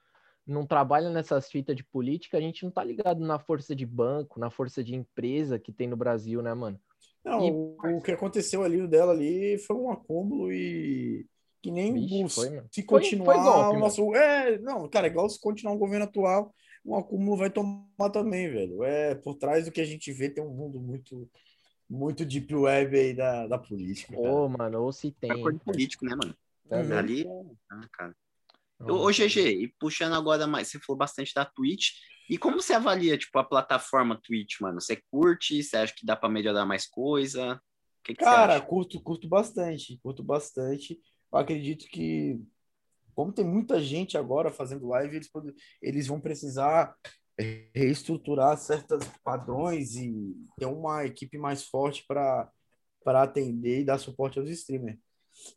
[0.44, 4.40] não trabalha nessas fitas de política, a gente não tá ligado na força de banco,
[4.40, 6.80] na força de empresa que tem no Brasil, né, mano?
[7.24, 11.24] Não, E- o, o que aconteceu ali o dela ali foi um acúmulo e
[11.64, 15.06] que nem Vixe, o- foi, se Foi- continuar foi golpe, o nosso é, não, cara,
[15.06, 16.54] igual se continuar um governo atual,
[16.84, 18.84] um acúmulo vai tomar também, velho.
[18.84, 21.28] É, por trás do que a gente vê tem um mundo muito
[21.88, 24.16] muito deep web aí da, da política.
[24.18, 25.30] Ô, mano, ou se tem.
[25.32, 26.34] Acordo político, né, mano?
[26.68, 26.82] Tá Uhum.
[26.82, 26.98] vendo?
[26.98, 27.26] Ali.
[27.70, 28.16] Ah, cara.
[28.80, 31.90] Ô, ô, GG, e puxando agora mais, você falou bastante da Twitch.
[32.28, 34.80] E como você avalia, tipo, a plataforma Twitch, mano?
[34.80, 35.62] Você curte?
[35.62, 37.54] Você acha que dá pra melhorar mais coisa?
[37.54, 37.60] O
[38.02, 38.66] que, que Cara, você acha?
[38.66, 40.98] curto, curto bastante, curto bastante.
[41.34, 42.40] Eu acredito que,
[43.12, 45.28] como tem muita gente agora fazendo live, eles,
[45.82, 46.94] eles vão precisar
[47.74, 52.48] reestruturar certos padrões e ter uma equipe mais forte para
[53.06, 55.00] atender e dar suporte aos streamers,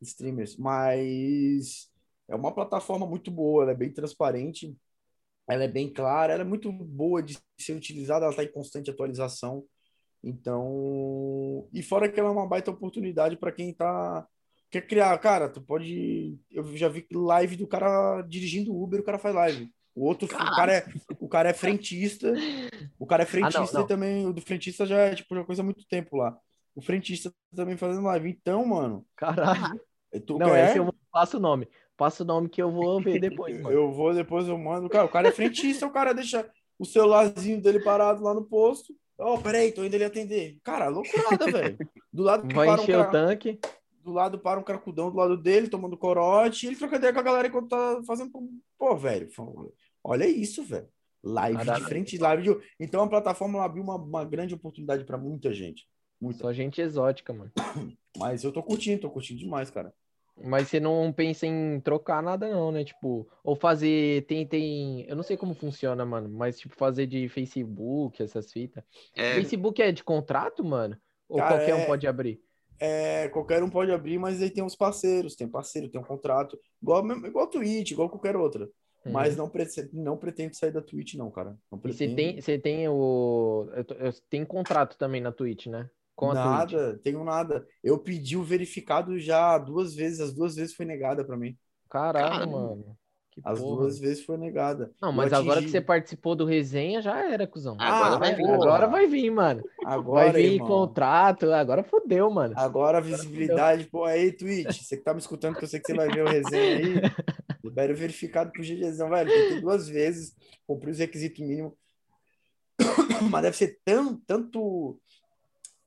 [0.01, 0.57] streamers.
[0.57, 1.91] Mas
[2.27, 4.75] é uma plataforma muito boa, ela é bem transparente,
[5.47, 8.89] ela é bem clara, ela é muito boa de ser utilizada, ela está em constante
[8.89, 9.63] atualização.
[10.23, 14.27] Então, e fora que ela é uma baita oportunidade para quem tá
[14.69, 19.17] quer criar, cara, tu pode, eu já vi live do cara dirigindo Uber, o cara
[19.19, 19.69] faz live.
[19.95, 20.85] O outro, o cara é,
[21.19, 22.31] o cara é frentista,
[22.99, 23.85] o cara é frentista não.
[23.85, 26.37] e também o do frentista já é tipo já coisa há muito tempo lá.
[26.75, 28.29] O frentista também fazendo live.
[28.29, 29.81] Então, mano, Caralho.
[30.27, 30.69] tu Não, quer?
[30.69, 31.67] esse eu vou- passo o nome.
[31.97, 33.75] Passa o nome que eu vou ver depois, mano.
[33.75, 34.87] Eu vou, depois eu mando.
[34.87, 36.47] Cara, o cara é frentista, o cara deixa
[36.77, 38.93] o celularzinho dele parado lá no posto.
[39.19, 40.59] Ó, peraí, tô indo ele atender.
[40.63, 41.75] Cara, loucurada, velho.
[42.13, 43.59] Do lado que Vai para um encher o cara, tanque.
[44.07, 47.19] Do lado para um caracudão do lado dele, tomando corote, e ele troca ideia com
[47.19, 48.31] a galera enquanto tá fazendo.
[48.77, 49.29] Pô, velho,
[50.03, 50.87] olha isso, velho.
[51.23, 52.57] Live de frente, live de.
[52.79, 55.85] Então a plataforma abriu uma, uma grande oportunidade para muita gente.
[56.21, 56.39] Muita.
[56.39, 57.51] Só gente exótica, mano.
[58.17, 59.93] Mas eu tô curtindo, tô curtindo demais, cara.
[60.43, 62.83] Mas você não pensa em trocar nada, não, né?
[62.83, 64.25] Tipo, ou fazer.
[64.27, 65.01] Tem, tem.
[65.07, 66.29] Eu não sei como funciona, mano.
[66.29, 68.83] Mas, tipo, fazer de Facebook, essas fitas.
[69.15, 70.95] É, Facebook é de contrato, mano?
[71.27, 72.39] Ou Cara, qualquer um é- pode abrir?
[72.79, 76.59] É, qualquer um pode abrir, mas aí tem os parceiros, tem parceiro, tem um contrato,
[76.81, 78.69] igual, igual a Twitch, igual qualquer outra.
[79.05, 81.57] Mas não, pre não pretendo sair da Twitch, não, cara.
[81.71, 81.89] Não Uhum.
[81.89, 83.69] E você tem, você tem o.
[83.73, 85.89] eu tô- eu- Tem contrato também na Twitch, né?
[86.15, 86.73] Com a Twitch.
[86.73, 87.65] nada, tenho nada.
[87.83, 91.57] Eu pedi o verificado já duas vezes, as duas vezes foi negada pra mim.
[91.89, 92.51] Caralho, Caralho.
[92.51, 92.97] mano.
[93.37, 93.81] Que As porra.
[93.83, 94.91] duas vezes foi negada.
[94.99, 97.77] Não, Eu mas agora que você participou do resenha, já era, cuzão.
[97.79, 98.49] Agora Ah, vai vir.
[98.49, 99.63] Agora vai vir, mano.
[99.85, 100.67] Agora, vai vir irmão.
[100.67, 102.55] contrato, agora fodeu, mano.
[102.57, 105.85] Agora a visibilidade, pô, aí, Twitch, você que tá me escutando, que eu sei que
[105.85, 106.99] você vai ver o resenha aí,
[107.63, 109.29] libera o verificado pro GGzão, velho.
[109.31, 110.35] Tentei duas vezes,
[110.65, 111.73] cumpri os requisitos mínimos.
[113.29, 114.99] Mas deve ser tão, tanto.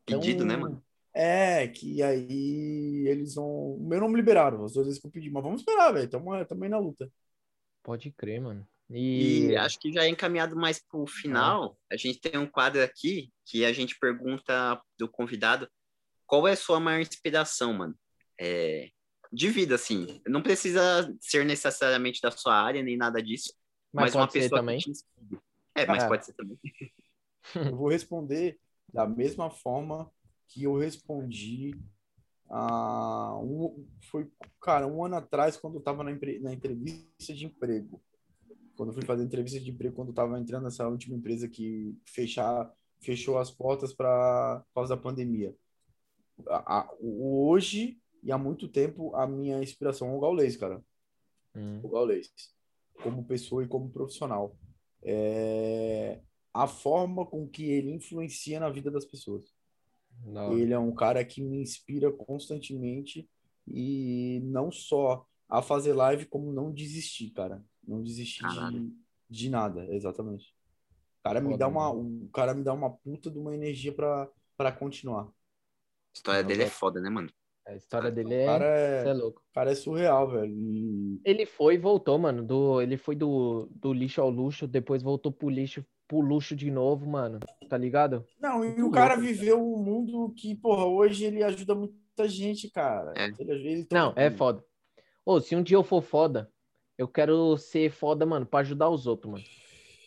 [0.06, 0.81] pedido, tão- né, mano?
[1.12, 3.72] É, que aí eles vão.
[3.74, 6.09] O meu não me liberaram, as duas vezes que eu pedi, mas vamos esperar, velho.
[6.09, 7.10] Tamo, tamo aí na luta.
[7.82, 8.66] Pode crer, mano.
[8.90, 11.78] E, E acho que já é encaminhado mais pro final.
[11.90, 15.69] A gente tem um quadro aqui que a gente pergunta do convidado
[16.27, 17.94] qual é a sua maior inspiração, mano?
[18.40, 18.89] É,
[19.32, 20.20] de vida, assim.
[20.27, 23.52] Não precisa ser necessariamente da sua área, nem nada disso.
[23.93, 24.78] mas, Mas, uma pode ser pessoa também.
[24.78, 25.05] que te.
[25.74, 26.09] É, mas É.
[26.09, 26.59] pode ser também.
[27.55, 28.59] Eu vou responder
[28.93, 30.11] da mesma forma
[30.47, 31.74] que eu respondi
[32.51, 34.28] a um, foi,
[34.60, 38.02] cara, um ano atrás, quando eu estava na, na entrevista de emprego.
[38.77, 41.97] Quando eu fui fazer entrevista de emprego, quando eu estava entrando nessa última empresa que
[42.06, 45.55] fechar, fechou as portas para por causa da pandemia.
[46.48, 50.82] A- a- hoje e há muito tempo, a minha inspiração é o Gaules, cara
[51.55, 52.31] Hum, o Gaules,
[53.02, 54.56] como pessoa e como profissional.
[55.02, 56.20] É,
[56.52, 59.52] a forma com que ele influencia na vida das pessoas.
[60.24, 60.55] Hora.
[60.60, 63.28] Ele é um cara que me inspira constantemente
[63.66, 67.64] e não só a fazer live, como não desistir, cara.
[67.86, 68.92] Não desistir de,
[69.28, 70.55] de nada, exatamente.
[71.20, 74.30] O cara me dá uma, o cara me dá uma puta de uma energia pra
[74.56, 75.24] para continuar.
[75.24, 75.32] A
[76.14, 77.30] história Não, dele é foda, né, mano?
[77.66, 78.66] A história dele O é,
[79.05, 79.42] é é, louco.
[79.51, 80.55] o cara é surreal, velho.
[80.55, 82.44] E Ele foi e voltou, mano.
[82.44, 86.68] Do, ele foi do, do lixo ao luxo, depois voltou pro lixo, pro luxo de
[86.72, 87.38] novo, mano.
[87.68, 88.26] Tá ligado?
[88.40, 92.68] Não, e Muito o cara viveu um mundo que, porra, hoje ele ajuda muita gente,
[92.68, 93.12] cara.
[93.16, 93.26] É.
[93.38, 94.64] Ele, ele Não, é foda.
[95.24, 96.50] Ô, se um dia eu for foda,
[96.98, 99.44] eu quero ser foda, mano, pra ajudar os outros, mano.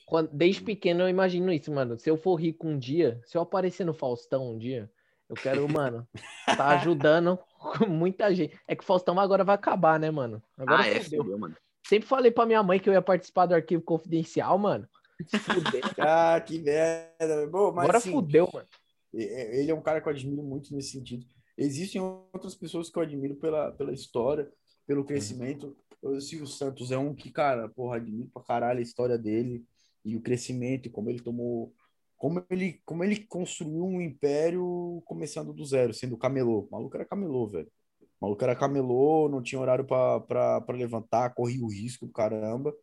[0.06, 1.98] Quando- desde pequeno eu imagino isso, mano.
[1.98, 4.92] Se eu for rico um dia, se eu aparecer no Faustão um dia,
[5.30, 6.06] eu quero, mano,
[6.46, 7.40] tá ajudando
[7.88, 8.60] muita gente.
[8.68, 10.44] É que o Faustão agora vai acabar, né, mano?
[10.58, 11.56] Agora ah, é, fudeu, mano.
[11.88, 14.86] Sempre falei pra minha mãe que eu ia participar do arquivo confidencial, mano.
[15.28, 15.82] Se fuder.
[16.00, 17.48] Ah, que merda.
[17.50, 18.68] Bom, mas Agora assim, fudeu, mano.
[19.14, 21.26] ele é um cara que eu admiro muito nesse sentido.
[21.58, 24.52] Existem outras pessoas que eu admiro pela, pela história,
[24.88, 25.78] pelo crescimento.
[26.02, 29.64] O Silvio Santos é um que, cara, porra, admiro pra caralho a história dele
[30.04, 31.74] e o crescimento como ele tomou.
[32.18, 36.62] Como ele, como ele construiu um império começando do zero, sendo camelô.
[36.62, 37.70] O maluco era camelô, velho.
[38.02, 42.74] O maluco era camelô, não tinha horário pra levantar, corria o risco do caramba.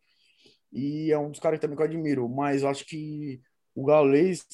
[0.71, 3.41] E é um dos caras também que eu admiro, mas eu acho que
[3.75, 4.45] o Gaules,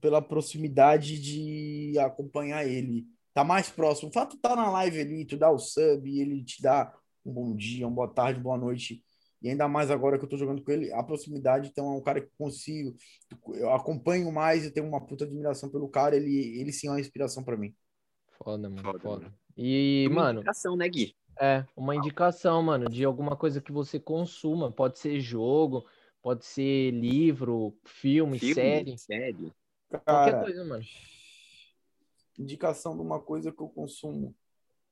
[0.00, 4.08] pela proximidade de acompanhar ele, tá mais próximo.
[4.08, 6.94] O fato de tá na live ali, tu dá o sub e ele te dá
[7.24, 9.02] um bom dia, uma boa tarde, boa noite.
[9.40, 12.02] E ainda mais agora que eu tô jogando com ele, a proximidade, então é um
[12.02, 12.96] cara que eu consigo,
[13.54, 17.00] eu acompanho mais, eu tenho uma puta admiração pelo cara, ele, ele sim é uma
[17.00, 17.72] inspiração pra mim.
[18.42, 18.82] Foda, mano.
[18.82, 19.22] Foda, Foda.
[19.22, 19.34] mano.
[19.56, 21.14] E, Uma mano, indicação, né, Gui?
[21.40, 24.72] É, uma indicação, mano, de alguma coisa que você consuma.
[24.72, 25.86] Pode ser jogo,
[26.20, 29.52] pode ser livro, filme, Filme, série, série.
[29.88, 30.84] qualquer Cara, coisa, mano.
[32.38, 34.34] indicação de uma coisa que eu consumo.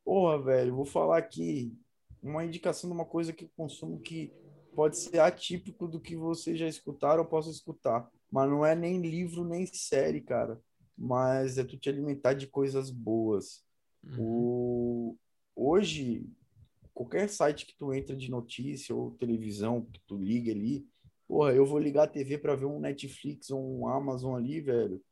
[0.04, 1.76] Porra, velho, vou falar aqui
[2.22, 4.32] uma indicação de uma coisa que eu consumo que
[4.74, 9.00] pode ser atípico do que vocês já escutaram ou posso escutar, mas não é nem
[9.00, 10.60] livro nem série, cara.
[10.96, 13.64] Mas é tu te alimentar de coisas boas.
[14.04, 14.16] Uhum.
[14.18, 15.16] O...
[15.56, 16.28] Hoje,
[16.92, 20.86] qualquer site que tu entra de notícia ou televisão que tu liga ali,
[21.26, 25.02] porra, eu vou ligar a TV para ver um Netflix ou um Amazon ali, velho.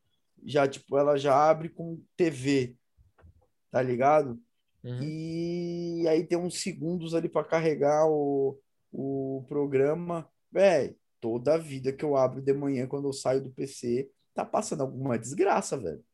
[0.44, 2.76] Já, tipo, ela já abre com TV,
[3.70, 4.38] tá ligado?
[4.84, 5.02] Uhum.
[5.02, 8.60] E aí tem uns segundos ali para carregar o,
[8.92, 10.28] o programa.
[10.52, 14.44] Véi, toda a vida que eu abro de manhã quando eu saio do PC, tá
[14.44, 16.04] passando alguma desgraça, velho.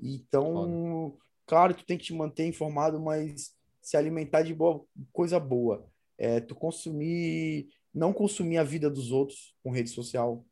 [0.00, 5.86] Então, claro, tu tem que te manter informado, mas se alimentar de boa, coisa boa.
[6.16, 10.46] É, tu consumir, não consumir a vida dos outros com rede social.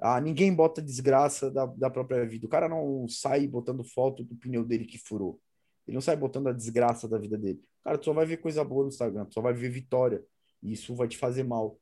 [0.00, 2.46] Ah, ninguém bota desgraça da, da própria vida.
[2.46, 5.40] O cara não sai botando foto do pneu dele que furou.
[5.86, 7.62] Ele não sai botando a desgraça da vida dele.
[7.84, 10.24] Cara, tu só vai ver coisa boa no Instagram, tu só vai ver vitória.
[10.62, 11.78] E isso vai te fazer mal.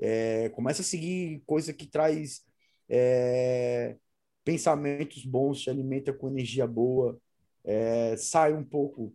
[0.00, 2.44] É, começa a seguir coisa que traz
[2.88, 3.96] é,
[4.44, 7.18] pensamentos bons, te alimenta com energia boa.
[7.64, 9.14] É, sai um pouco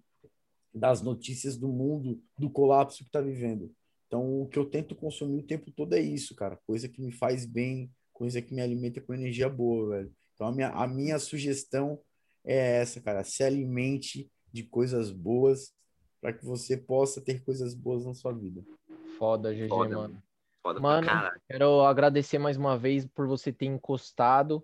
[0.74, 3.74] das notícias do mundo, do colapso que tá vivendo.
[4.08, 6.58] Então, o que eu tento consumir o tempo todo é isso, cara.
[6.66, 10.12] Coisa que me faz bem, coisa que me alimenta com energia boa, velho.
[10.34, 12.00] Então, a minha, a minha sugestão
[12.44, 13.24] é essa, cara.
[13.24, 15.74] Se alimente de coisas boas
[16.20, 18.64] para que você possa ter coisas boas na sua vida.
[19.18, 20.24] Foda, GG, Foda, mano.
[20.62, 21.42] Foda Mano, pra caralho.
[21.48, 24.64] Quero agradecer mais uma vez por você ter encostado.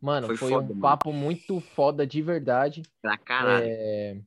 [0.00, 0.80] Mano, Foi foi, foda, um mano.
[0.80, 2.82] papo muito foda de verdade.
[3.00, 3.66] Pra caralho.
[3.68, 4.20] É,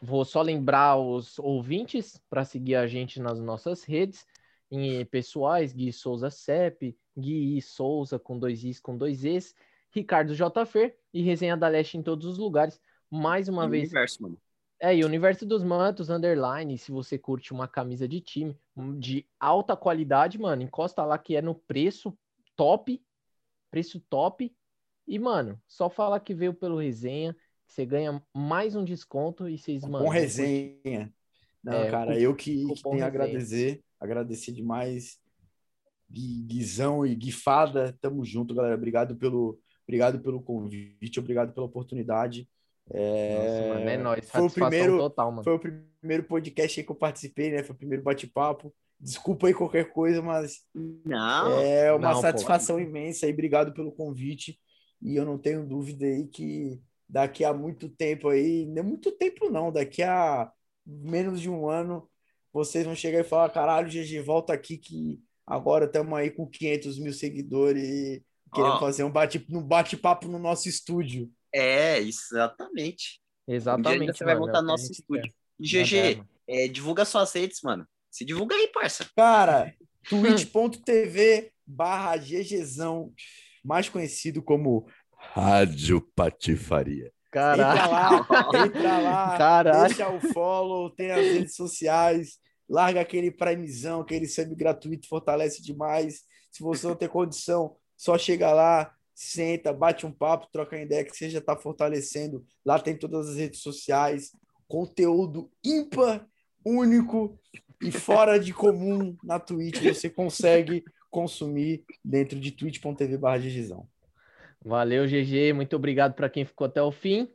[0.00, 4.26] Vou só lembrar os ouvintes para seguir a gente nas nossas redes
[4.70, 9.54] em pessoais, Gui Souza CEP, Gui Souza com dois Is, com dois Es,
[9.90, 10.66] Ricardo J.
[10.66, 12.80] Fer e Resenha da Leste em todos os lugares.
[13.10, 14.38] Mais uma E vez, universo, mano.
[14.80, 18.96] É, e o Universo dos Mantos, underline, se você curte uma camisa de time um,
[18.96, 22.16] de alta qualidade, mano, encosta lá que é no preço
[22.54, 23.02] top,
[23.70, 24.54] preço top.
[25.06, 27.34] E, mano, só falar que veio pelo resenha,
[27.68, 30.04] você ganha mais um desconto e vocês, mano.
[30.04, 31.12] Com resenha.
[31.62, 35.18] Não, É, cara, eu que, que tenho a agradecer, agradecer demais.
[36.10, 38.74] Gui- Guizão e Guifada, tamo junto, galera.
[38.74, 42.48] Obrigado pelo, obrigado pelo convite, obrigado pela oportunidade.
[42.90, 44.30] É, Nossa, mano, é nóis.
[44.30, 45.44] foi o primeiro, total, mano.
[45.44, 45.58] foi o
[46.00, 47.62] primeiro podcast aí que eu participei, né?
[47.62, 48.74] Foi o primeiro bate-papo.
[48.98, 52.20] Desculpa aí qualquer coisa, mas Não, é uma Não, pô.
[52.22, 54.58] satisfação imensa e obrigado pelo convite.
[55.02, 59.10] E eu não tenho dúvida aí que daqui a muito tempo aí, não é muito
[59.12, 60.50] tempo não, daqui a
[60.86, 62.08] menos de um ano,
[62.52, 66.98] vocês vão chegar e falar: caralho, GG, volta aqui que agora estamos aí com 500
[66.98, 68.22] mil seguidores e
[68.54, 68.80] querendo Ó.
[68.80, 71.30] fazer um bate- um bate-papo no nosso estúdio.
[71.54, 73.20] é, exatamente.
[73.46, 74.00] Um Exatamente.
[74.02, 75.22] ainda você vai voltar é no nosso estúdio.
[75.22, 75.80] quer.
[75.80, 76.28] É, GG, mano.
[76.46, 77.86] é, divulga suas redes, mano.
[78.10, 79.08] Se divulga aí, parça.
[79.16, 79.74] Cara,
[80.08, 83.12] twitch.tv barra GGzão,
[83.64, 84.86] mais conhecido como
[85.32, 87.12] Rádio Patifaria.
[87.30, 87.78] Caralho.
[87.78, 89.86] Entra lá, entra lá, Caralho.
[89.86, 92.38] deixa o follow, tem as redes sociais,
[92.68, 96.22] larga aquele primezão, aquele sub gratuito, fortalece demais.
[96.50, 101.14] Se você não tem condição, só chega lá, senta, bate um papo, troca ideia, que
[101.14, 102.44] você já está fortalecendo.
[102.64, 104.32] Lá tem todas as redes sociais,
[104.66, 106.26] conteúdo ímpar,
[106.64, 107.38] único
[107.82, 109.82] e fora de comum na Twitch.
[109.82, 113.38] Você consegue consumir dentro de twitch.tv barra.
[114.64, 115.52] Valeu, GG.
[115.52, 117.28] Muito obrigado para quem ficou até o fim.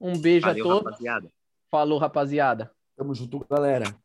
[0.00, 0.84] Um beijo Valeu, a todos.
[0.84, 1.32] rapaziada.
[1.70, 2.70] Falou, rapaziada.
[2.96, 4.01] Tamo junto, galera.